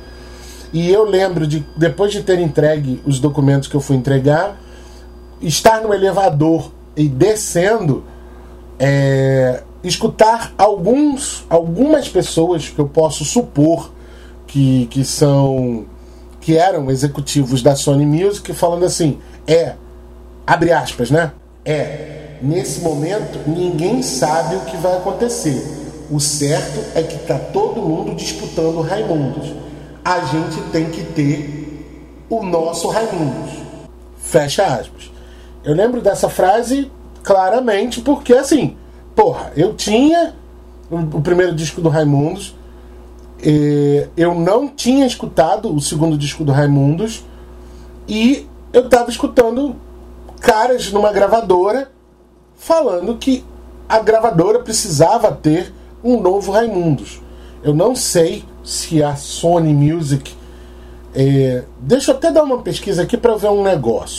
E 0.72 0.90
eu 0.90 1.04
lembro 1.04 1.46
de, 1.46 1.64
depois 1.76 2.12
de 2.12 2.22
ter 2.22 2.38
entregue 2.38 3.02
os 3.04 3.20
documentos 3.20 3.68
que 3.68 3.74
eu 3.74 3.80
fui 3.80 3.96
entregar, 3.96 4.58
estar 5.40 5.82
no 5.82 5.92
elevador 5.92 6.72
e 6.96 7.08
descendo, 7.08 8.04
é, 8.78 9.62
escutar 9.84 10.54
alguns, 10.56 11.44
algumas 11.50 12.08
pessoas 12.08 12.68
que 12.70 12.78
eu 12.78 12.88
posso 12.88 13.24
supor 13.24 13.92
que, 14.46 14.86
que 14.86 15.04
são 15.04 15.86
que 16.40 16.56
eram 16.56 16.90
executivos 16.90 17.62
da 17.62 17.76
Sony 17.76 18.04
Music 18.04 18.52
falando 18.52 18.84
assim, 18.84 19.18
é, 19.46 19.74
abre 20.44 20.72
aspas, 20.72 21.08
né? 21.08 21.32
É, 21.64 22.36
nesse 22.42 22.80
momento 22.80 23.38
ninguém 23.46 24.02
sabe 24.02 24.56
o 24.56 24.60
que 24.60 24.76
vai 24.76 24.96
acontecer. 24.96 25.80
O 26.10 26.20
certo 26.20 26.80
é 26.94 27.02
que 27.02 27.18
tá 27.26 27.38
todo 27.38 27.80
mundo 27.80 28.14
disputando 28.14 28.80
Raimundos. 28.80 29.52
A 30.04 30.20
gente 30.20 30.60
tem 30.70 30.90
que 30.90 31.02
ter 31.04 32.26
o 32.28 32.42
nosso 32.42 32.88
Raimundos. 32.88 33.52
Fecha 34.18 34.64
aspas. 34.64 35.10
Eu 35.64 35.74
lembro 35.74 36.00
dessa 36.00 36.28
frase 36.28 36.90
claramente 37.22 38.00
porque 38.00 38.34
assim, 38.34 38.76
porra, 39.14 39.52
eu 39.56 39.74
tinha 39.74 40.34
o, 40.90 41.20
primeiro 41.20 41.54
disco 41.54 41.80
do 41.80 41.88
Raimundos 41.88 42.54
eu 44.16 44.34
não 44.34 44.68
tinha 44.68 45.04
escutado 45.04 45.74
o 45.74 45.80
segundo 45.80 46.16
disco 46.16 46.44
do 46.44 46.52
Raimundos 46.52 47.24
e 48.06 48.46
eu 48.72 48.84
estava 48.84 49.10
escutando 49.10 49.76
caras 50.43 50.90
numa 50.90 51.12
gravadora 51.12 51.90
falando 52.57 53.16
que 53.16 53.45
a 53.88 54.01
gravadora 54.01 54.59
precisava 54.59 55.30
ter 55.30 55.72
um 56.03 56.20
novo 56.20 56.51
Raimundos. 56.51 57.20
Eu 57.62 57.72
não 57.72 57.95
sei 57.95 58.45
se 58.64 59.03
a 59.03 59.14
Sony 59.14 59.72
Music. 59.72 60.34
é, 61.14 61.64
deixa 61.78 62.11
eu 62.11 62.16
até 62.16 62.32
dar 62.32 62.43
uma 62.43 62.59
pesquisa 62.59 63.03
aqui 63.03 63.16
para 63.16 63.36
ver 63.36 63.49
um 63.49 63.62
negócio. 63.62 64.18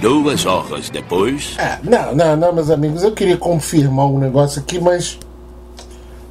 Duas 0.00 0.46
horas 0.46 0.90
depois. 0.90 1.56
É, 1.58 1.80
não, 1.82 2.14
não, 2.14 2.36
não, 2.36 2.52
meus 2.52 2.70
amigos, 2.70 3.02
eu 3.02 3.12
queria 3.12 3.36
confirmar 3.36 4.06
um 4.06 4.18
negócio 4.18 4.60
aqui, 4.60 4.78
mas 4.78 5.18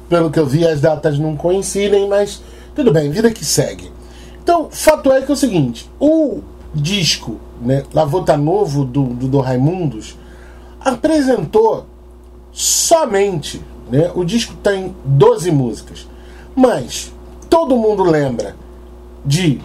pelo 0.08 0.30
que 0.30 0.38
eu 0.38 0.46
vi 0.46 0.66
as 0.66 0.80
datas 0.80 1.18
não 1.18 1.36
coincidem, 1.36 2.08
mas 2.08 2.42
tudo 2.74 2.92
bem, 2.92 3.10
vida 3.10 3.30
que 3.30 3.44
segue. 3.44 3.92
Então, 4.42 4.68
fato 4.70 5.12
é 5.12 5.22
que 5.22 5.30
é 5.30 5.34
o 5.34 5.36
seguinte, 5.36 5.90
o 5.98 6.42
disco, 6.74 7.40
né, 7.60 7.84
Lavota 7.92 8.36
Novo 8.36 8.84
do, 8.84 9.04
do, 9.04 9.28
do 9.28 9.40
Raimundos, 9.40 10.16
apresentou 10.80 11.86
somente, 12.52 13.60
né, 13.90 14.10
o 14.14 14.24
disco 14.24 14.54
tem 14.62 14.94
12 15.04 15.50
músicas, 15.50 16.06
mas 16.54 17.12
todo 17.48 17.76
mundo 17.76 18.02
lembra 18.02 18.56
de 19.24 19.60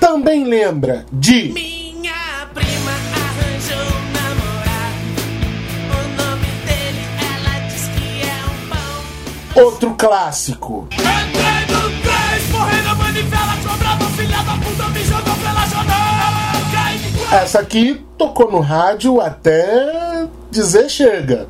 também 0.00 0.44
lembra 0.44 1.06
de 1.12 1.79
outro 9.54 9.94
clássico. 9.94 10.88
Entrei 10.92 11.66
no 11.68 12.02
três, 12.02 12.50
morri 12.50 12.82
na 12.82 12.94
manivela, 12.94 13.56
cobrava 13.66 14.04
filha 14.10 14.42
da 14.42 14.56
puta, 14.56 14.88
me 14.88 15.04
jogou 15.04 15.34
pela 15.36 15.66
janela. 15.66 17.42
Essa 17.42 17.60
aqui 17.60 18.04
tocou 18.18 18.50
no 18.50 18.60
rádio 18.60 19.20
até 19.20 20.26
dizer 20.50 20.88
chega. 20.88 21.48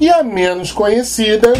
E 0.00 0.08
a 0.08 0.22
menos 0.22 0.72
conhecida. 0.72 1.52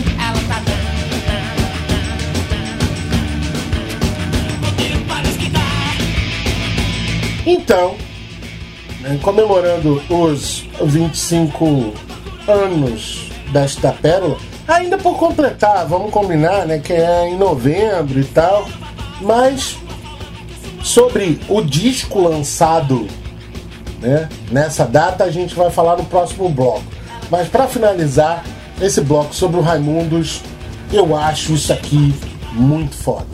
Então, 7.47 7.97
né, 9.01 9.19
comemorando 9.23 10.03
os 10.09 10.65
25 10.81 11.93
anos 12.47 13.31
desta 13.53 13.93
pérola, 13.93 14.37
ainda 14.67 14.97
por 14.97 15.17
completar, 15.17 15.87
vamos 15.87 16.11
combinar, 16.11 16.67
né, 16.67 16.79
que 16.79 16.93
é 16.93 17.29
em 17.29 17.37
novembro 17.37 18.21
e 18.21 18.25
tal, 18.25 18.69
mas 19.21 19.77
sobre 20.83 21.41
o 21.49 21.61
disco 21.63 22.21
lançado 22.21 23.07
né, 24.01 24.29
nessa 24.51 24.85
data 24.85 25.25
a 25.25 25.31
gente 25.31 25.55
vai 25.55 25.71
falar 25.71 25.97
no 25.97 26.05
próximo 26.05 26.49
bloco. 26.49 26.83
Mas 27.31 27.49
para 27.49 27.67
finalizar 27.67 28.45
esse 28.81 29.01
bloco 29.01 29.35
sobre 29.35 29.59
o 29.59 29.63
Raimundos, 29.63 30.41
eu 30.93 31.17
acho 31.17 31.53
isso 31.53 31.73
aqui 31.73 32.15
muito 32.53 32.97
foda. 32.97 33.27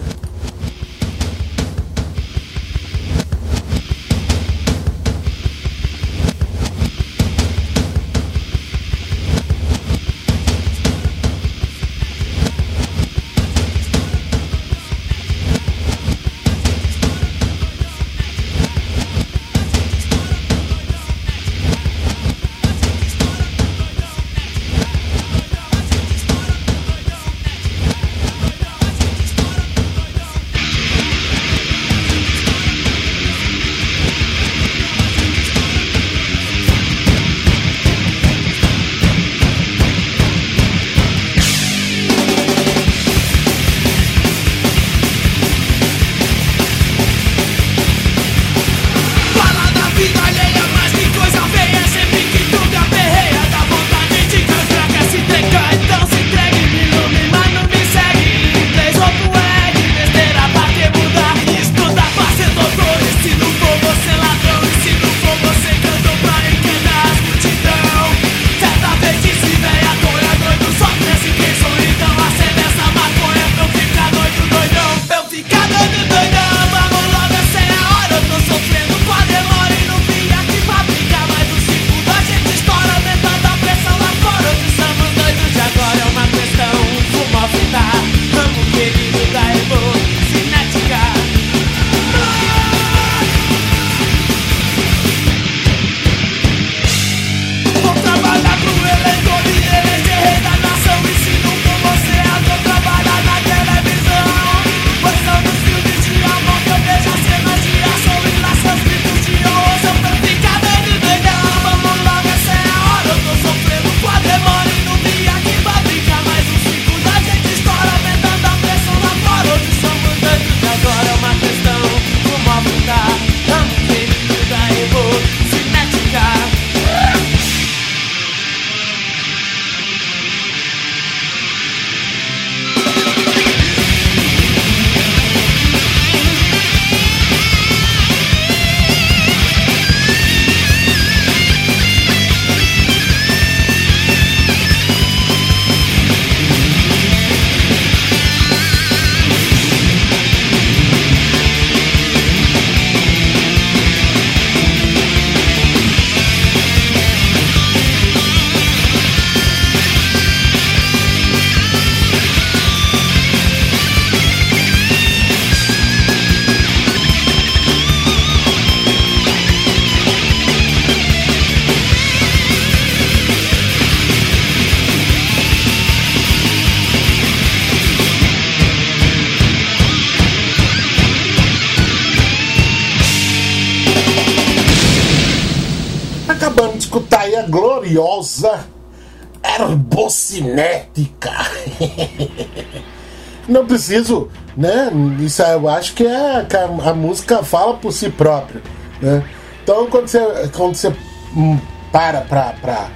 Preciso, 193.67 194.29
né? 194.57 194.91
Isso 195.21 195.43
eu 195.43 195.69
acho 195.69 195.95
que, 195.95 196.07
é, 196.07 196.45
que 196.49 196.57
a, 196.57 196.65
a 196.65 196.95
música 196.95 197.43
fala 197.43 197.75
por 197.75 197.93
si 197.93 198.09
própria, 198.09 198.63
né? 199.01 199.23
Então 199.63 199.87
quando 199.87 200.09
você, 200.09 200.21
quando 200.55 200.75
você 200.75 200.95
hum, 201.37 201.59
para 201.93 202.21
pra, 202.23 202.55
pra 202.61 202.89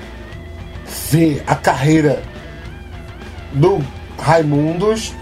ver 1.10 1.42
a 1.46 1.54
carreira 1.54 2.22
do 3.52 3.84
Raimundos, 4.18 5.12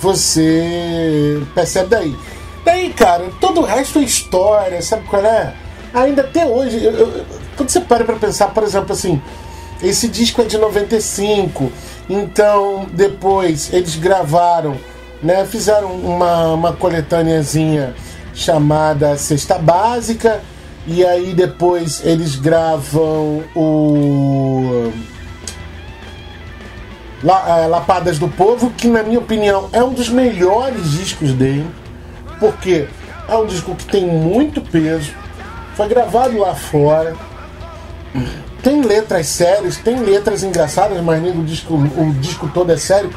você 0.00 1.42
percebe 1.54 1.88
daí. 1.90 2.16
Daí, 2.64 2.92
cara, 2.92 3.30
todo 3.40 3.60
o 3.60 3.64
resto 3.64 3.98
é 3.98 4.02
história, 4.02 4.82
sabe 4.82 5.06
qual 5.06 5.24
é? 5.24 5.52
Ainda 5.94 6.22
até 6.22 6.44
hoje, 6.46 6.82
eu- 6.84 6.92
eu- 6.92 7.24
quando 7.56 7.68
você 7.70 7.80
para 7.80 8.04
pra 8.04 8.16
pensar, 8.16 8.48
por 8.48 8.62
exemplo, 8.64 8.92
assim, 8.92 9.22
esse 9.82 10.08
disco 10.08 10.42
é 10.42 10.44
de 10.44 10.58
95, 10.58 11.70
então 12.10 12.86
depois 12.92 13.72
eles 13.72 13.94
gravaram, 13.96 14.76
né, 15.22 15.44
fizeram 15.44 15.92
uma, 15.92 16.52
uma 16.52 16.72
coletâneazinha 16.72 17.94
chamada 18.34 19.16
Cesta 19.16 19.58
Básica, 19.58 20.40
e 20.86 21.04
aí 21.04 21.34
depois 21.34 22.02
eles 22.04 22.36
gravam 22.36 23.42
o 23.54 24.92
eh, 27.24 27.66
Lapadas 27.66 28.18
do 28.18 28.28
Povo, 28.28 28.70
que 28.70 28.86
na 28.86 29.02
minha 29.02 29.18
opinião 29.18 29.68
é 29.72 29.82
um 29.82 29.92
dos 29.92 30.08
melhores 30.08 30.92
discos 30.92 31.32
dele, 31.32 31.66
porque 32.38 32.86
é 33.28 33.36
um 33.36 33.46
disco 33.46 33.74
que 33.74 33.86
tem 33.86 34.06
muito 34.06 34.60
peso, 34.60 35.12
foi 35.74 35.88
gravado 35.88 36.38
lá 36.38 36.54
fora, 36.54 37.16
tem 38.62 38.82
letras 38.82 39.26
sérias, 39.28 39.76
tem 39.76 40.00
letras 40.00 40.42
engraçadas, 40.42 41.00
mas 41.02 41.22
nem 41.22 41.32
o 41.32 41.44
disco, 41.44 41.74
o 41.74 42.12
disco 42.20 42.50
todo 42.52 42.72
é 42.72 42.76
sério. 42.76 43.10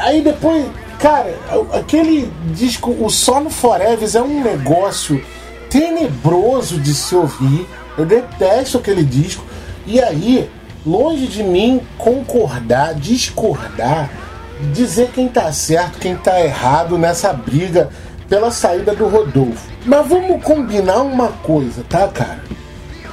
Aí 0.00 0.22
depois, 0.22 0.66
cara, 0.98 1.34
aquele 1.72 2.30
disco, 2.52 2.90
o 3.00 3.10
Solo 3.10 3.50
Forever 3.50 4.08
é 4.14 4.22
um 4.22 4.42
negócio 4.42 5.22
tenebroso 5.70 6.78
de 6.78 6.94
se 6.94 7.14
ouvir. 7.14 7.66
Eu 7.96 8.06
detesto 8.06 8.78
aquele 8.78 9.04
disco. 9.04 9.44
E 9.86 10.00
aí, 10.00 10.48
longe 10.86 11.26
de 11.26 11.42
mim 11.42 11.80
concordar, 11.96 12.94
discordar, 12.94 14.10
dizer 14.72 15.10
quem 15.12 15.28
tá 15.28 15.52
certo, 15.52 15.98
quem 15.98 16.16
tá 16.16 16.40
errado 16.40 16.98
nessa 16.98 17.32
briga 17.32 17.88
pela 18.28 18.50
saída 18.50 18.94
do 18.94 19.08
Rodolfo. 19.08 19.68
Mas 19.84 20.06
vamos 20.06 20.42
combinar 20.42 21.02
uma 21.02 21.28
coisa, 21.28 21.84
tá, 21.88 22.06
cara? 22.08 22.42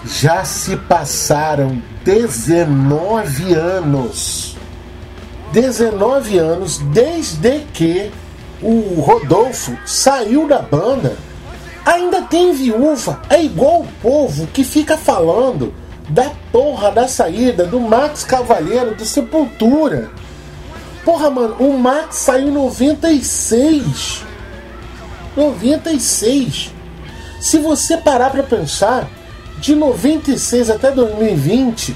Já 0.05 0.43
se 0.43 0.75
passaram 0.75 1.81
19 2.03 3.53
anos. 3.53 4.54
19 5.55 6.37
anos 6.37 6.79
desde 6.79 7.61
que 7.73 8.11
o 8.61 8.99
Rodolfo 8.99 9.77
saiu 9.85 10.45
da 10.49 10.59
banda. 10.59 11.15
Ainda 11.85 12.23
tem 12.23 12.51
viúva. 12.51 13.21
É 13.29 13.41
igual 13.41 13.79
o 13.79 13.87
povo 14.01 14.47
que 14.47 14.65
fica 14.65 14.97
falando 14.97 15.73
da 16.09 16.29
porra 16.51 16.91
da 16.91 17.07
saída 17.07 17.65
do 17.65 17.79
Max 17.79 18.25
Cavalheiro 18.25 18.95
do 18.95 19.05
Sepultura. 19.05 20.11
Porra, 21.05 21.29
mano, 21.29 21.55
o 21.57 21.77
Max 21.79 22.17
saiu 22.17 22.49
em 22.49 22.51
96. 22.51 24.25
96. 25.37 26.73
Se 27.39 27.59
você 27.59 27.95
parar 27.95 28.29
pra 28.29 28.43
pensar, 28.43 29.07
de 29.59 29.73
96 29.73 30.69
até 30.69 30.91
2020, 30.91 31.95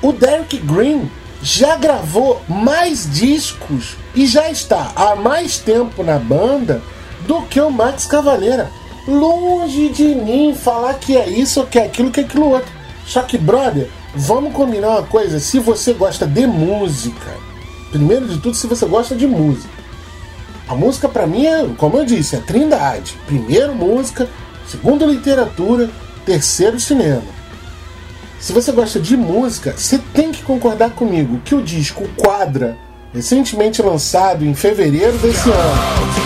o 0.00 0.12
Derek 0.12 0.56
Green 0.60 1.10
já 1.44 1.76
gravou 1.76 2.40
mais 2.48 3.06
discos 3.12 3.98
e 4.14 4.26
já 4.26 4.50
está 4.50 4.92
há 4.96 5.14
mais 5.14 5.58
tempo 5.58 6.02
na 6.02 6.18
banda 6.18 6.80
do 7.26 7.42
que 7.42 7.60
o 7.60 7.70
Max 7.70 8.06
Cavaleira. 8.06 8.70
Longe 9.06 9.90
de 9.90 10.14
mim 10.14 10.54
falar 10.54 10.94
que 10.94 11.14
é 11.14 11.28
isso, 11.28 11.60
ou 11.60 11.66
que 11.66 11.78
é 11.78 11.84
aquilo, 11.84 12.10
que 12.10 12.20
é 12.20 12.22
aquilo 12.22 12.48
outro. 12.48 12.72
Só 13.06 13.20
que, 13.20 13.36
brother, 13.36 13.90
vamos 14.14 14.54
combinar 14.54 14.88
uma 14.88 15.02
coisa. 15.02 15.38
Se 15.38 15.58
você 15.58 15.92
gosta 15.92 16.26
de 16.26 16.46
música, 16.46 17.36
primeiro 17.90 18.26
de 18.26 18.38
tudo, 18.38 18.56
se 18.56 18.66
você 18.66 18.86
gosta 18.86 19.14
de 19.14 19.26
música. 19.26 19.68
A 20.66 20.74
música 20.74 21.10
pra 21.10 21.26
mim 21.26 21.44
é, 21.44 21.68
como 21.76 21.98
eu 21.98 22.06
disse, 22.06 22.36
é 22.36 22.40
trindade. 22.40 23.18
Primeiro 23.26 23.74
música, 23.74 24.30
segundo 24.66 25.04
literatura, 25.04 25.90
terceiro 26.24 26.80
cinema. 26.80 27.34
Se 28.40 28.52
você 28.52 28.72
gosta 28.72 28.98
de 28.98 29.14
música, 29.14 29.74
você 29.76 29.98
tem 30.12 30.32
concordar 30.44 30.90
comigo 30.90 31.40
que 31.44 31.54
o 31.54 31.62
disco 31.62 32.08
Quadra, 32.16 32.76
recentemente 33.12 33.82
lançado 33.82 34.44
em 34.44 34.54
fevereiro 34.54 35.16
desse 35.18 35.50
ano, 35.50 36.23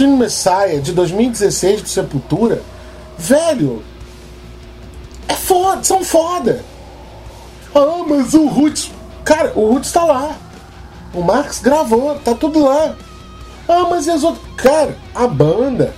Machine 0.00 0.16
Messiah 0.16 0.80
de 0.80 0.92
2016 0.92 1.82
do 1.82 1.88
Sepultura, 1.88 2.62
velho, 3.18 3.82
é 5.28 5.34
foda, 5.34 5.84
são 5.84 6.02
foda. 6.02 6.64
Ah, 7.74 8.04
mas 8.08 8.32
o 8.32 8.46
Roots, 8.46 8.90
cara, 9.24 9.52
o 9.54 9.70
Roots 9.70 9.92
tá 9.92 10.02
lá. 10.04 10.36
O 11.12 11.22
Marx 11.22 11.60
gravou, 11.60 12.14
tá 12.14 12.34
tudo 12.34 12.64
lá. 12.64 12.94
Ah, 13.68 13.86
mas 13.90 14.06
e 14.06 14.10
as 14.10 14.24
outras? 14.24 14.42
Cara, 14.56 14.96
a 15.14 15.26
banda, 15.26 15.92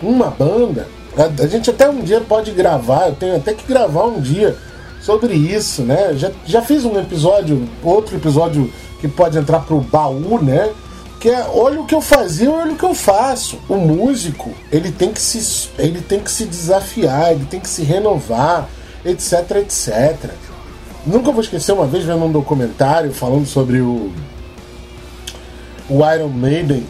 uma 0.00 0.30
banda, 0.30 0.86
a, 1.16 1.42
a 1.42 1.46
gente 1.48 1.68
até 1.68 1.88
um 1.90 2.02
dia 2.02 2.20
pode 2.20 2.52
gravar, 2.52 3.08
eu 3.08 3.14
tenho 3.16 3.36
até 3.36 3.54
que 3.54 3.66
gravar 3.66 4.04
um 4.04 4.20
dia 4.20 4.56
sobre 5.00 5.34
isso, 5.34 5.82
né? 5.82 6.14
Já, 6.14 6.30
já 6.44 6.62
fiz 6.62 6.84
um 6.84 6.96
episódio, 6.98 7.68
outro 7.82 8.14
episódio 8.16 8.72
que 9.00 9.08
pode 9.08 9.36
entrar 9.36 9.60
pro 9.60 9.80
baú, 9.80 10.40
né? 10.40 10.72
Que 11.20 11.30
é, 11.30 11.46
olha 11.52 11.80
o 11.80 11.86
que 11.86 11.94
eu 11.94 12.00
fazia, 12.00 12.50
olha 12.50 12.72
o 12.72 12.76
que 12.76 12.84
eu 12.84 12.94
faço. 12.94 13.58
O 13.68 13.76
músico, 13.76 14.52
ele 14.70 14.92
tem 14.92 15.12
que 15.12 15.20
se, 15.20 15.70
ele 15.78 16.00
tem 16.00 16.20
que 16.20 16.30
se 16.30 16.44
desafiar, 16.44 17.32
ele 17.32 17.46
tem 17.46 17.58
que 17.58 17.68
se 17.68 17.82
renovar, 17.82 18.68
etc, 19.04 19.50
etc. 19.62 20.30
Nunca 21.06 21.32
vou 21.32 21.40
esquecer 21.40 21.72
uma 21.72 21.86
vez 21.86 22.04
vendo 22.04 22.24
um 22.24 22.32
documentário 22.32 23.12
falando 23.12 23.46
sobre 23.46 23.80
o 23.80 24.12
o 25.88 26.00
Iron 26.12 26.28
Maiden 26.28 26.84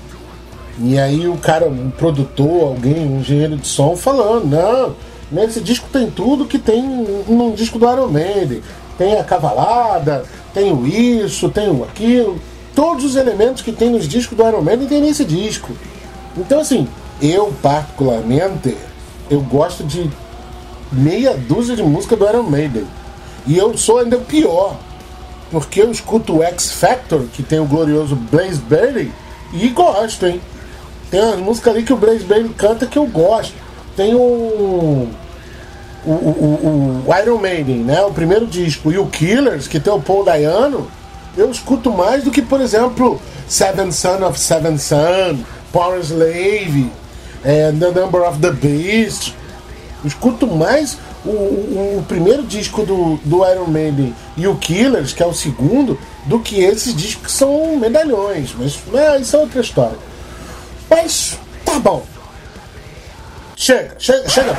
e 0.79 0.99
aí 0.99 1.27
o 1.27 1.37
cara, 1.39 1.67
um 1.69 1.91
produtor, 1.91 2.69
alguém, 2.69 3.09
um 3.09 3.21
engenheiro 3.21 3.57
de 3.57 3.67
som 3.67 3.97
falando, 3.97 4.47
não, 4.47 4.95
nesse 5.33 5.61
disco 5.61 5.89
tem 5.91 6.11
tudo 6.11 6.45
que 6.45 6.59
tem 6.59 6.83
num 6.83 7.53
disco 7.53 7.79
do 7.79 7.91
Iron 7.91 8.09
Maiden. 8.09 8.61
Tem 8.99 9.19
a 9.19 9.25
cavalada, 9.25 10.25
tem 10.53 10.73
o 10.73 10.87
isso, 10.87 11.49
tem 11.49 11.71
o 11.71 11.83
aquilo. 11.85 12.39
Todos 12.77 13.05
os 13.05 13.17
elementos 13.17 13.63
que 13.63 13.73
tem 13.73 13.91
nos 13.91 14.07
discos 14.07 14.37
do 14.37 14.47
Iron 14.47 14.61
Maiden 14.61 14.87
tem 14.87 15.01
nesse 15.01 15.25
disco. 15.25 15.73
Então 16.37 16.61
assim, 16.61 16.87
eu 17.21 17.53
particularmente, 17.63 18.77
eu 19.31 19.41
gosto 19.41 19.83
de 19.83 20.09
meia 20.93 21.35
dúzia 21.35 21.75
de 21.75 21.83
música 21.83 22.15
do 22.15 22.29
Iron 22.29 22.45
Maiden. 22.45 22.87
E 23.47 23.57
eu 23.57 23.77
sou 23.79 23.99
ainda 23.99 24.19
pior, 24.19 24.77
porque 25.51 25.81
eu 25.81 25.91
escuto 25.91 26.37
o 26.37 26.43
X 26.43 26.73
Factor, 26.73 27.23
que 27.33 27.43
tem 27.43 27.59
o 27.59 27.65
glorioso 27.65 28.15
Blaze 28.15 28.61
Bailey, 28.61 29.11
e 29.55 29.69
gosto, 29.69 30.27
hein? 30.27 30.41
Tem 31.11 31.23
umas 31.23 31.39
músicas 31.39 31.75
ali 31.75 31.83
que 31.85 31.93
o 31.93 31.97
Blaze 31.97 32.25
Bailey 32.25 32.51
canta 32.51 32.87
que 32.87 32.99
eu 32.99 33.07
gosto. 33.07 33.55
Tem 33.97 34.15
o, 34.15 34.19
o, 36.05 36.11
o, 36.11 37.05
o, 37.07 37.15
Iron 37.23 37.39
Maiden, 37.39 37.79
né? 37.79 38.03
O 38.03 38.13
primeiro 38.13 38.47
disco, 38.47 38.93
e 38.93 38.99
o 38.99 39.07
Killers, 39.07 39.67
que 39.67 39.81
tem 39.81 39.93
o 39.93 40.01
Paul 40.01 40.25
Dayano, 40.25 40.91
eu 41.37 41.51
escuto 41.51 41.91
mais 41.91 42.25
do 42.25 42.31
que, 42.31 42.43
por 42.43 42.61
exemplo, 42.61 43.21
Seven 43.49 43.93
Son 43.93 44.25
of 44.27 44.39
Seven 44.39 44.79
Son, 44.79 45.39
Power 45.73 46.01
Slave, 46.01 46.91
é, 47.45 47.73
The 47.73 47.91
Number 47.91 48.23
of 48.23 48.39
the 48.39 48.51
Beast. 48.51 49.35
Eu 50.03 50.09
escuto 50.09 50.47
mais 50.47 50.99
o, 51.25 51.31
o, 51.31 51.99
o 51.99 52.05
primeiro 52.07 52.43
disco 52.43 52.85
do, 52.85 53.17
do 53.25 53.47
Iron 53.47 53.67
Maiden 53.67 54.15
e 54.37 54.47
o 54.47 54.57
Killers, 54.57 55.13
que 55.13 55.23
é 55.23 55.27
o 55.27 55.35
segundo, 55.35 55.99
do 56.25 56.41
que 56.41 56.61
esses 56.61 56.95
discos 56.95 57.27
que 57.27 57.33
são 57.33 57.77
medalhões, 57.77 58.55
mas 58.57 58.79
né, 58.93 59.21
isso 59.21 59.37
é 59.37 59.41
outra 59.41 59.61
história. 59.61 59.99
Mas 60.89 61.39
tá 61.65 61.79
bom. 61.79 62.05
Chega, 63.57 63.95
chega, 63.99 64.29
chega. 64.29 64.59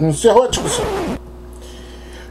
Encerrou 0.00 0.44
a 0.44 0.48
discussão. 0.48 0.84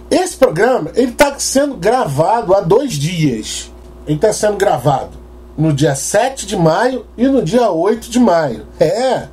Esse 0.09 0.35
programa 0.35 0.91
ele 0.95 1.11
está 1.11 1.37
sendo 1.37 1.75
gravado 1.75 2.55
há 2.55 2.61
dois 2.61 2.93
dias. 2.93 3.71
Ele 4.07 4.15
está 4.15 4.33
sendo 4.33 4.57
gravado 4.57 5.19
no 5.57 5.73
dia 5.73 5.93
7 5.93 6.45
de 6.45 6.55
maio 6.55 7.05
e 7.17 7.27
no 7.27 7.43
dia 7.43 7.69
8 7.69 8.09
de 8.09 8.19
maio. 8.19 8.65
É, 8.79 9.27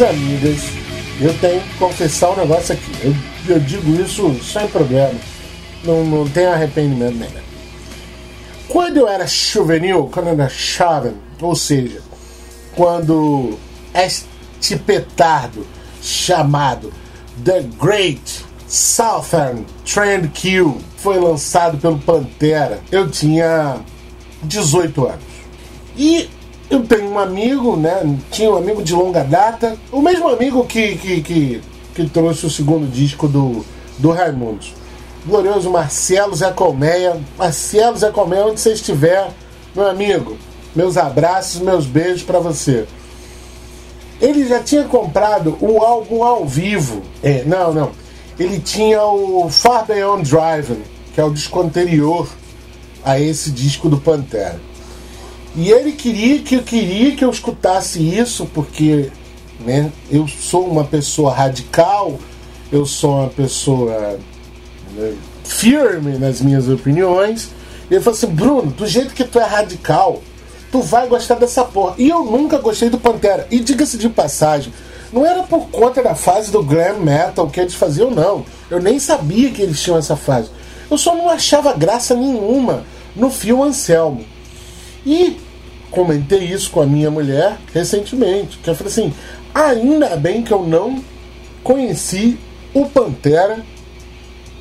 Minhas 0.00 0.02
amigas, 0.02 0.60
eu 1.20 1.34
tenho 1.38 1.60
que 1.60 1.78
confessar 1.78 2.30
um 2.30 2.36
negócio 2.36 2.74
aqui. 2.74 2.92
Eu, 3.02 3.14
eu 3.56 3.60
digo 3.60 4.02
isso 4.02 4.34
sem 4.42 4.66
problema. 4.68 5.14
Não, 5.84 6.04
não 6.04 6.28
tenho 6.28 6.50
arrependimento 6.50 7.16
nem 7.16 7.28
nada. 7.28 7.50
Quando 8.68 8.98
eu 8.98 9.08
era 9.08 9.26
juvenil, 9.26 10.08
quando 10.12 10.28
eu 10.28 10.32
era 10.34 10.48
jovem, 10.48 11.14
ou 11.40 11.54
seja, 11.54 12.00
quando 12.74 13.58
este 13.94 14.76
petardo 14.86 15.66
chamado 16.02 16.92
The 17.44 17.64
Great 17.80 18.44
Southern 18.68 19.66
Trend 19.84 20.28
Q 20.28 20.76
foi 20.96 21.18
lançado 21.18 21.78
pelo 21.78 21.98
Pantera, 21.98 22.80
eu 22.92 23.10
tinha 23.10 23.80
18 24.44 25.06
anos. 25.06 25.24
E 25.96 26.30
eu 26.70 26.84
tenho 26.84 26.99
um 27.10 27.18
amigo, 27.18 27.76
né? 27.76 28.02
Tinha 28.30 28.50
um 28.50 28.56
amigo 28.56 28.82
de 28.82 28.94
longa 28.94 29.22
data, 29.24 29.76
o 29.90 30.00
mesmo 30.00 30.28
amigo 30.28 30.64
que, 30.64 30.96
que, 30.96 31.20
que, 31.20 31.62
que 31.94 32.08
trouxe 32.08 32.46
o 32.46 32.50
segundo 32.50 32.90
disco 32.90 33.26
do, 33.26 33.64
do 33.98 34.10
Raimundos. 34.10 34.74
Glorioso 35.26 35.70
Marcelo 35.70 36.34
Zé 36.34 36.50
Colmeia. 36.52 37.20
Marcelo 37.36 37.96
Zé 37.96 38.10
Colmeia, 38.10 38.46
onde 38.46 38.60
você 38.60 38.72
estiver, 38.72 39.30
meu 39.74 39.88
amigo, 39.88 40.36
meus 40.74 40.96
abraços, 40.96 41.60
meus 41.60 41.84
beijos 41.84 42.22
para 42.22 42.38
você. 42.38 42.86
Ele 44.20 44.46
já 44.46 44.60
tinha 44.60 44.84
comprado 44.84 45.56
o 45.60 45.82
álbum 45.82 46.22
ao 46.22 46.46
vivo. 46.46 47.02
É, 47.22 47.42
não, 47.44 47.72
não. 47.72 47.90
Ele 48.38 48.58
tinha 48.58 49.02
o 49.02 49.48
Far 49.50 49.86
Beyond 49.86 50.28
Driving, 50.30 50.82
que 51.14 51.20
é 51.20 51.24
o 51.24 51.30
disco 51.30 51.60
anterior 51.60 52.28
a 53.04 53.18
esse 53.18 53.50
disco 53.50 53.88
do 53.88 53.98
Pantera. 53.98 54.60
E 55.56 55.70
ele 55.70 55.92
queria 55.92 56.40
que 56.40 56.54
eu 56.56 56.62
queria 56.62 57.16
que 57.16 57.24
eu 57.24 57.30
escutasse 57.30 58.00
isso, 58.00 58.46
porque 58.46 59.10
né, 59.60 59.90
eu 60.10 60.26
sou 60.28 60.66
uma 60.66 60.84
pessoa 60.84 61.32
radical, 61.32 62.18
eu 62.70 62.86
sou 62.86 63.18
uma 63.18 63.28
pessoa 63.28 64.18
né, 64.94 65.14
firme 65.44 66.18
nas 66.18 66.40
minhas 66.40 66.68
opiniões. 66.68 67.50
E 67.90 67.94
ele 67.94 68.02
falou 68.02 68.16
assim, 68.16 68.28
Bruno, 68.28 68.70
do 68.70 68.86
jeito 68.86 69.12
que 69.12 69.24
tu 69.24 69.40
é 69.40 69.44
radical, 69.44 70.22
tu 70.70 70.80
vai 70.80 71.08
gostar 71.08 71.34
dessa 71.34 71.64
porra. 71.64 71.94
E 71.98 72.08
eu 72.08 72.24
nunca 72.24 72.58
gostei 72.58 72.88
do 72.88 72.98
Pantera. 72.98 73.46
E 73.50 73.58
diga-se 73.58 73.98
de 73.98 74.08
passagem, 74.08 74.72
não 75.12 75.26
era 75.26 75.42
por 75.42 75.68
conta 75.68 76.02
da 76.02 76.14
fase 76.14 76.52
do 76.52 76.62
glam 76.62 77.00
metal 77.00 77.48
que 77.48 77.60
eles 77.60 77.74
faziam, 77.74 78.10
não. 78.10 78.44
Eu 78.70 78.80
nem 78.80 79.00
sabia 79.00 79.50
que 79.50 79.60
eles 79.60 79.82
tinham 79.82 79.98
essa 79.98 80.14
fase. 80.14 80.50
Eu 80.88 80.96
só 80.96 81.14
não 81.14 81.28
achava 81.28 81.72
graça 81.72 82.14
nenhuma 82.14 82.84
no 83.16 83.30
Fio 83.30 83.62
Anselmo. 83.62 84.24
E 85.04 85.38
comentei 85.90 86.44
isso 86.44 86.70
com 86.70 86.80
a 86.80 86.86
minha 86.86 87.10
mulher 87.10 87.58
recentemente. 87.72 88.58
Que 88.58 88.70
eu 88.70 88.74
falei 88.74 88.92
assim: 88.92 89.12
ainda 89.54 90.16
bem 90.16 90.42
que 90.42 90.52
eu 90.52 90.62
não 90.62 91.02
conheci 91.62 92.38
o 92.74 92.86
Pantera 92.86 93.60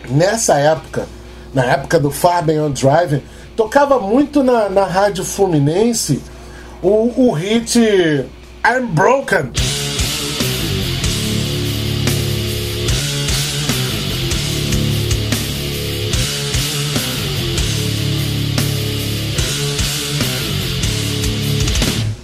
nessa 0.09 0.57
época. 0.57 1.07
Na 1.53 1.65
época 1.65 1.99
do 1.99 2.11
Far 2.11 2.45
Beyond 2.45 2.79
Driving, 2.79 3.23
tocava 3.55 3.99
muito 3.99 4.43
na, 4.43 4.69
na 4.69 4.85
rádio 4.85 5.25
Fluminense 5.25 6.21
o, 6.81 7.11
o 7.27 7.31
hit 7.31 7.79
I'm 7.79 8.85
Broken. 8.93 9.78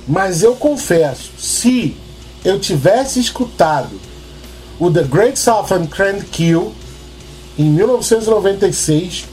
Mas 0.07 0.43
eu 0.43 0.55
confesso, 0.55 1.31
se 1.37 1.97
eu 2.43 2.59
tivesse 2.59 3.19
escutado 3.19 3.99
o 4.79 4.91
The 4.91 5.03
Great 5.03 5.39
Southern 5.39 5.87
Grand 5.87 6.21
Kill 6.31 6.73
em 7.57 7.65
1996, 7.65 9.25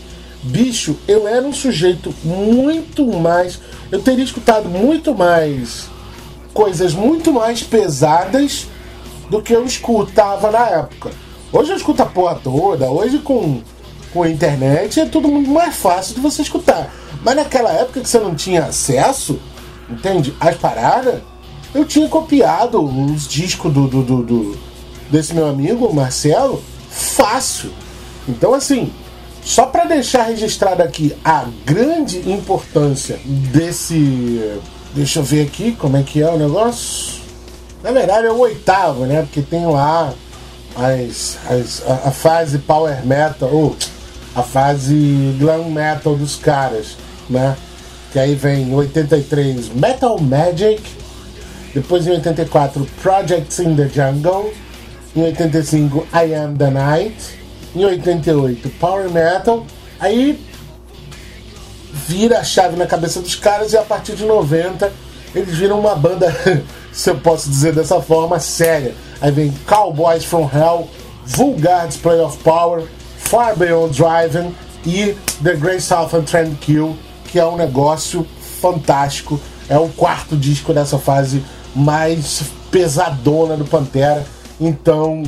bicho, 0.43 0.97
eu 1.07 1.29
era 1.29 1.47
um 1.47 1.53
sujeito 1.53 2.15
muito 2.25 3.07
mais. 3.07 3.59
Eu 3.91 4.01
teria 4.01 4.25
escutado 4.25 4.69
muito 4.69 5.15
mais 5.15 5.91
coisas 6.53 6.93
muito 6.93 7.33
mais 7.33 7.63
pesadas 7.63 8.67
do 9.31 9.41
que 9.41 9.53
eu 9.53 9.65
escutava 9.65 10.51
na 10.51 10.69
época. 10.69 11.11
Hoje 11.53 11.71
eu 11.71 11.77
escuto 11.77 12.03
a 12.03 12.07
porra 12.07 12.39
toda, 12.43 12.91
hoje 12.91 13.19
com, 13.19 13.61
com 14.13 14.23
a 14.23 14.29
internet 14.29 15.01
é 15.01 15.07
tudo 15.07 15.29
muito 15.29 15.51
mais 15.51 15.75
fácil 15.75 16.15
de 16.15 16.21
você 16.21 16.43
escutar. 16.43 16.93
Mas 17.23 17.37
naquela 17.37 17.71
época 17.73 18.01
que 18.01 18.09
você 18.09 18.19
não 18.19 18.35
tinha 18.35 18.65
acesso, 18.65 19.39
entende? 19.89 20.35
As 20.41 20.57
paradas, 20.57 21.21
eu 21.75 21.85
tinha 21.85 22.09
copiado 22.09 22.83
os 22.83 23.27
discos 23.27 23.73
do, 23.73 23.87
do, 23.89 24.03
do, 24.03 24.23
do 24.23 24.59
desse 25.11 25.35
meu 25.35 25.47
amigo, 25.47 25.93
Marcelo, 25.93 26.63
fácil. 26.89 27.71
Então, 28.29 28.55
assim, 28.55 28.93
só 29.45 29.67
para 29.67 29.85
deixar 29.85 30.23
registrado 30.25 30.83
aqui 30.83 31.15
a 31.25 31.47
grande 31.65 32.31
importância 32.31 33.19
desse. 33.25 34.59
Deixa 34.95 35.21
eu 35.21 35.23
ver 35.23 35.47
aqui 35.47 35.73
como 35.73 35.97
é 35.97 36.03
que 36.03 36.23
é 36.23 36.31
o 36.31 36.39
negócio. 36.39 37.21
Na 37.83 37.91
verdade 37.91 38.27
é 38.27 38.31
o 38.31 38.39
oitavo, 38.39 39.05
né? 39.05 39.23
Porque 39.23 39.43
tem 39.43 39.67
lá 39.67 40.15
as, 40.77 41.39
as, 41.51 41.83
a, 41.87 42.09
a 42.09 42.11
fase 42.11 42.59
Power 42.59 43.05
Metal, 43.05 43.49
ou 43.53 43.77
a 44.35 44.43
fase 44.43 45.37
Glam 45.39 45.65
Metal 45.65 46.15
dos 46.15 46.37
caras, 46.37 46.97
né? 47.29 47.57
Que 48.13 48.19
aí 48.19 48.35
vem 48.35 48.65
em 48.65 48.75
83 48.75 49.71
Metal 49.71 50.19
Magic, 50.19 50.83
depois 51.75 52.07
em 52.07 52.11
84 52.11 52.87
Projects 53.03 53.59
in 53.59 53.75
the 53.75 53.89
Jungle, 53.89 54.53
em 55.17 55.23
85 55.23 56.07
I 56.13 56.35
Am 56.35 56.57
the 56.57 56.71
Night, 56.71 57.39
em 57.75 57.85
88 57.85 58.69
Power 58.79 59.11
Metal, 59.11 59.65
aí 59.99 60.39
vira 62.07 62.41
a 62.41 62.45
chave 62.45 62.77
na 62.77 62.87
cabeça 62.87 63.21
dos 63.21 63.35
caras 63.35 63.73
e 63.73 63.77
a 63.77 63.83
partir 63.83 64.15
de 64.15 64.25
90 64.25 64.93
eles 65.35 65.57
viram 65.57 65.81
uma 65.81 65.95
banda, 65.95 66.35
se 66.93 67.09
eu 67.09 67.17
posso 67.17 67.49
dizer 67.49 67.75
dessa 67.75 68.01
forma, 68.01 68.39
séria. 68.39 68.95
Aí 69.21 69.31
vem 69.31 69.53
Cowboys 69.67 70.25
from 70.25 70.51
Hell, 70.53 70.89
Vulgar 71.25 71.87
Display 71.89 72.21
of 72.21 72.37
Power, 72.39 72.85
Far 73.17 73.57
Beyond 73.57 73.97
Driving 73.97 74.55
e 74.85 75.17
The 75.43 75.55
Great 75.55 75.81
Southern 75.81 76.25
Trend 76.25 76.57
Kill, 76.57 76.97
que 77.33 77.41
é 77.41 77.47
um 77.47 77.57
negócio 77.57 78.27
fantástico. 78.61 79.41
É 79.69 79.79
o 79.79 79.89
quarto 79.89 80.37
disco 80.37 80.75
dessa 80.75 80.99
fase 80.99 81.43
mais 81.75 82.43
pesadona 82.71 83.57
do 83.57 83.65
Pantera. 83.65 84.23
Então, 84.61 85.23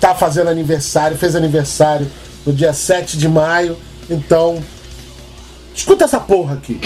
tá 0.00 0.14
fazendo 0.14 0.48
aniversário, 0.48 1.18
fez 1.18 1.34
aniversário 1.34 2.08
no 2.46 2.52
dia 2.52 2.72
7 2.72 3.18
de 3.18 3.28
maio. 3.28 3.76
Então, 4.08 4.62
escuta 5.74 6.04
essa 6.04 6.20
porra 6.20 6.54
aqui. 6.54 6.80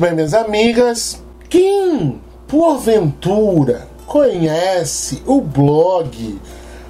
Muito 0.00 0.08
bem, 0.08 0.14
minhas 0.14 0.32
amigas. 0.32 1.22
Quem, 1.50 2.20
porventura, 2.48 3.86
conhece 4.06 5.22
o 5.26 5.42
blog 5.42 6.40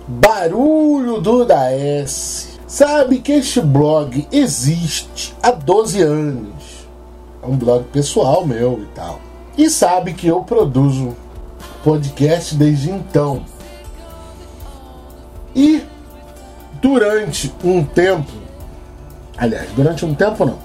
Barulho 0.06 1.20
do 1.20 1.44
Daes, 1.44 2.58
sabe 2.68 3.18
que 3.18 3.32
este 3.32 3.60
blog 3.60 4.28
existe 4.30 5.34
há 5.42 5.50
12 5.50 6.02
anos. 6.02 6.86
É 7.42 7.46
um 7.46 7.56
blog 7.56 7.84
pessoal 7.92 8.46
meu 8.46 8.80
e 8.80 8.86
tal. 8.94 9.20
E 9.58 9.68
sabe 9.68 10.14
que 10.14 10.28
eu 10.28 10.42
produzo 10.42 11.16
podcast 11.82 12.54
desde 12.54 12.90
então. 12.90 13.44
E 15.54 15.82
durante 16.80 17.52
um 17.64 17.84
tempo, 17.84 18.30
aliás, 19.36 19.68
durante 19.72 20.04
um 20.04 20.14
tempo 20.14 20.44
não, 20.44 20.58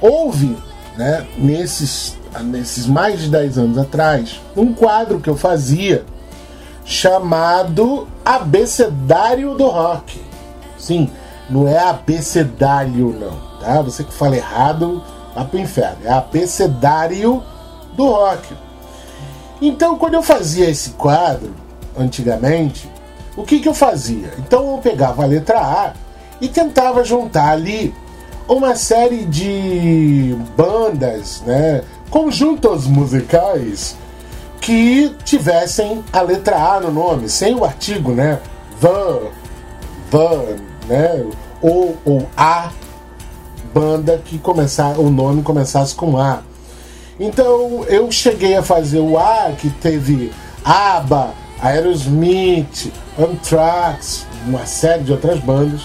houve, 0.00 0.56
né, 0.96 1.26
nesses, 1.36 2.16
nesses 2.42 2.86
mais 2.86 3.20
de 3.20 3.30
10 3.30 3.58
anos 3.58 3.78
atrás, 3.78 4.40
um 4.56 4.72
quadro 4.72 5.20
que 5.20 5.30
eu 5.30 5.36
fazia 5.36 6.04
chamado 6.84 8.08
Abecedário 8.24 9.54
do 9.54 9.68
Rock. 9.68 10.20
Sim, 10.78 11.10
não 11.48 11.68
é 11.68 11.78
abecedário 11.78 13.14
não, 13.18 13.38
tá? 13.60 13.82
Você 13.82 14.02
que 14.02 14.12
fala 14.12 14.36
errado, 14.36 15.02
vá 15.34 15.44
pro 15.44 15.58
inferno. 15.58 15.98
É 16.04 16.10
abecedário 16.10 17.42
do 17.94 18.06
rock. 18.06 18.54
Então, 19.60 19.96
quando 19.96 20.14
eu 20.14 20.22
fazia 20.22 20.68
esse 20.68 20.90
quadro, 20.90 21.54
antigamente, 21.96 22.90
o 23.36 23.44
que, 23.44 23.60
que 23.60 23.68
eu 23.68 23.74
fazia? 23.74 24.32
Então 24.38 24.72
eu 24.72 24.78
pegava 24.78 25.22
a 25.22 25.26
letra 25.26 25.58
A 25.58 25.92
e 26.40 26.48
tentava 26.48 27.04
juntar 27.04 27.50
ali 27.50 27.94
uma 28.48 28.74
série 28.74 29.24
de 29.24 30.36
bandas, 30.56 31.42
né, 31.46 31.82
conjuntos 32.10 32.86
musicais 32.86 33.96
que 34.60 35.14
tivessem 35.24 36.04
a 36.12 36.20
letra 36.22 36.56
A 36.56 36.80
no 36.80 36.92
nome, 36.92 37.28
sem 37.28 37.54
o 37.54 37.64
artigo, 37.64 38.12
né? 38.12 38.38
Van, 38.80 39.18
Van, 40.10 40.56
né? 40.86 41.24
Ou, 41.60 41.96
ou 42.04 42.28
A 42.36 42.70
banda 43.74 44.22
que 44.24 44.38
começar, 44.38 44.98
o 44.98 45.10
nome 45.10 45.42
começasse 45.42 45.94
com 45.94 46.16
A. 46.16 46.42
Então 47.18 47.84
eu 47.88 48.10
cheguei 48.12 48.56
a 48.56 48.62
fazer 48.62 49.00
o 49.00 49.18
A, 49.18 49.52
que 49.58 49.68
teve 49.68 50.32
ABBA, 50.64 51.30
Aerosmith, 51.60 52.92
Anthrax, 53.18 54.26
uma 54.46 54.64
série 54.64 55.02
de 55.02 55.12
outras 55.12 55.40
bandas, 55.40 55.82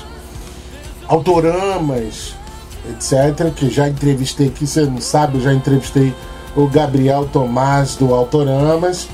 Autoramas, 1.07 2.35
etc. 2.89 3.53
Que 3.53 3.69
já 3.69 3.87
entrevistei 3.87 4.47
aqui, 4.47 4.65
você 4.65 4.85
não 4.85 5.01
sabe, 5.01 5.37
eu 5.37 5.41
já 5.41 5.53
entrevistei 5.53 6.13
o 6.55 6.67
Gabriel 6.67 7.27
Tomás 7.31 7.95
do 7.95 8.13
Autoramas. 8.13 9.07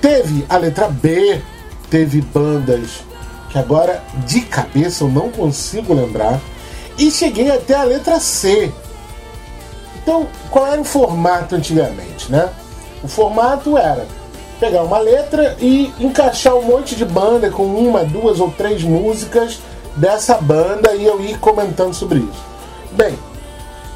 Teve 0.00 0.44
a 0.48 0.56
letra 0.56 0.88
B, 0.88 1.40
teve 1.88 2.20
bandas 2.20 3.02
que 3.50 3.58
agora 3.58 4.02
de 4.26 4.40
cabeça 4.40 5.04
eu 5.04 5.08
não 5.08 5.30
consigo 5.30 5.94
lembrar. 5.94 6.40
E 6.98 7.10
cheguei 7.10 7.50
até 7.50 7.74
a 7.74 7.84
letra 7.84 8.20
C. 8.20 8.72
Então, 10.02 10.26
qual 10.50 10.66
era 10.66 10.80
o 10.80 10.84
formato 10.84 11.54
antigamente, 11.54 12.30
né? 12.30 12.50
O 13.02 13.08
formato 13.08 13.78
era 13.78 14.06
pegar 14.58 14.82
uma 14.82 14.98
letra 14.98 15.56
e 15.60 15.92
encaixar 16.00 16.54
um 16.54 16.62
monte 16.62 16.94
de 16.94 17.04
banda 17.04 17.50
com 17.50 17.64
uma, 17.64 18.04
duas 18.04 18.40
ou 18.40 18.50
três 18.50 18.82
músicas 18.82 19.60
dessa 19.96 20.34
banda 20.36 20.94
e 20.94 21.04
eu 21.04 21.20
ir 21.20 21.38
comentando 21.38 21.94
sobre 21.94 22.18
isso. 22.18 22.53
Bem, 22.94 23.18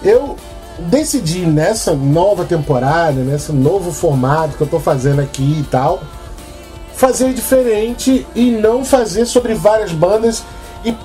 eu 0.03 0.35
decidi 0.79 1.47
nessa 1.47 1.95
nova 1.95 2.45
temporada, 2.45 3.21
nesse 3.23 3.53
novo 3.53 3.93
formato 3.93 4.57
que 4.57 4.61
eu 4.61 4.67
tô 4.67 4.81
fazendo 4.81 5.21
aqui 5.21 5.61
e 5.61 5.63
tal, 5.71 6.01
fazer 6.95 7.33
diferente 7.33 8.27
e 8.35 8.51
não 8.51 8.85
fazer 8.85 9.25
sobre 9.25 9.55
várias 9.55 9.93
bandas, 9.93 10.43
e, 10.85 10.97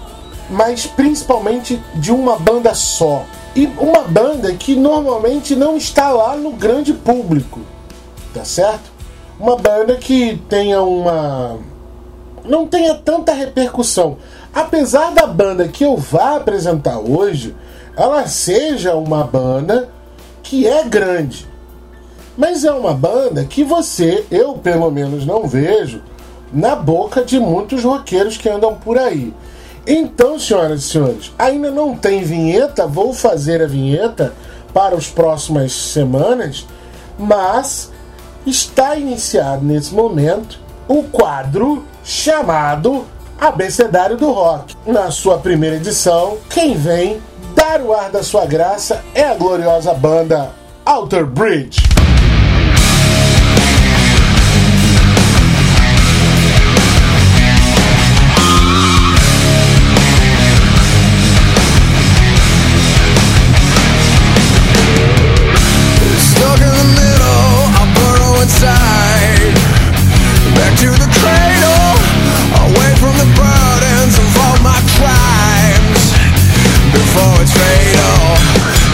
mas 0.49 0.87
principalmente 0.87 1.79
de 1.93 2.11
uma 2.11 2.37
banda 2.37 2.73
só. 2.73 3.25
E 3.55 3.67
uma 3.77 4.01
banda 4.01 4.51
que 4.53 4.75
normalmente 4.75 5.55
não 5.55 5.77
está 5.77 6.09
lá 6.09 6.35
no 6.35 6.51
grande 6.51 6.93
público, 6.93 7.59
tá 8.33 8.43
certo? 8.43 8.91
Uma 9.39 9.55
banda 9.55 9.95
que 9.97 10.41
tenha 10.49 10.81
uma. 10.81 11.59
não 12.43 12.65
tenha 12.65 12.95
tanta 12.95 13.33
repercussão. 13.33 14.17
Apesar 14.51 15.11
da 15.11 15.27
banda 15.27 15.67
que 15.67 15.83
eu 15.83 15.95
vá 15.95 16.37
apresentar 16.37 16.97
hoje, 16.97 17.55
ela 17.95 18.27
seja 18.27 18.95
uma 18.95 19.23
banda 19.23 19.89
que 20.41 20.67
é 20.67 20.83
grande. 20.83 21.47
Mas 22.37 22.63
é 22.63 22.71
uma 22.71 22.93
banda 22.93 23.45
que 23.45 23.63
você, 23.63 24.25
eu 24.31 24.53
pelo 24.55 24.89
menos 24.89 25.25
não 25.25 25.47
vejo, 25.47 26.01
na 26.51 26.75
boca 26.75 27.23
de 27.23 27.39
muitos 27.39 27.83
roqueiros 27.83 28.37
que 28.37 28.49
andam 28.49 28.75
por 28.75 28.97
aí. 28.97 29.33
Então, 29.85 30.39
senhoras 30.39 30.81
e 30.81 30.87
senhores, 30.87 31.31
ainda 31.37 31.69
não 31.69 31.95
tem 31.95 32.23
vinheta, 32.23 32.87
vou 32.87 33.13
fazer 33.13 33.61
a 33.61 33.67
vinheta 33.67 34.33
para 34.73 34.95
as 34.95 35.07
próximas 35.07 35.73
semanas, 35.73 36.65
mas 37.17 37.91
está 38.45 38.95
iniciado 38.95 39.63
nesse 39.63 39.93
momento 39.93 40.59
o 40.87 41.03
quadro 41.03 41.85
chamado 42.03 43.05
abecedário 43.39 44.17
do 44.17 44.31
rock. 44.31 44.75
Na 44.85 45.11
sua 45.11 45.37
primeira 45.37 45.75
edição, 45.75 46.37
quem 46.49 46.75
vem 46.75 47.21
dar 47.55 47.81
o 47.81 47.93
ar 47.93 48.09
da 48.09 48.23
sua 48.23 48.45
graça 48.45 49.03
é 49.13 49.23
a 49.23 49.35
gloriosa 49.35 49.93
banda 49.93 50.51
Outer 50.85 51.25
Bridge. 51.25 51.81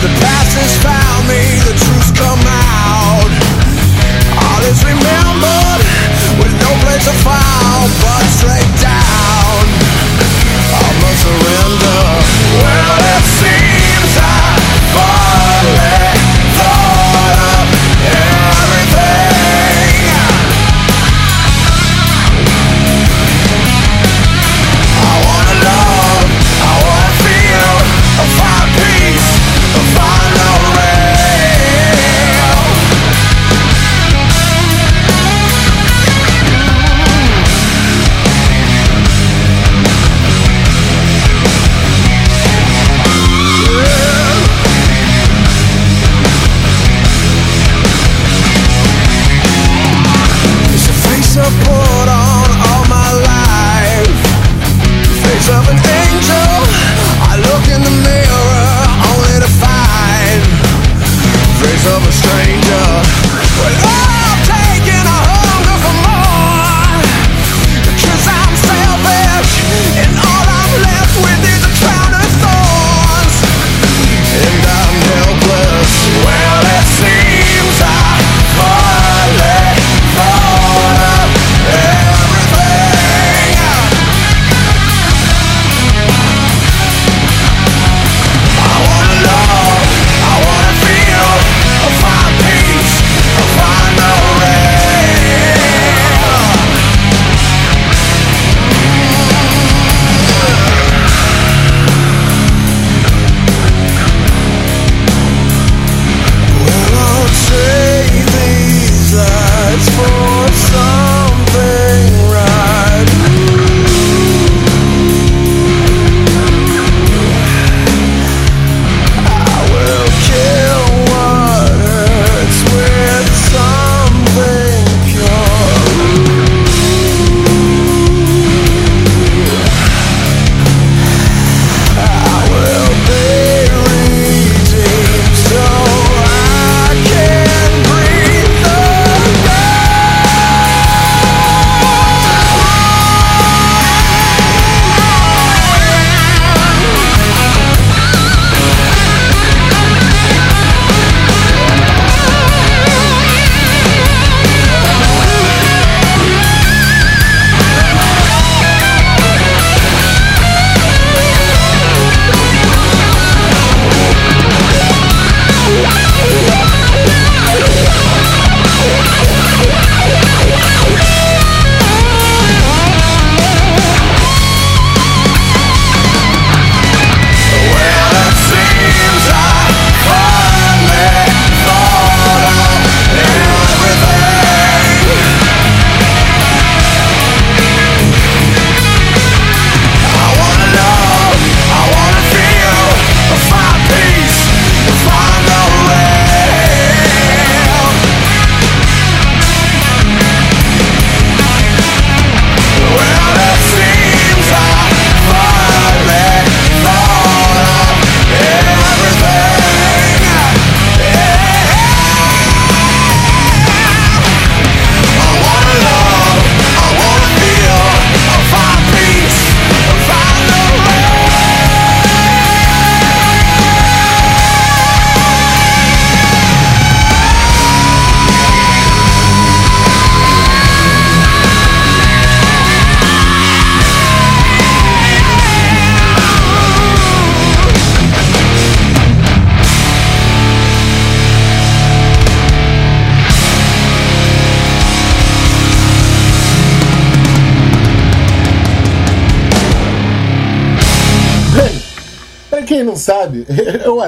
The 0.02 0.08
past 0.24 0.56
has 0.56 0.78
found 0.80 1.28
me, 1.28 1.60
the 1.68 1.76
truth's 1.76 2.12
come 2.16 2.40
out. 2.48 3.28
All 4.40 4.64
is 4.64 4.80
remembered 4.82 5.82
with 6.40 6.54
no 6.64 6.72
place 6.88 7.04
to 7.04 7.16
but 8.00 8.24
straight 8.32 8.82
down. 8.82 8.89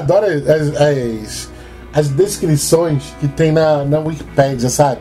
adoro 0.02 0.26
as, 0.26 0.80
as, 0.80 1.50
as 1.94 2.08
descrições 2.08 3.02
que 3.20 3.28
tem 3.28 3.52
na, 3.52 3.84
na 3.84 3.98
Wikipedia, 4.00 4.68
sabe? 4.68 5.00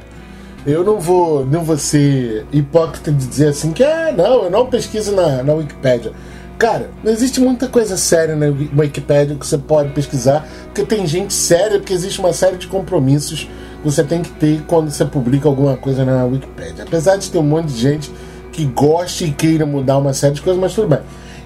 Eu 0.65 0.83
não 0.83 0.99
vou, 0.99 1.45
não 1.45 1.63
vou 1.63 1.77
ser 1.77 2.45
hipócrita 2.51 3.11
de 3.11 3.25
dizer 3.25 3.47
assim 3.47 3.71
que, 3.71 3.83
ah, 3.83 4.13
não, 4.15 4.43
eu 4.43 4.49
não 4.49 4.67
pesquiso 4.67 5.15
na, 5.15 5.41
na 5.41 5.53
Wikipédia. 5.53 6.11
Cara, 6.59 6.91
não 7.03 7.11
existe 7.11 7.39
muita 7.41 7.67
coisa 7.67 7.97
séria 7.97 8.35
na 8.35 8.45
Wikipedia 8.77 9.35
que 9.35 9.47
você 9.47 9.57
pode 9.57 9.89
pesquisar, 9.93 10.47
porque 10.65 10.83
tem 10.83 11.07
gente 11.07 11.33
séria, 11.33 11.79
porque 11.79 11.93
existe 11.93 12.19
uma 12.19 12.33
série 12.33 12.57
de 12.57 12.67
compromissos 12.67 13.45
que 13.45 13.83
você 13.83 14.03
tem 14.03 14.21
que 14.21 14.29
ter 14.29 14.61
quando 14.67 14.91
você 14.91 15.03
publica 15.03 15.47
alguma 15.47 15.75
coisa 15.75 16.05
na 16.05 16.23
Wikipedia. 16.25 16.83
Apesar 16.83 17.15
de 17.15 17.31
ter 17.31 17.39
um 17.39 17.43
monte 17.43 17.69
de 17.69 17.81
gente 17.81 18.11
que 18.51 18.63
gosta 18.65 19.23
e 19.23 19.31
queira 19.31 19.65
mudar 19.65 19.97
uma 19.97 20.13
série 20.13 20.35
de 20.35 20.41
coisas, 20.43 20.61
mas 20.61 20.75
tudo 20.75 20.87
bem. 20.87 20.99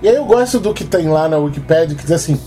E 0.04 0.10
aí 0.10 0.16
eu 0.16 0.26
gosto 0.26 0.60
do 0.60 0.74
que 0.74 0.84
tem 0.84 1.08
lá 1.08 1.30
na 1.30 1.38
Wikipedia, 1.38 1.96
que 1.96 2.04
diz 2.04 2.12
assim, 2.12 2.38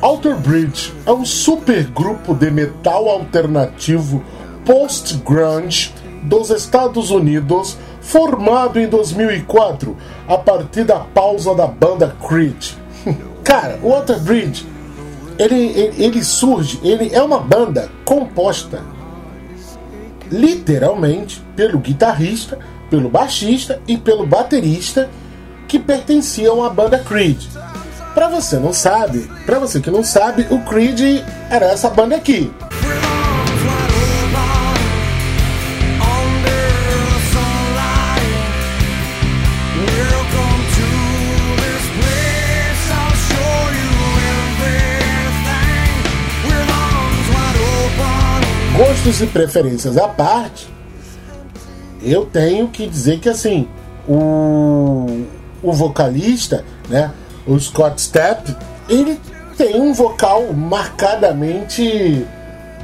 Alter 0.00 0.36
Bridge 0.36 0.94
é 1.04 1.12
um 1.12 1.24
super 1.24 1.84
grupo 1.84 2.32
de 2.32 2.50
metal 2.50 3.08
alternativo 3.08 4.22
post-grunge 4.64 5.92
dos 6.22 6.50
Estados 6.50 7.10
Unidos, 7.10 7.76
formado 8.00 8.78
em 8.78 8.88
2004 8.88 9.96
a 10.28 10.38
partir 10.38 10.84
da 10.84 11.00
pausa 11.00 11.52
da 11.52 11.66
banda 11.66 12.14
Creed. 12.26 12.74
Cara, 13.42 13.80
o 13.82 13.92
Alter 13.92 14.20
Bridge 14.20 14.64
ele, 15.36 15.54
ele, 15.54 16.04
ele 16.04 16.24
surge, 16.24 16.78
ele 16.82 17.12
é 17.12 17.22
uma 17.22 17.40
banda 17.40 17.90
composta 18.04 18.82
literalmente 20.30 21.42
pelo 21.56 21.78
guitarrista, 21.78 22.58
pelo 22.88 23.08
baixista 23.08 23.80
e 23.88 23.96
pelo 23.96 24.26
baterista 24.26 25.10
que 25.66 25.78
pertenciam 25.78 26.62
à 26.62 26.70
banda 26.70 26.98
Creed. 26.98 27.40
Pra 28.14 28.28
você 28.28 28.58
não 28.58 28.72
sabe, 28.72 29.30
para 29.46 29.58
você 29.58 29.80
que 29.80 29.90
não 29.90 30.02
sabe, 30.02 30.46
o 30.50 30.60
Creed 30.60 31.24
era 31.50 31.66
essa 31.66 31.88
banda 31.88 32.16
aqui. 32.16 32.52
Gostos 48.76 49.20
e 49.20 49.26
preferências 49.26 49.96
à 49.96 50.06
parte, 50.06 50.68
eu 52.00 52.24
tenho 52.26 52.68
que 52.68 52.86
dizer 52.86 53.18
que 53.18 53.28
assim, 53.28 53.68
o, 54.08 55.24
o 55.60 55.72
vocalista, 55.72 56.64
né, 56.88 57.10
o 57.48 57.58
Scott 57.58 58.00
Stapp, 58.00 58.54
ele 58.88 59.18
tem 59.56 59.80
um 59.80 59.92
vocal 59.92 60.52
marcadamente 60.52 62.24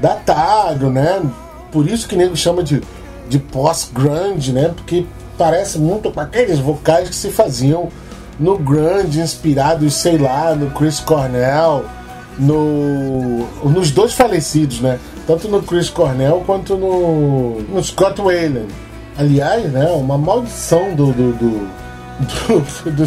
datado, 0.00 0.90
né? 0.90 1.22
Por 1.70 1.88
isso 1.88 2.08
que 2.08 2.16
nego 2.16 2.36
chama 2.36 2.64
de, 2.64 2.82
de 3.28 3.38
pós-grunge, 3.38 4.52
né? 4.52 4.72
Porque 4.74 5.06
parece 5.36 5.78
muito 5.78 6.10
com 6.10 6.20
aqueles 6.20 6.58
vocais 6.58 7.08
que 7.08 7.14
se 7.14 7.30
faziam 7.30 7.88
no 8.38 8.58
grunge, 8.58 9.20
inspirados, 9.20 9.94
sei 9.94 10.18
lá, 10.18 10.54
no 10.54 10.70
Chris 10.70 10.98
Cornell, 10.98 11.84
no, 12.38 13.46
nos 13.62 13.90
dois 13.90 14.12
falecidos, 14.12 14.80
né? 14.80 14.98
Tanto 15.26 15.48
no 15.48 15.62
Chris 15.62 15.88
Cornell 15.88 16.42
quanto 16.44 16.76
no, 16.76 17.60
no 17.62 17.82
Scott 17.82 18.20
Wayland. 18.20 18.68
Aliás, 19.16 19.70
né? 19.70 19.86
Uma 19.92 20.18
maldição 20.18 20.94
do, 20.94 21.12
do, 21.12 21.32
do, 21.32 21.70
do, 22.90 22.90
do, 22.90 23.06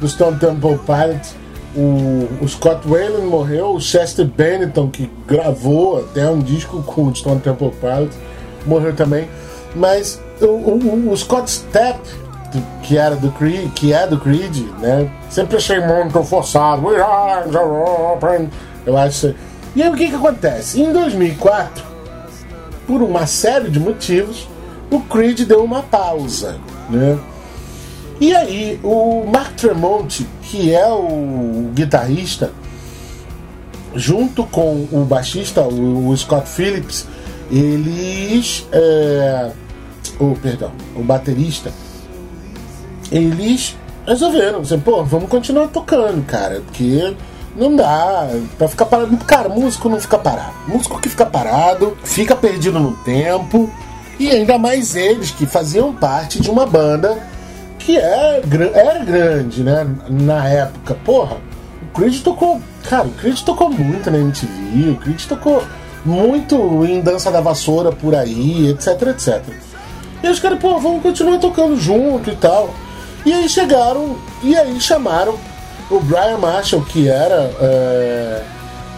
do 0.00 0.08
Stone 0.08 0.38
Temple 0.38 0.78
Pilots. 0.86 1.34
O, 1.76 2.28
o, 2.42 2.48
Scott 2.48 2.86
Wayland 2.88 3.26
morreu, 3.26 3.74
o 3.74 3.80
Chester 3.80 4.26
Bennington, 4.26 4.88
que 4.88 5.10
gravou 5.26 6.00
até 6.00 6.28
um 6.28 6.40
disco 6.40 6.82
com 6.82 7.04
o 7.04 7.14
Stone 7.14 7.40
Temple 7.40 7.70
Pilots, 7.72 8.16
morreu 8.66 8.94
também. 8.94 9.28
Mas 9.76 10.20
o, 10.40 10.46
o, 10.46 11.12
o 11.12 11.16
Scott 11.16 11.48
Stapp, 11.48 12.00
que 12.82 12.96
era 12.96 13.14
do 13.16 13.30
Creed, 13.32 13.70
que 13.74 13.92
é 13.92 14.06
do 14.06 14.18
Creed, 14.18 14.56
né? 14.78 15.10
Sempre 15.28 15.58
achei 15.58 15.78
muito 15.78 16.22
forçado. 16.24 16.82
Eu 18.86 18.96
acho. 18.96 19.34
E 19.76 19.82
aí 19.82 19.90
o 19.90 19.94
que 19.94 20.08
que 20.08 20.14
acontece? 20.14 20.80
Em 20.80 20.90
2004, 20.92 21.84
por 22.86 23.02
uma 23.02 23.26
série 23.26 23.68
de 23.68 23.78
motivos, 23.78 24.48
o 24.90 25.00
Creed 25.00 25.40
deu 25.40 25.62
uma 25.62 25.82
pausa, 25.82 26.56
né? 26.88 27.18
E 28.20 28.34
aí 28.34 28.80
o 28.82 29.24
Mark 29.26 29.54
Tremonti, 29.54 30.26
que 30.42 30.74
é 30.74 30.88
o 30.88 31.70
guitarrista, 31.72 32.50
junto 33.94 34.44
com 34.44 34.88
o 34.90 35.04
baixista, 35.04 35.62
o, 35.62 36.16
Scott 36.16 36.48
Phillips, 36.48 37.06
eles, 37.50 38.66
é, 38.72 39.50
o 40.18 40.34
perdão, 40.34 40.72
o 40.96 41.02
baterista, 41.02 41.72
eles 43.10 43.76
resolveram, 44.06 44.60
assim, 44.60 44.78
pô, 44.80 45.04
vamos 45.04 45.28
continuar 45.28 45.68
tocando, 45.68 46.24
cara, 46.26 46.60
porque 46.66 47.14
não 47.56 47.74
dá 47.74 48.28
pra 48.56 48.68
ficar 48.68 48.86
parado. 48.86 49.16
Cara, 49.18 49.48
músico 49.48 49.88
não 49.88 50.00
fica 50.00 50.18
parado. 50.18 50.52
Músico 50.66 51.00
que 51.00 51.08
fica 51.08 51.26
parado, 51.26 51.96
fica 52.04 52.36
perdido 52.36 52.78
no 52.78 52.92
tempo. 52.98 53.68
E 54.18 54.30
ainda 54.30 54.58
mais 54.58 54.94
eles 54.94 55.30
que 55.30 55.46
faziam 55.46 55.92
parte 55.92 56.40
de 56.40 56.50
uma 56.50 56.66
banda 56.66 57.18
que 57.78 57.96
é, 57.96 58.42
era 58.74 58.98
grande, 59.04 59.62
né? 59.62 59.86
Na 60.08 60.46
época. 60.48 60.94
Porra, 61.04 61.36
o 61.82 61.98
Creed 61.98 62.22
tocou. 62.22 62.60
Cara, 62.88 63.06
o 63.06 63.12
Creed 63.12 63.40
tocou 63.40 63.70
muito 63.70 64.10
na 64.10 64.18
MTV, 64.18 64.90
o 64.90 64.96
Creed 64.96 65.24
tocou 65.26 65.62
muito 66.04 66.84
em 66.84 67.00
Dança 67.00 67.30
da 67.30 67.40
Vassoura 67.40 67.92
por 67.92 68.14
aí, 68.14 68.68
etc, 68.68 69.02
etc. 69.08 69.42
E 70.22 70.28
os 70.28 70.40
caras, 70.40 70.58
pô, 70.58 70.78
vamos 70.78 71.02
continuar 71.02 71.38
tocando 71.38 71.78
junto 71.78 72.30
e 72.30 72.36
tal. 72.36 72.74
E 73.24 73.32
aí 73.32 73.48
chegaram, 73.48 74.16
e 74.42 74.56
aí 74.56 74.80
chamaram 74.80 75.36
o 75.90 76.00
Brian 76.00 76.38
Marshall, 76.38 76.82
que 76.84 77.08
era 77.08 77.50
é, 77.60 78.42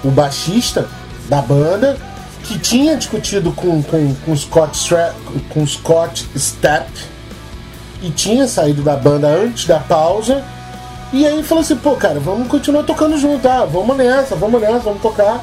o 0.04 0.10
baixista 0.10 0.88
da 1.28 1.40
banda, 1.40 1.96
que 2.44 2.58
tinha 2.58 2.96
discutido 2.96 3.52
com, 3.52 3.82
com, 3.82 4.14
com, 4.24 4.36
Scott, 4.36 4.76
Stra 4.76 5.14
com 5.50 5.66
Scott 5.66 6.28
Stapp 6.34 6.90
e 8.02 8.10
tinha 8.10 8.46
saído 8.46 8.82
da 8.82 8.96
banda 8.96 9.28
antes 9.28 9.66
da 9.66 9.78
pausa. 9.78 10.42
E 11.12 11.26
aí 11.26 11.42
falou 11.42 11.62
assim, 11.62 11.76
pô, 11.76 11.96
cara, 11.96 12.20
vamos 12.20 12.48
continuar 12.48 12.84
tocando 12.84 13.18
junto, 13.18 13.42
tá? 13.42 13.64
Vamos 13.64 13.96
nessa, 13.96 14.36
vamos 14.36 14.60
nessa, 14.60 14.78
vamos 14.78 15.02
tocar. 15.02 15.42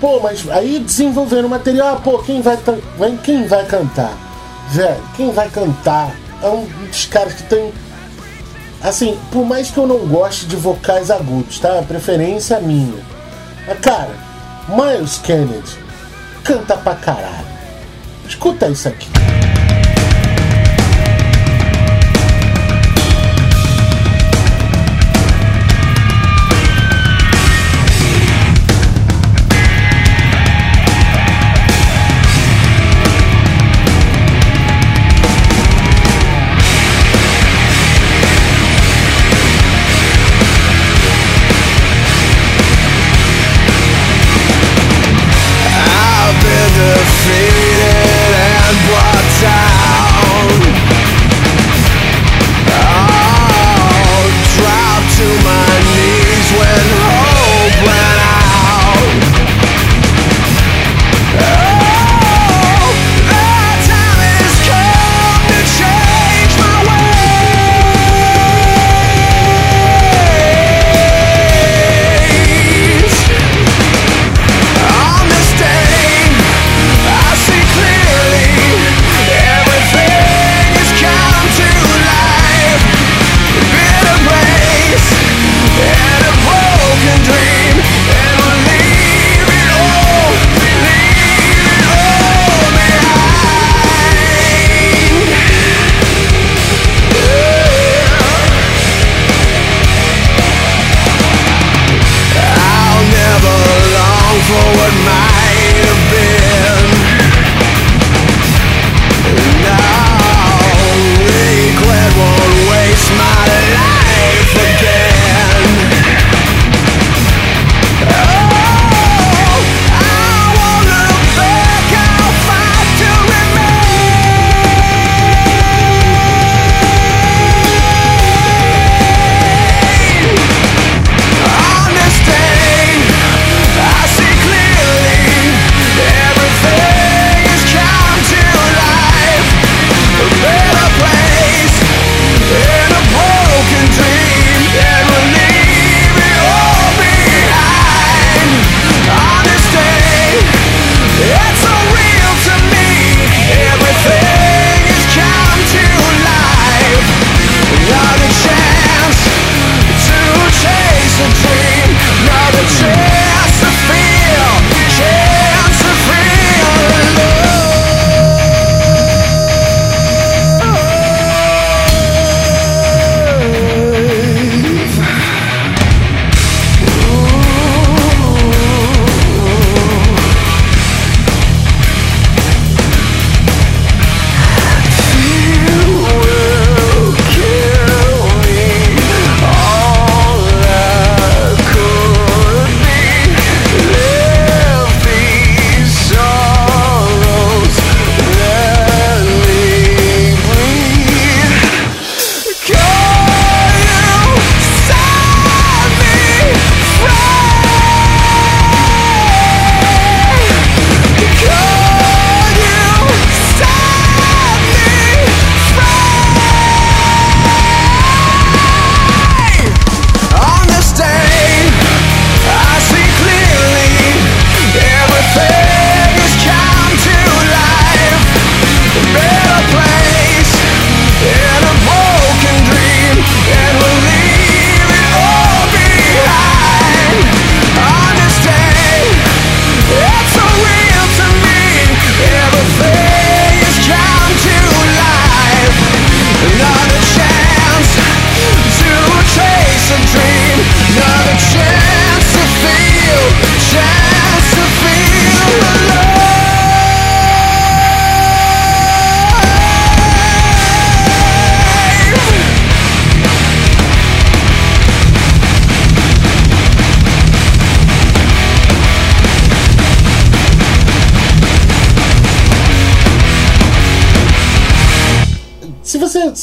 Pô, 0.00 0.20
mas 0.20 0.48
aí 0.50 0.78
desenvolvendo 0.78 1.48
material, 1.48 1.96
ah, 1.96 2.00
pô, 2.00 2.18
quem 2.18 2.42
vai, 2.42 2.58
quem 3.22 3.46
vai 3.46 3.64
cantar? 3.64 4.12
Velho, 4.70 5.02
quem 5.16 5.30
vai 5.30 5.48
cantar? 5.48 6.14
É 6.42 6.48
um 6.48 6.66
dos 6.86 7.06
caras 7.06 7.32
que 7.32 7.44
tem 7.44 7.72
Assim, 8.84 9.18
por 9.32 9.46
mais 9.46 9.70
que 9.70 9.78
eu 9.78 9.86
não 9.86 10.00
goste 10.00 10.44
de 10.44 10.56
vocais 10.56 11.10
agudos, 11.10 11.58
tá? 11.58 11.78
A 11.78 11.82
preferência 11.82 12.56
é 12.56 12.60
minha. 12.60 13.02
Mas, 13.66 13.78
cara, 13.78 14.10
Miles 14.68 15.16
Kennedy 15.16 15.78
canta 16.44 16.76
pra 16.76 16.94
caralho. 16.94 17.46
Escuta 18.28 18.68
isso 18.68 18.86
aqui. 18.86 19.08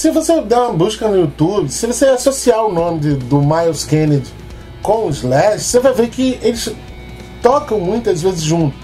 Se 0.02 0.10
você 0.10 0.42
der 0.42 0.58
uma 0.58 0.74
busca 0.74 1.08
no 1.08 1.16
YouTube, 1.16 1.70
se 1.72 1.86
você 1.86 2.06
associar 2.08 2.66
o 2.66 2.74
nome 2.74 3.00
de- 3.00 3.16
do 3.16 3.40
Miles 3.40 3.84
Kennedy 3.84 4.28
com 4.82 5.06
o 5.06 5.10
Slash, 5.12 5.60
você 5.64 5.80
vai 5.80 5.94
ver 5.94 6.10
que 6.10 6.40
eles 6.42 6.70
tocam 7.42 7.80
muitas 7.80 8.22
vezes 8.22 8.42
junto. 8.42 8.76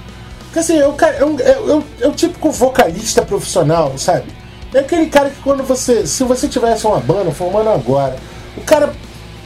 Porque 0.45 0.59
assim, 0.59 0.77
é 0.77 0.85
o, 0.87 0.91
um- 0.91 1.39
é- 1.39 2.03
é 2.03 2.07
é 2.07 2.11
típico 2.11 2.51
vocalista 2.51 3.23
profissional, 3.23 3.97
sabe? 3.97 4.25
É 4.73 4.79
aquele 4.79 5.07
cara 5.07 5.29
que 5.31 5.41
quando 5.41 5.63
você. 5.63 6.05
Se 6.05 6.23
você 6.23 6.47
tivesse 6.47 6.85
uma 6.85 6.99
banda 6.99 7.31
formando 7.31 7.69
agora, 7.69 8.15
o 8.55 8.61
cara 8.61 8.93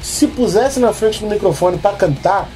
se 0.04 0.28
pusesse 0.28 0.78
na 0.80 0.92
frente 0.92 1.22
do 1.22 1.28
microfone 1.28 1.78
pra 1.78 1.94
cantar 1.94 2.50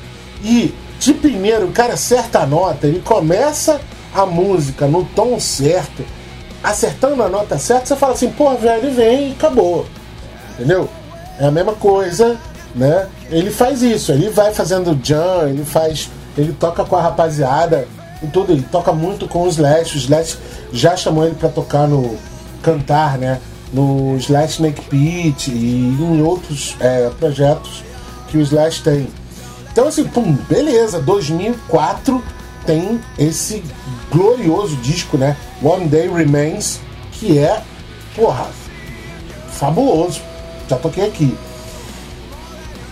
e 0.43 0.73
de 0.99 1.13
primeiro 1.13 1.67
o 1.67 1.71
cara 1.71 1.93
acerta 1.93 2.39
a 2.39 2.45
nota, 2.45 2.85
ele 2.87 2.99
começa 2.99 3.79
a 4.13 4.25
música 4.25 4.87
no 4.87 5.05
tom 5.05 5.39
certo, 5.39 6.03
acertando 6.65 7.21
a 7.21 7.29
nota 7.29 7.57
certa, 7.57 7.85
você 7.85 7.95
fala 7.95 8.13
assim, 8.13 8.29
pô, 8.31 8.53
velho, 8.55 8.91
vem 8.91 9.29
e 9.29 9.31
acabou. 9.33 9.85
Entendeu? 10.53 10.89
É 11.39 11.45
a 11.45 11.51
mesma 11.51 11.73
coisa, 11.73 12.37
né? 12.73 13.07
Ele 13.29 13.51
faz 13.51 13.81
isso, 13.81 14.11
ele 14.11 14.29
vai 14.29 14.53
fazendo 14.53 14.99
jam, 15.03 15.47
ele 15.47 15.63
faz. 15.63 16.09
Ele 16.37 16.51
toca 16.53 16.83
com 16.83 16.95
a 16.97 17.01
rapaziada 17.01 17.87
e 18.21 18.27
tudo, 18.27 18.51
ele 18.51 18.65
toca 18.69 18.91
muito 18.91 19.27
com 19.27 19.43
o 19.43 19.47
Slash. 19.47 19.95
O 19.95 19.97
Slash 19.97 20.37
já 20.71 20.95
chamou 20.95 21.25
ele 21.25 21.35
pra 21.35 21.49
tocar 21.49 21.87
no. 21.87 22.17
cantar, 22.61 23.17
né? 23.17 23.39
No 23.73 24.15
Slash 24.17 24.55
Snake 24.55 24.81
Pit 24.83 25.51
e 25.51 25.97
em 25.99 26.21
outros 26.21 26.75
é, 26.79 27.09
projetos 27.19 27.83
que 28.27 28.37
o 28.37 28.41
Slash 28.41 28.81
tem. 28.81 29.07
Então 29.71 29.87
assim, 29.87 30.05
pum, 30.05 30.33
beleza, 30.49 30.99
2004 31.01 32.23
tem 32.65 32.99
esse 33.17 33.63
glorioso 34.11 34.75
disco, 34.77 35.17
né? 35.17 35.35
One 35.61 35.87
Day 35.87 36.09
Remains, 36.09 36.79
que 37.11 37.37
é, 37.37 37.61
porra, 38.15 38.47
fabuloso. 39.51 40.21
Já 40.67 40.77
toquei 40.77 41.05
aqui. 41.05 41.37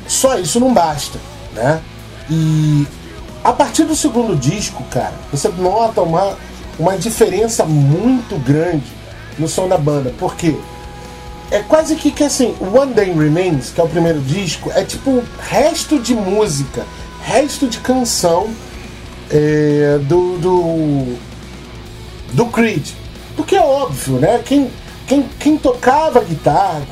Só 0.08 0.38
isso 0.38 0.60
não 0.60 0.74
basta, 0.74 1.20
né? 1.54 1.82
E 2.30 2.88
a 3.44 3.52
partir 3.52 3.84
do 3.84 3.95
segundo 3.95 4.36
disco, 4.36 4.84
cara, 4.86 5.14
você 5.32 5.50
nota 5.50 6.02
uma, 6.02 6.38
uma 6.80 6.98
diferença 6.98 7.66
muito 7.66 8.38
grande 8.40 8.86
no 9.38 9.48
som 9.48 9.68
da 9.68 9.78
banda. 9.78 10.14
Por 10.18 10.36
quê? 10.36 10.56
É 11.52 11.60
quase 11.60 11.95
que, 11.95 12.12
que 12.12 12.24
assim, 12.24 12.56
One 12.62 12.94
Day 12.94 13.12
Remains, 13.12 13.70
que 13.72 13.82
é 13.82 13.84
o 13.84 13.90
primeiro 13.90 14.20
disco, 14.22 14.72
é 14.74 14.84
tipo 14.84 15.24
resto 15.40 16.00
de 16.00 16.16
música, 16.16 16.86
resto 17.22 17.68
de 17.68 17.80
canção 17.80 18.50
é, 19.34 19.97
do, 20.03 20.38
do, 20.38 21.18
do 22.34 22.45
Creed. 22.47 22.88
Porque 23.35 23.55
é 23.55 23.61
óbvio, 23.61 24.19
né? 24.19 24.39
Quem, 24.45 24.69
quem, 25.07 25.23
quem 25.39 25.57
tocava 25.57 26.23
guitarra, 26.23 26.84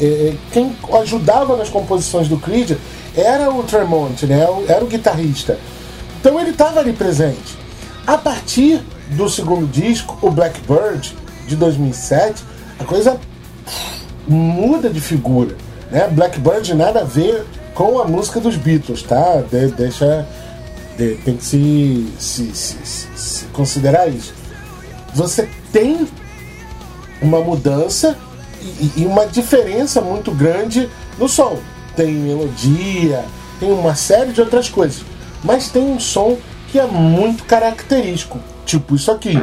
é, 0.00 0.32
quem 0.50 0.74
ajudava 1.00 1.56
nas 1.56 1.68
composições 1.68 2.28
do 2.28 2.38
Creed 2.38 2.72
era 3.14 3.50
o 3.50 3.62
Tremont, 3.62 4.24
né? 4.24 4.46
Era 4.66 4.82
o 4.82 4.88
guitarrista. 4.88 5.58
Então 6.18 6.40
ele 6.40 6.50
estava 6.50 6.80
ali 6.80 6.92
presente. 6.92 7.58
A 8.06 8.16
partir 8.16 8.80
do 9.10 9.28
segundo 9.28 9.66
disco, 9.66 10.18
o 10.22 10.30
Blackbird, 10.30 11.14
de 11.46 11.56
2007, 11.56 12.42
a 12.78 12.84
coisa 12.84 13.20
muda 14.26 14.88
de 14.88 15.00
figura. 15.00 15.56
Né? 15.90 16.08
Blackbird 16.08 16.74
nada 16.74 17.00
a 17.00 17.04
ver 17.04 17.44
com 17.74 18.00
a 18.00 18.04
música 18.04 18.40
dos 18.40 18.56
Beatles, 18.56 19.02
tá? 19.02 19.42
De- 19.50 19.68
deixa. 19.72 20.26
De- 20.96 21.16
tem 21.24 21.36
que 21.36 21.44
se, 21.44 22.06
se, 22.18 22.54
se- 22.54 22.76
se- 23.14 23.44
considerar 23.52 24.08
isso. 24.08 24.34
Você 25.14 25.48
tem 25.72 26.06
uma 27.20 27.40
mudança 27.40 28.16
e, 28.60 29.02
e 29.02 29.06
uma 29.06 29.26
diferença 29.26 30.00
muito 30.00 30.30
grande 30.30 30.88
no 31.18 31.28
som. 31.28 31.58
Tem 31.96 32.10
melodia, 32.12 33.24
tem 33.60 33.70
uma 33.70 33.94
série 33.94 34.32
de 34.32 34.40
outras 34.40 34.68
coisas. 34.68 35.02
Mas 35.44 35.68
tem 35.68 35.82
um 35.82 35.98
som 36.00 36.38
que 36.70 36.78
é 36.78 36.86
muito 36.86 37.44
característico. 37.44 38.38
Tipo 38.64 38.94
isso 38.94 39.10
aqui. 39.10 39.34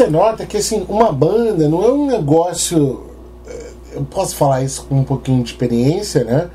Você 0.00 0.06
nota 0.06 0.46
que 0.46 0.56
assim, 0.56 0.86
uma 0.88 1.12
banda 1.12 1.68
não 1.68 1.84
é 1.84 1.92
um 1.92 2.06
negócio. 2.06 3.02
eh, 3.46 3.72
Eu 3.96 4.04
posso 4.04 4.34
falar 4.34 4.62
isso 4.62 4.86
com 4.88 5.00
um 5.00 5.04
pouquinho 5.04 5.42
de 5.42 5.50
experiência, 5.50 6.24
né? 6.24 6.48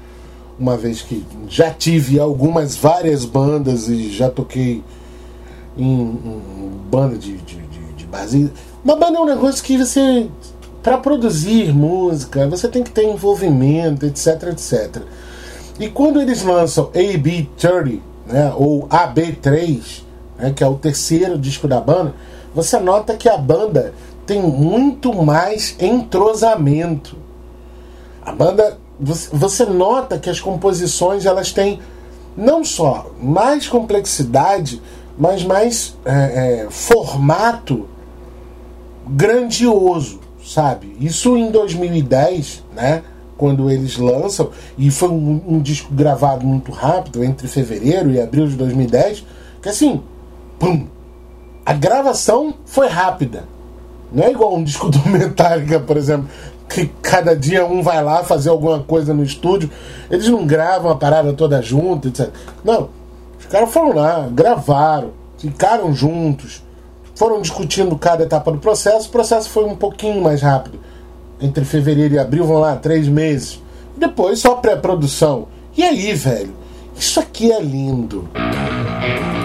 Uma 0.59 0.75
vez 0.75 1.01
que 1.01 1.23
já 1.47 1.69
tive 1.69 2.19
algumas 2.19 2.75
várias 2.75 3.23
bandas 3.23 3.87
e 3.87 4.09
já 4.09 4.31
toquei 4.31 4.83
em, 5.77 6.01
em 6.01 6.71
banda 6.89 7.17
de, 7.17 7.37
de, 7.37 7.57
de, 7.57 7.93
de. 7.93 8.51
Uma 8.83 8.95
banda 8.95 9.19
é 9.19 9.21
um 9.21 9.25
negócio 9.25 9.63
que 9.63 9.77
você. 9.77 10.27
Para 10.81 10.97
produzir 10.97 11.73
música, 11.73 12.47
você 12.47 12.67
tem 12.67 12.83
que 12.83 12.91
ter 12.91 13.03
envolvimento, 13.03 14.05
etc, 14.05 14.43
etc. 14.51 15.01
E 15.79 15.89
quando 15.89 16.21
eles 16.21 16.43
lançam 16.43 16.91
AB30, 16.91 17.99
né, 18.27 18.53
ou 18.55 18.87
AB3, 18.87 20.03
né, 20.37 20.53
que 20.55 20.63
é 20.63 20.67
o 20.67 20.75
terceiro 20.75 21.37
disco 21.39 21.67
da 21.67 21.81
banda, 21.81 22.13
você 22.55 22.79
nota 22.79 23.17
que 23.17 23.27
a 23.27 23.37
banda 23.37 23.93
tem 24.25 24.41
muito 24.41 25.13
mais 25.13 25.75
entrosamento. 25.77 27.17
A 28.25 28.31
banda, 28.31 28.77
você, 28.97 29.65
nota 29.65 30.17
que 30.17 30.29
as 30.29 30.39
composições 30.39 31.25
elas 31.25 31.51
têm 31.51 31.81
não 32.35 32.63
só 32.63 33.11
mais 33.21 33.67
complexidade, 33.67 34.81
mas 35.17 35.43
mais 35.43 35.97
é, 36.05 36.63
é, 36.63 36.67
formato 36.69 37.87
grandioso, 39.05 40.21
sabe? 40.43 40.95
Isso 40.99 41.35
em 41.37 41.51
2010, 41.51 42.63
né? 42.73 43.03
Quando 43.37 43.69
eles 43.69 43.97
lançam, 43.97 44.49
e 44.77 44.89
foi 44.89 45.09
um, 45.09 45.41
um 45.45 45.61
disco 45.61 45.93
gravado 45.93 46.45
muito 46.47 46.71
rápido, 46.71 47.21
entre 47.21 47.49
fevereiro 47.49 48.09
e 48.11 48.19
abril 48.19 48.47
de 48.47 48.55
2010, 48.55 49.25
que 49.61 49.67
assim, 49.67 50.01
pum, 50.57 50.87
a 51.65 51.73
gravação 51.73 52.53
foi 52.65 52.87
rápida. 52.87 53.43
Não 54.11 54.23
é 54.23 54.31
igual 54.31 54.55
um 54.55 54.63
disco 54.63 54.89
do 54.91 55.09
Metallica, 55.09 55.79
por 55.79 55.97
exemplo, 55.97 56.29
que 56.69 56.85
cada 57.01 57.35
dia 57.35 57.65
um 57.65 57.81
vai 57.81 58.03
lá 58.03 58.23
fazer 58.23 58.49
alguma 58.49 58.79
coisa 58.79 59.13
no 59.13 59.23
estúdio. 59.23 59.69
Eles 60.09 60.27
não 60.27 60.45
gravam 60.45 60.91
a 60.91 60.95
parada 60.95 61.33
toda 61.33 61.61
junto, 61.61 62.09
etc. 62.09 62.29
Não. 62.63 62.89
Os 63.39 63.45
caras 63.47 63.71
foram 63.71 63.93
lá, 63.93 64.27
gravaram, 64.31 65.11
ficaram 65.37 65.93
juntos, 65.93 66.63
foram 67.15 67.41
discutindo 67.41 67.97
cada 67.97 68.23
etapa 68.23 68.51
do 68.51 68.59
processo. 68.59 69.07
O 69.07 69.11
processo 69.11 69.49
foi 69.49 69.65
um 69.65 69.75
pouquinho 69.75 70.21
mais 70.21 70.41
rápido. 70.41 70.79
Entre 71.41 71.65
fevereiro 71.65 72.13
e 72.13 72.19
abril, 72.19 72.45
vão 72.45 72.59
lá, 72.59 72.75
três 72.75 73.07
meses. 73.07 73.61
Depois 73.97 74.39
só 74.39 74.55
pré-produção. 74.55 75.47
E 75.75 75.83
aí, 75.83 76.13
velho? 76.13 76.53
Isso 76.97 77.19
aqui 77.19 77.51
é 77.51 77.61
lindo. 77.61 78.29
vou 78.33 79.44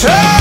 Shame! 0.00 0.39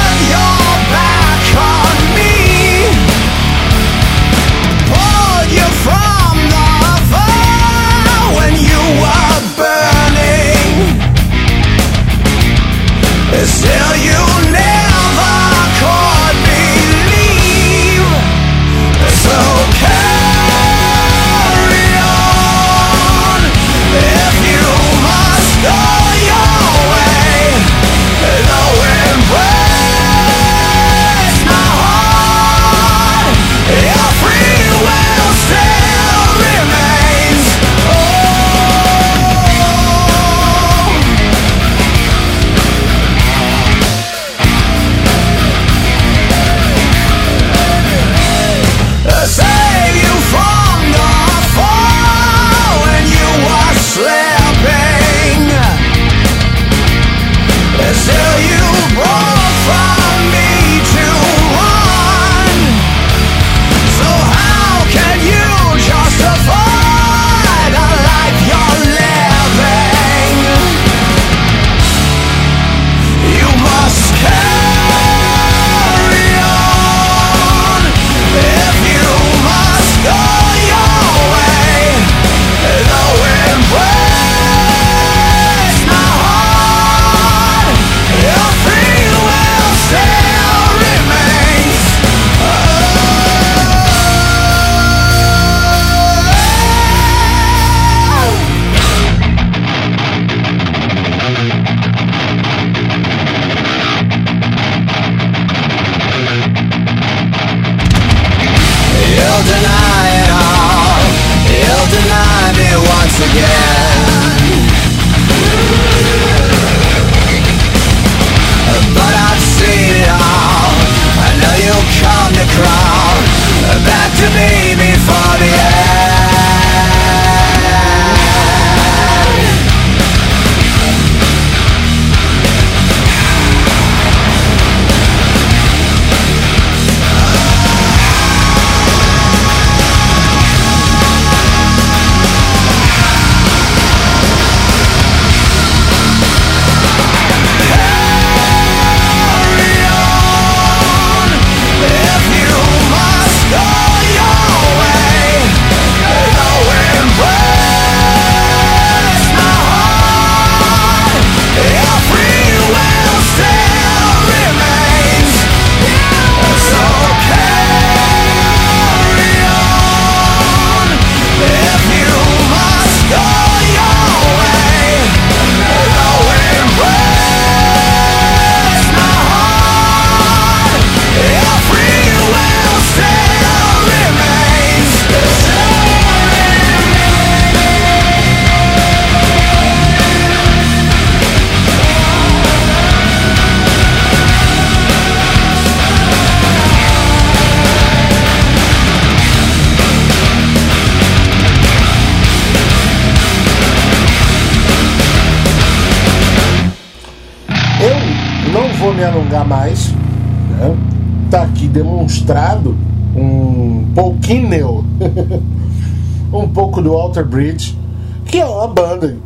Walter 217.09 217.23
Bridge, 217.25 217.77
que 218.25 218.39
é 218.39 218.45
uma 218.45 218.67
banda 218.67 219.17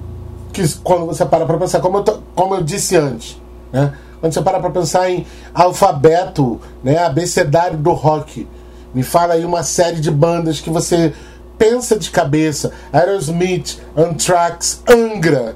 que 0.53 0.67
quando 0.79 1.05
você 1.05 1.25
para 1.25 1.45
para 1.45 1.57
pensar, 1.57 1.79
como 1.81 1.97
eu, 1.97 2.03
tô- 2.03 2.19
como 2.35 2.55
eu 2.55 2.63
disse 2.63 2.95
antes, 2.95 3.37
né? 3.71 3.93
quando 4.19 4.33
você 4.33 4.41
para 4.41 4.59
para 4.59 4.69
pensar 4.69 5.09
em 5.09 5.25
alfabeto, 5.53 6.61
né, 6.83 6.97
abecedário 6.99 7.77
do 7.77 7.91
rock, 7.91 8.47
me 8.93 9.03
fala 9.03 9.33
aí 9.33 9.43
uma 9.43 9.63
série 9.63 9.99
de 9.99 10.09
bandas 10.09 10.61
que 10.61 10.69
você 10.69 11.13
pensa 11.57 11.97
de 11.99 12.09
cabeça: 12.09 12.71
Aerosmith, 12.93 13.79
Anthrax, 13.97 14.81
Angra, 14.87 15.55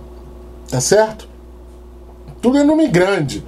tá 0.69 0.81
certo? 0.81 1.27
Tudo 2.41 2.57
é 2.57 2.63
nome 2.63 2.87
grande. 2.87 3.43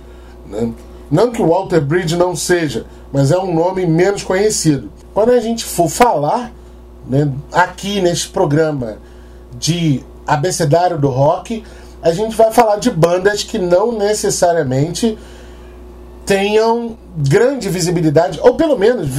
Né? 0.45 0.71
Não 1.11 1.31
que 1.31 1.41
o 1.41 1.47
Walter 1.49 1.81
Bridge 1.81 2.15
não 2.15 2.35
seja, 2.35 2.85
mas 3.11 3.31
é 3.31 3.37
um 3.37 3.53
nome 3.53 3.85
menos 3.85 4.23
conhecido. 4.23 4.89
Quando 5.13 5.31
a 5.31 5.39
gente 5.39 5.65
for 5.65 5.89
falar 5.89 6.51
né, 7.07 7.31
aqui 7.51 8.01
neste 8.01 8.29
programa 8.29 8.97
de 9.57 10.03
abecedário 10.25 10.97
do 10.97 11.09
rock, 11.09 11.63
a 12.01 12.11
gente 12.11 12.35
vai 12.35 12.51
falar 12.51 12.77
de 12.77 12.89
bandas 12.91 13.43
que 13.43 13.57
não 13.57 13.91
necessariamente 13.91 15.17
tenham 16.25 16.95
grande 17.17 17.67
visibilidade, 17.69 18.39
ou 18.41 18.53
pelo 18.53 18.77
menos, 18.77 19.09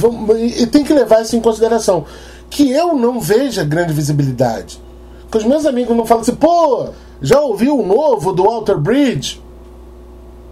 e 0.57 0.65
tem 0.65 0.83
que 0.83 0.93
levar 0.93 1.21
isso 1.21 1.35
em 1.35 1.41
consideração, 1.41 2.05
que 2.49 2.71
eu 2.71 2.95
não 2.95 3.19
veja 3.19 3.63
grande 3.63 3.93
visibilidade. 3.93 4.81
Que 5.29 5.37
os 5.37 5.43
meus 5.43 5.65
amigos 5.65 5.95
não 5.95 6.05
falam 6.05 6.21
assim, 6.21 6.35
pô, 6.35 6.89
já 7.21 7.39
ouviu 7.39 7.77
o 7.77 7.85
novo 7.85 8.33
do 8.33 8.43
Walter 8.43 8.77
Bridge? 8.77 9.41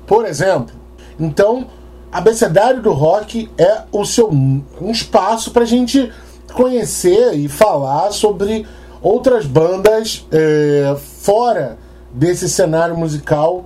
Por 0.05 0.25
exemplo. 0.25 0.75
Então, 1.19 1.67
abecedário 2.11 2.81
do 2.81 2.91
rock 2.91 3.49
é 3.57 3.83
o 3.91 4.05
seu 4.05 4.29
um 4.29 4.91
espaço 4.91 5.51
para 5.51 5.63
a 5.63 5.67
gente 5.67 6.11
conhecer 6.53 7.33
e 7.33 7.47
falar 7.47 8.11
sobre 8.11 8.65
outras 9.01 9.45
bandas 9.45 10.25
é, 10.31 10.95
fora 11.21 11.77
desse 12.11 12.49
cenário 12.49 12.97
musical 12.97 13.65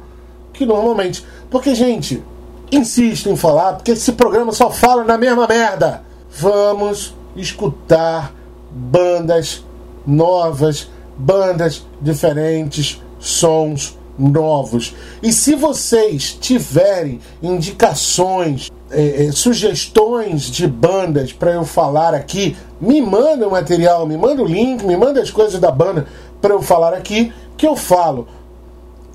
que 0.52 0.66
normalmente. 0.66 1.26
Porque, 1.50 1.74
gente, 1.74 2.24
insisto 2.72 3.30
em 3.30 3.36
falar, 3.36 3.74
porque 3.74 3.92
esse 3.92 4.12
programa 4.14 4.52
só 4.52 4.70
fala 4.70 5.04
na 5.04 5.18
mesma 5.18 5.48
merda. 5.48 6.04
Vamos 6.30 7.16
escutar 7.36 8.34
bandas 8.72 9.64
novas, 10.06 10.90
bandas 11.18 11.86
diferentes, 12.02 13.02
sons 13.20 13.98
novos. 14.18 14.96
E 15.22 15.32
se 15.32 15.56
vocês 15.56 16.38
tiverem 16.40 17.20
indicações, 17.42 18.72
eh, 18.94 19.26
eh, 19.26 19.32
sugestões 19.32 20.44
de 20.44 20.68
bandas 20.68 21.34
para 21.34 21.52
eu 21.52 21.66
falar 21.66 22.14
aqui, 22.14 22.56
me 22.80 23.02
manda 23.02 23.48
o 23.48 23.52
material, 23.52 24.06
me 24.06 24.18
manda 24.18 24.42
o 24.42 24.46
link, 24.46 24.86
me 24.86 24.96
manda 24.96 25.22
as 25.22 25.32
coisas 25.32 25.60
da 25.60 25.72
banda 25.72 26.08
para 26.42 26.54
eu 26.54 26.62
falar 26.62 26.94
aqui, 26.94 27.34
que 27.58 27.68
eu 27.68 27.76
falo. 27.76 28.28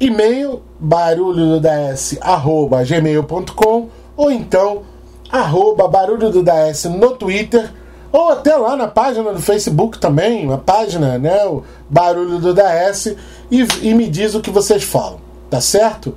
E-mail 0.01 0.63
barulho 0.79 1.59
do 1.59 1.61
DS 1.61 2.19
arroba 2.21 2.85
gmail.com 2.85 3.89
ou 4.17 4.31
então 4.31 4.83
arroba 5.31 5.89
barulho 5.89 6.31
do 6.31 6.43
DS 6.43 6.85
no 6.85 7.17
Twitter 7.17 7.71
ou 8.11 8.31
até 8.31 8.57
lá 8.57 8.77
na 8.77 8.89
página 8.89 9.33
do 9.33 9.41
Facebook 9.41 9.99
também, 9.99 10.51
a 10.53 10.57
página, 10.57 11.19
né, 11.19 11.45
o 11.45 11.63
Barulho 11.91 12.39
do 12.39 12.55
DS, 12.55 13.15
e, 13.51 13.67
e 13.83 13.95
me 13.95 14.09
diz 14.09 14.35
o 14.35 14.41
que 14.41 14.51
vocês 14.51 14.83
falam, 14.83 15.21
tá 15.51 15.61
certo? 15.61 16.15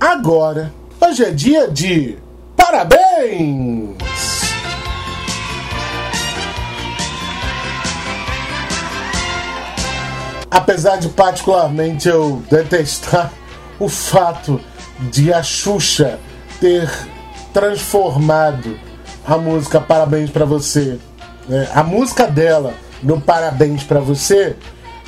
Agora, 0.00 0.72
hoje 1.04 1.24
é 1.24 1.30
dia 1.30 1.68
de 1.68 2.16
parabéns! 2.56 3.96
Apesar 10.50 10.98
de 10.98 11.08
particularmente 11.08 12.08
eu 12.08 12.42
detestar 12.48 13.32
o 13.80 13.88
fato 13.88 14.60
de 15.10 15.32
a 15.32 15.42
Xuxa 15.42 16.20
ter 16.60 16.88
transformado 17.52 18.78
a 19.26 19.36
música 19.36 19.80
Parabéns 19.80 20.30
pra 20.30 20.44
você, 20.44 20.98
né, 21.48 21.68
a 21.74 21.82
música 21.82 22.26
dela 22.28 22.74
no 23.02 23.20
Parabéns 23.20 23.82
pra 23.82 23.98
você, 23.98 24.56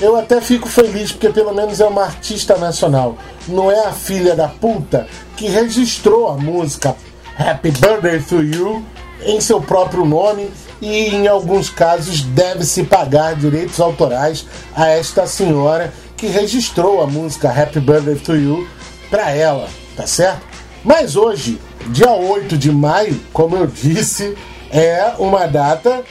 eu 0.01 0.16
até 0.16 0.41
fico 0.41 0.69
feliz 0.69 1.12
porque 1.12 1.31
pelo 1.31 1.55
menos 1.55 1.81
é 1.81 1.87
uma 1.87 2.05
artista 2.05 2.57
nacional. 2.57 3.16
Não 3.47 3.71
é 3.71 3.87
a 3.87 3.93
filha 3.93 4.35
da 4.35 4.49
puta 4.49 5.07
que 5.37 5.47
registrou 5.47 6.29
a 6.29 6.37
música 6.37 6.97
Happy 7.39 7.71
Birthday 7.71 8.21
to 8.21 8.43
You 8.43 8.85
em 9.23 9.41
seu 9.41 9.61
próprio 9.61 10.05
nome 10.05 10.51
e 10.81 11.09
em 11.09 11.27
alguns 11.27 11.71
casos 11.71 12.23
deve-se 12.23 12.85
pagar 12.85 13.35
direitos 13.37 13.81
autorais 13.81 14.47
a 14.75 14.89
esta 14.89 15.27
senhora 15.27 15.93
que 16.16 16.27
registrou 16.27 17.03
a 17.03 17.07
música 17.07 17.49
Happy 17.49 17.81
Birthday 17.81 18.16
to 18.16 18.37
You 18.37 18.69
para 19.11 19.31
ela, 19.31 19.69
tá 19.97 20.07
certo? 20.07 20.43
Mas 20.85 21.16
hoje, 21.16 21.59
dia 21.87 22.11
8 22.11 22.59
de 22.59 22.71
maio, 22.71 23.19
como 23.33 23.57
eu 23.57 23.66
disse, 23.66 24.37
é 24.71 25.15
uma 25.19 25.47
data. 25.47 26.03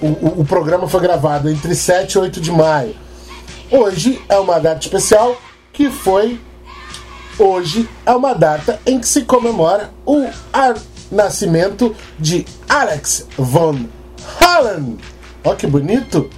O, 0.00 0.40
o, 0.40 0.44
programa 0.44 0.88
foi 0.88 1.00
gravado 1.00 1.48
entre 1.48 1.74
7 1.74 2.12
e 2.12 2.18
8 2.18 2.40
de 2.40 2.50
maio. 2.50 2.94
Hoje 3.70 4.20
é 4.28 4.38
uma 4.38 4.58
data 4.58 4.80
especial 4.80 5.40
que 5.72 5.90
foi. 5.90 6.38
Hoje 7.38 7.88
é 8.04 8.12
uma 8.12 8.34
data 8.34 8.80
em 8.86 8.98
que 9.00 9.08
se 9.08 9.22
comemora 9.22 9.90
o 10.04 10.26
ar- 10.52 10.76
nascimento 11.10 11.94
de 12.18 12.44
Alex 12.68 13.26
Van 13.38 13.86
Halen. 14.40 14.98
Olha 15.42 15.56
que 15.56 15.66
bonito! 15.66 16.28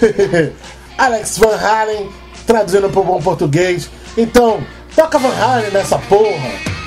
Alex 0.96 1.38
Van 1.38 1.56
Halen, 1.56 2.08
traduzindo 2.46 2.88
para 2.90 3.00
o 3.00 3.04
bom 3.04 3.20
português. 3.20 3.90
Então, 4.16 4.60
toca 4.94 5.18
Van 5.18 5.34
Halen 5.34 5.70
nessa 5.70 5.98
porra! 5.98 6.78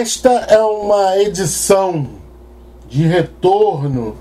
Esta 0.00 0.30
é 0.30 0.58
uma 0.62 1.18
edição 1.18 2.06
de 2.88 3.06
retorno 3.06 4.16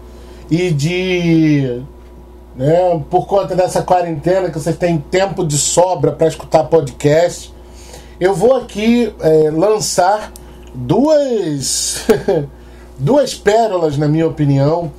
e 0.52 0.72
de. 0.72 1.82
Né, 2.54 3.02
por 3.10 3.26
conta 3.26 3.56
dessa 3.56 3.82
quarentena 3.82 4.50
que 4.50 4.60
vocês 4.60 4.76
têm 4.76 4.98
tempo 4.98 5.46
de 5.46 5.58
sobra 5.58 6.12
para 6.12 6.28
escutar 6.28 6.66
podcast, 6.66 7.54
eu 8.20 8.36
vou 8.36 8.58
aqui 8.58 9.14
é, 9.22 9.50
lançar 9.50 10.34
duas, 10.76 12.06
duas 13.00 13.34
pérolas, 13.34 13.98
na 13.98 14.10
minha 14.10 14.28
opinião, 14.28 14.92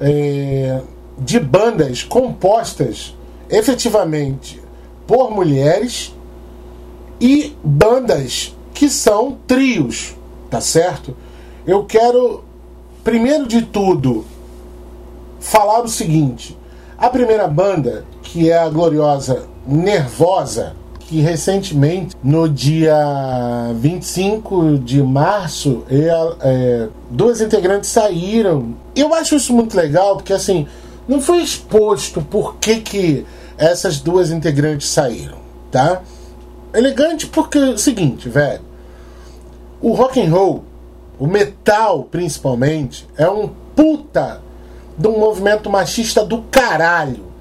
é, 0.00 0.80
de 1.18 1.38
bandas 1.38 2.02
compostas 2.02 3.14
efetivamente 3.50 4.62
por 5.06 5.30
mulheres 5.30 6.14
e 7.20 7.54
bandas 7.62 8.54
que 8.72 8.88
são 8.88 9.38
trios, 9.46 10.16
tá 10.52 10.60
certo? 10.60 11.16
Eu 11.66 11.84
quero, 11.84 12.44
primeiro 13.02 13.48
de 13.48 13.62
tudo, 13.62 14.26
falar 15.40 15.80
o 15.80 15.88
seguinte: 15.88 16.58
a 16.98 17.08
primeira 17.08 17.48
banda, 17.48 18.04
que 18.22 18.50
é 18.50 18.58
a 18.58 18.68
gloriosa 18.68 19.46
Nervosa, 19.66 20.76
que 21.00 21.20
recentemente, 21.20 22.14
no 22.22 22.48
dia 22.48 22.94
25 23.76 24.78
de 24.78 25.02
março, 25.02 25.84
ela, 25.88 26.36
é, 26.42 26.88
duas 27.08 27.40
integrantes 27.40 27.88
saíram. 27.88 28.74
Eu 28.94 29.14
acho 29.14 29.36
isso 29.36 29.54
muito 29.54 29.74
legal, 29.74 30.16
porque 30.16 30.34
assim, 30.34 30.66
não 31.08 31.20
foi 31.22 31.40
exposto 31.40 32.20
por 32.20 32.56
que, 32.56 32.80
que 32.80 33.26
essas 33.56 34.00
duas 34.00 34.30
integrantes 34.30 34.88
saíram, 34.88 35.38
tá? 35.70 36.02
Elegante 36.74 37.26
porque 37.26 37.56
é 37.56 37.70
o 37.70 37.78
seguinte, 37.78 38.28
velho. 38.28 38.71
O 39.82 39.94
rock 39.94 40.20
and 40.20 40.30
roll, 40.30 40.64
o 41.18 41.26
metal 41.26 42.04
principalmente, 42.04 43.04
é 43.16 43.28
um 43.28 43.48
puta 43.74 44.40
de 44.96 45.08
um 45.08 45.18
movimento 45.18 45.68
machista 45.68 46.24
do 46.24 46.42
caralho. 46.42 47.32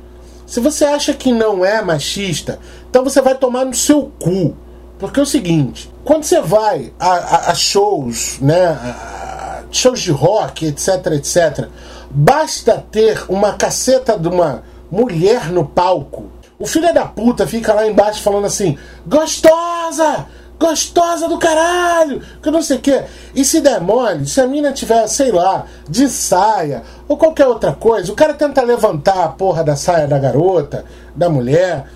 Se 0.47 0.59
você 0.59 0.83
acha 0.83 1.13
que 1.13 1.31
não 1.31 1.63
é 1.63 1.83
machista, 1.83 2.57
então 2.89 3.03
você 3.03 3.21
vai 3.21 3.35
tomar 3.35 3.63
no 3.63 3.75
seu 3.75 4.11
cu. 4.19 4.55
Porque 4.97 5.19
é 5.19 5.23
o 5.23 5.25
seguinte, 5.25 5.91
quando 6.03 6.23
você 6.23 6.41
vai 6.41 6.91
a, 6.99 7.09
a, 7.09 7.51
a 7.51 7.55
shows, 7.55 8.39
né, 8.41 8.65
a 8.65 9.63
shows 9.69 10.01
de 10.01 10.11
rock, 10.11 10.65
etc, 10.65 11.05
etc, 11.13 11.67
basta 12.09 12.83
ter 12.91 13.23
uma 13.29 13.53
caceta 13.53 14.17
de 14.17 14.27
uma 14.27 14.63
mulher 14.89 15.51
no 15.51 15.63
palco. 15.63 16.31
O 16.57 16.65
filho 16.65 16.91
da 16.93 17.05
puta 17.05 17.45
fica 17.45 17.71
lá 17.73 17.87
embaixo 17.87 18.21
falando 18.21 18.45
assim: 18.45 18.77
gostosa! 19.05 20.27
Gostosa 20.61 21.27
do 21.27 21.39
caralho! 21.39 22.21
Que 22.39 22.51
não 22.51 22.61
sei 22.61 22.77
o 22.77 22.79
que. 22.79 23.03
E 23.33 23.43
se 23.43 23.61
der 23.61 23.81
mole, 23.81 24.27
se 24.27 24.39
a 24.39 24.45
mina 24.45 24.71
tiver, 24.71 25.07
sei 25.07 25.31
lá, 25.31 25.65
de 25.89 26.07
saia 26.07 26.83
ou 27.07 27.17
qualquer 27.17 27.47
outra 27.47 27.73
coisa, 27.73 28.11
o 28.11 28.15
cara 28.15 28.35
tenta 28.35 28.61
levantar 28.61 29.23
a 29.23 29.29
porra 29.29 29.63
da 29.63 29.75
saia 29.75 30.07
da 30.07 30.19
garota, 30.19 30.85
da 31.15 31.27
mulher, 31.27 31.87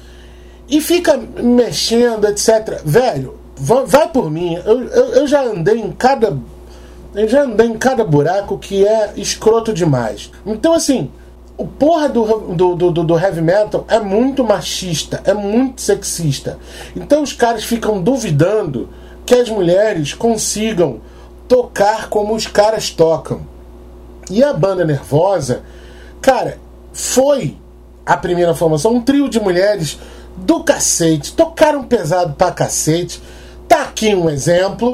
e 0.68 0.82
fica 0.82 1.16
mexendo, 1.16 2.26
etc. 2.26 2.82
Velho, 2.84 3.40
vai 3.56 4.10
por 4.10 4.32
mim. 4.32 4.56
Eu, 4.66 4.84
eu, 4.86 5.06
eu 5.14 5.28
já 5.28 5.44
andei 5.44 5.80
em 5.80 5.92
cada. 5.92 6.36
Eu 7.14 7.28
já 7.28 7.44
andei 7.44 7.68
em 7.68 7.78
cada 7.78 8.04
buraco 8.04 8.58
que 8.58 8.86
é 8.86 9.14
escroto 9.16 9.74
demais. 9.74 10.32
Então, 10.44 10.74
assim, 10.74 11.12
o 11.58 11.66
porra 11.66 12.10
do, 12.10 12.26
do, 12.54 12.76
do, 12.76 13.04
do, 13.04 13.20
heavy 13.20 13.42
metal 13.42 13.86
é 13.88 14.00
muito 14.00 14.44
machista, 14.44 15.22
é 15.24 15.34
muito 15.34 15.82
sexista. 15.82 16.60
Então 16.96 17.24
os 17.24 17.34
caras 17.34 17.64
ficam 17.64 18.02
duvidando 18.02 18.90
que 19.26 19.34
as 19.34 19.50
mulheres 19.50 20.14
consigam 20.14 21.00
tocar 21.48 22.10
como 22.10 22.36
os 22.36 22.46
caras 22.46 22.90
tocam. 22.90 23.42
E 24.30 24.44
a 24.44 24.52
banda 24.54 24.84
Nervosa, 24.84 25.64
cara, 26.22 26.58
foi 26.92 27.56
a 28.06 28.18
primeira 28.18 28.54
formação, 28.54 28.94
um 28.94 29.02
trio 29.02 29.30
de 29.30 29.40
mulheres 29.40 29.98
do 30.36 30.64
cacete, 30.64 31.34
tocaram 31.34 31.84
pesado 31.84 32.34
pra 32.34 32.52
cacete. 32.52 33.22
Tá 33.68 33.84
aqui 33.84 34.14
um 34.14 34.30
exemplo. 34.30 34.92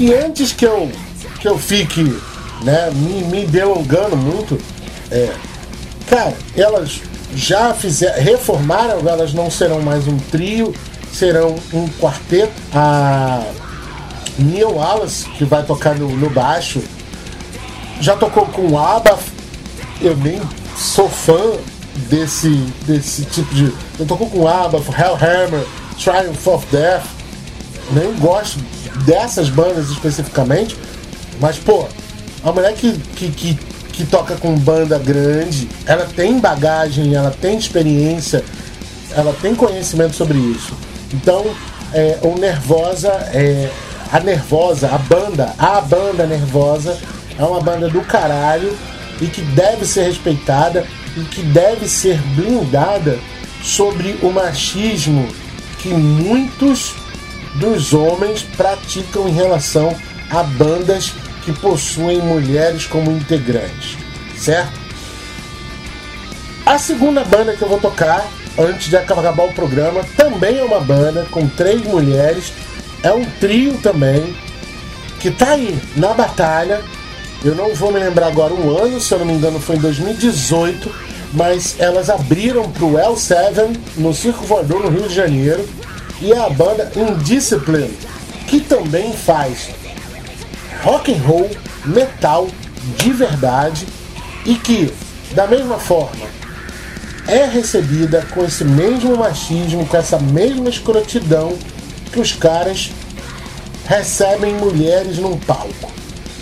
E 0.00 0.14
antes 0.14 0.50
que 0.50 0.64
eu, 0.64 0.90
que 1.42 1.46
eu 1.46 1.58
fique 1.58 2.02
né, 2.62 2.90
me, 2.90 3.22
me 3.24 3.46
delongando 3.46 4.16
muito, 4.16 4.58
é, 5.10 5.30
cara, 6.08 6.34
elas 6.56 7.02
já 7.34 7.74
fizeram, 7.74 8.18
reformaram, 8.18 9.06
elas 9.06 9.34
não 9.34 9.50
serão 9.50 9.82
mais 9.82 10.08
um 10.08 10.16
trio, 10.16 10.74
serão 11.12 11.54
um 11.70 11.86
quarteto. 12.00 12.50
A 12.72 13.44
Neil 14.38 14.70
Wallace, 14.70 15.28
que 15.36 15.44
vai 15.44 15.64
tocar 15.64 15.94
no, 15.94 16.08
no 16.16 16.30
baixo, 16.30 16.82
já 18.00 18.16
tocou 18.16 18.46
com 18.46 18.68
o 18.68 18.78
ABBA, 18.78 19.18
eu 20.00 20.16
nem 20.16 20.40
sou 20.78 21.10
fã 21.10 21.58
desse, 22.08 22.48
desse 22.86 23.26
tipo 23.26 23.54
de. 23.54 23.70
Eu 23.98 24.06
tocou 24.06 24.30
com 24.30 24.48
ABBA, 24.48 24.78
Hellhammer, 24.78 25.66
Triumph 26.02 26.46
of 26.46 26.66
Death, 26.72 27.04
nem 27.92 28.14
gosto 28.14 28.58
dessas 29.04 29.48
bandas 29.48 29.90
especificamente, 29.90 30.76
mas, 31.40 31.58
pô, 31.58 31.86
a 32.42 32.52
mulher 32.52 32.74
que, 32.74 32.92
que, 33.16 33.30
que, 33.30 33.54
que 33.92 34.04
toca 34.04 34.36
com 34.36 34.54
banda 34.58 34.98
grande, 34.98 35.68
ela 35.86 36.06
tem 36.06 36.38
bagagem, 36.38 37.14
ela 37.14 37.30
tem 37.30 37.56
experiência, 37.56 38.44
ela 39.12 39.34
tem 39.40 39.54
conhecimento 39.54 40.14
sobre 40.14 40.38
isso. 40.38 40.74
Então, 41.12 41.44
é, 41.92 42.18
o 42.22 42.38
Nervosa, 42.38 43.08
é, 43.32 43.70
a 44.12 44.20
Nervosa, 44.20 44.88
a 44.88 44.98
banda, 44.98 45.54
a 45.58 45.80
banda 45.80 46.26
Nervosa, 46.26 46.96
é 47.38 47.44
uma 47.44 47.60
banda 47.60 47.88
do 47.88 48.00
caralho 48.02 48.76
e 49.20 49.26
que 49.26 49.40
deve 49.42 49.86
ser 49.86 50.04
respeitada 50.04 50.86
e 51.16 51.20
que 51.22 51.42
deve 51.42 51.88
ser 51.88 52.20
blindada 52.34 53.18
sobre 53.62 54.18
o 54.22 54.30
machismo 54.30 55.28
que 55.78 55.88
muitos 55.88 56.94
dos 57.54 57.92
homens 57.92 58.42
praticam 58.56 59.28
em 59.28 59.32
relação 59.32 59.96
a 60.30 60.42
bandas 60.42 61.12
que 61.44 61.52
possuem 61.52 62.20
mulheres 62.20 62.86
como 62.86 63.10
integrantes, 63.10 63.96
certo? 64.36 64.78
A 66.64 66.78
segunda 66.78 67.24
banda 67.24 67.56
que 67.56 67.62
eu 67.62 67.68
vou 67.68 67.80
tocar 67.80 68.24
antes 68.58 68.88
de 68.88 68.96
acabar 68.96 69.44
o 69.44 69.52
programa 69.52 70.04
também 70.16 70.58
é 70.58 70.62
uma 70.62 70.80
banda 70.80 71.26
com 71.30 71.48
três 71.48 71.82
mulheres, 71.82 72.52
é 73.02 73.12
um 73.12 73.24
trio 73.40 73.78
também 73.78 74.34
que 75.18 75.30
tá 75.30 75.50
aí 75.50 75.78
na 75.96 76.12
batalha. 76.14 76.80
Eu 77.42 77.54
não 77.54 77.74
vou 77.74 77.90
me 77.90 77.98
lembrar 77.98 78.26
agora 78.26 78.52
o 78.52 78.78
ano, 78.78 79.00
se 79.00 79.12
eu 79.12 79.18
não 79.18 79.26
me 79.26 79.32
engano 79.32 79.58
foi 79.58 79.76
em 79.76 79.80
2018, 79.80 80.94
mas 81.32 81.76
elas 81.78 82.10
abriram 82.10 82.70
pro 82.70 82.92
L7 82.92 83.76
no 83.96 84.12
Circo 84.12 84.44
Voador 84.44 84.82
no 84.82 84.90
Rio 84.90 85.08
de 85.08 85.14
Janeiro 85.14 85.66
e 86.20 86.32
é 86.32 86.38
a 86.38 86.50
banda 86.50 86.90
Indiscipline, 86.94 87.96
que 88.46 88.60
também 88.60 89.12
faz 89.12 89.70
rock 90.82 91.12
and 91.12 91.22
roll, 91.22 91.50
metal 91.84 92.48
de 92.96 93.12
verdade 93.12 93.86
e 94.44 94.54
que, 94.54 94.92
da 95.34 95.46
mesma 95.46 95.78
forma, 95.78 96.26
é 97.26 97.44
recebida 97.44 98.26
com 98.32 98.44
esse 98.44 98.64
mesmo 98.64 99.16
machismo, 99.16 99.86
com 99.86 99.96
essa 99.96 100.18
mesma 100.18 100.68
escrotidão 100.68 101.56
que 102.12 102.20
os 102.20 102.32
caras 102.32 102.90
recebem 103.86 104.54
mulheres 104.54 105.18
num 105.18 105.36
palco. 105.36 105.90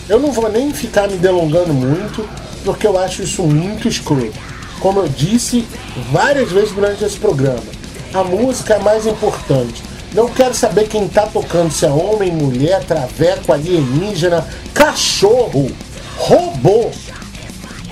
Eu 0.08 0.18
não 0.18 0.32
vou 0.32 0.50
nem 0.50 0.72
ficar 0.72 1.08
me 1.08 1.18
delongando 1.18 1.74
muito, 1.74 2.26
porque 2.64 2.86
eu 2.86 2.98
acho 2.98 3.22
isso 3.22 3.42
muito 3.42 3.88
escroto. 3.88 4.32
Como 4.80 5.00
eu 5.00 5.08
disse 5.08 5.66
várias 6.10 6.50
vezes 6.50 6.72
durante 6.72 7.04
esse 7.04 7.18
programa, 7.18 7.77
a 8.12 8.24
música 8.24 8.74
é 8.74 8.78
mais 8.78 9.06
importante. 9.06 9.82
Não 10.14 10.28
quero 10.28 10.54
saber 10.54 10.88
quem 10.88 11.06
tá 11.06 11.26
tocando, 11.26 11.70
se 11.70 11.84
é 11.84 11.90
homem, 11.90 12.32
mulher, 12.32 12.82
traveco, 12.84 13.52
alienígena, 13.52 14.46
cachorro, 14.72 15.70
robô. 16.16 16.90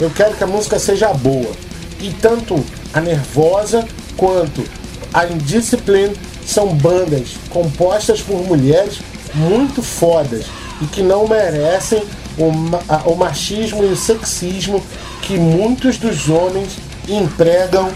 Eu 0.01 0.11
quero 0.11 0.35
que 0.35 0.45
a 0.45 0.47
música 0.47 0.79
seja 0.79 1.13
boa. 1.13 1.53
E 2.01 2.11
tanto 2.11 2.65
a 2.93 3.01
Nervosa 3.01 3.87
quanto 4.17 4.65
a 5.13 5.27
Indiscipline 5.27 6.17
são 6.47 6.69
bandas 6.69 7.31
compostas 7.51 8.21
por 8.21 8.43
mulheres 8.43 8.99
muito 9.35 9.83
fodas 9.83 10.47
e 10.81 10.87
que 10.87 11.03
não 11.03 11.27
merecem 11.27 12.03
o, 12.39 13.11
o 13.11 13.17
machismo 13.17 13.83
e 13.83 13.89
o 13.89 13.97
sexismo 13.97 14.83
que 15.23 15.39
muitos 15.39 15.99
dos 15.99 16.29
homens 16.29 16.77
empregam 17.09 17.91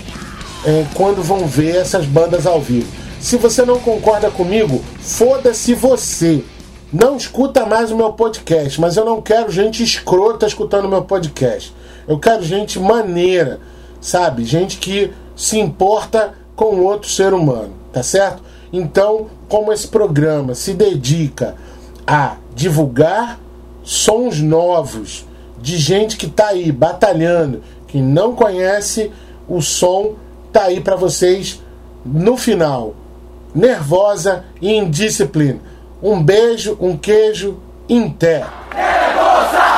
é, 0.65 0.87
quando 0.95 1.23
vão 1.23 1.47
ver 1.47 1.77
essas 1.77 2.07
bandas 2.07 2.47
ao 2.47 2.61
vivo. 2.61 2.91
Se 3.20 3.37
você 3.37 3.65
não 3.65 3.78
concorda 3.78 4.31
comigo, 4.31 4.82
foda-se 5.01 5.74
você. 5.74 6.43
Não 6.93 7.16
escuta 7.16 7.65
mais 7.65 7.93
o 7.93 7.97
meu 7.97 8.12
podcast, 8.15 8.81
mas 8.81 8.97
eu 8.97 9.05
não 9.05 9.20
quero 9.23 9.51
gente 9.51 9.82
escrota 9.82 10.47
escutando 10.47 10.89
meu 10.89 11.03
podcast. 11.03 11.74
Eu 12.09 12.19
quero 12.19 12.43
gente 12.43 12.81
maneira, 12.81 13.61
sabe? 14.01 14.45
Gente 14.45 14.78
que 14.78 15.12
se 15.37 15.59
importa 15.59 16.35
com 16.57 16.81
outro 16.81 17.09
ser 17.09 17.32
humano, 17.32 17.73
tá 17.93 18.03
certo? 18.03 18.43
Então, 18.73 19.27
como 19.49 19.73
esse 19.73 19.87
programa 19.89 20.55
se 20.55 20.74
dedica 20.74 21.55
a 22.07 22.37
divulgar 22.55 23.39
sons 23.82 24.41
novos 24.41 25.24
de 25.61 25.77
gente 25.77 26.16
que 26.16 26.27
tá 26.27 26.49
aí 26.49 26.73
batalhando, 26.73 27.62
que 27.87 28.01
não 28.01 28.35
conhece 28.35 29.12
o 29.49 29.61
som, 29.61 30.15
tá 30.52 30.64
aí 30.64 30.81
para 30.81 30.97
vocês 30.97 31.62
no 32.05 32.36
final. 32.36 32.94
Nervosa 33.55 34.44
e 34.60 34.72
indisciplina. 34.72 35.60
Um 36.02 36.22
beijo, 36.22 36.77
um 36.81 36.97
queijo, 36.97 37.59
em 37.89 38.09
terra. 38.09 38.52
Nervosa! 38.74 39.70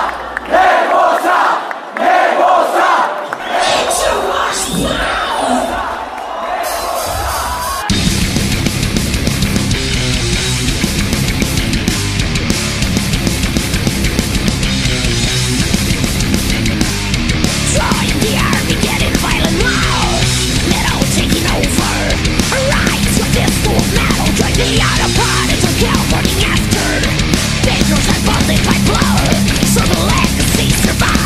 survive 30.71 31.22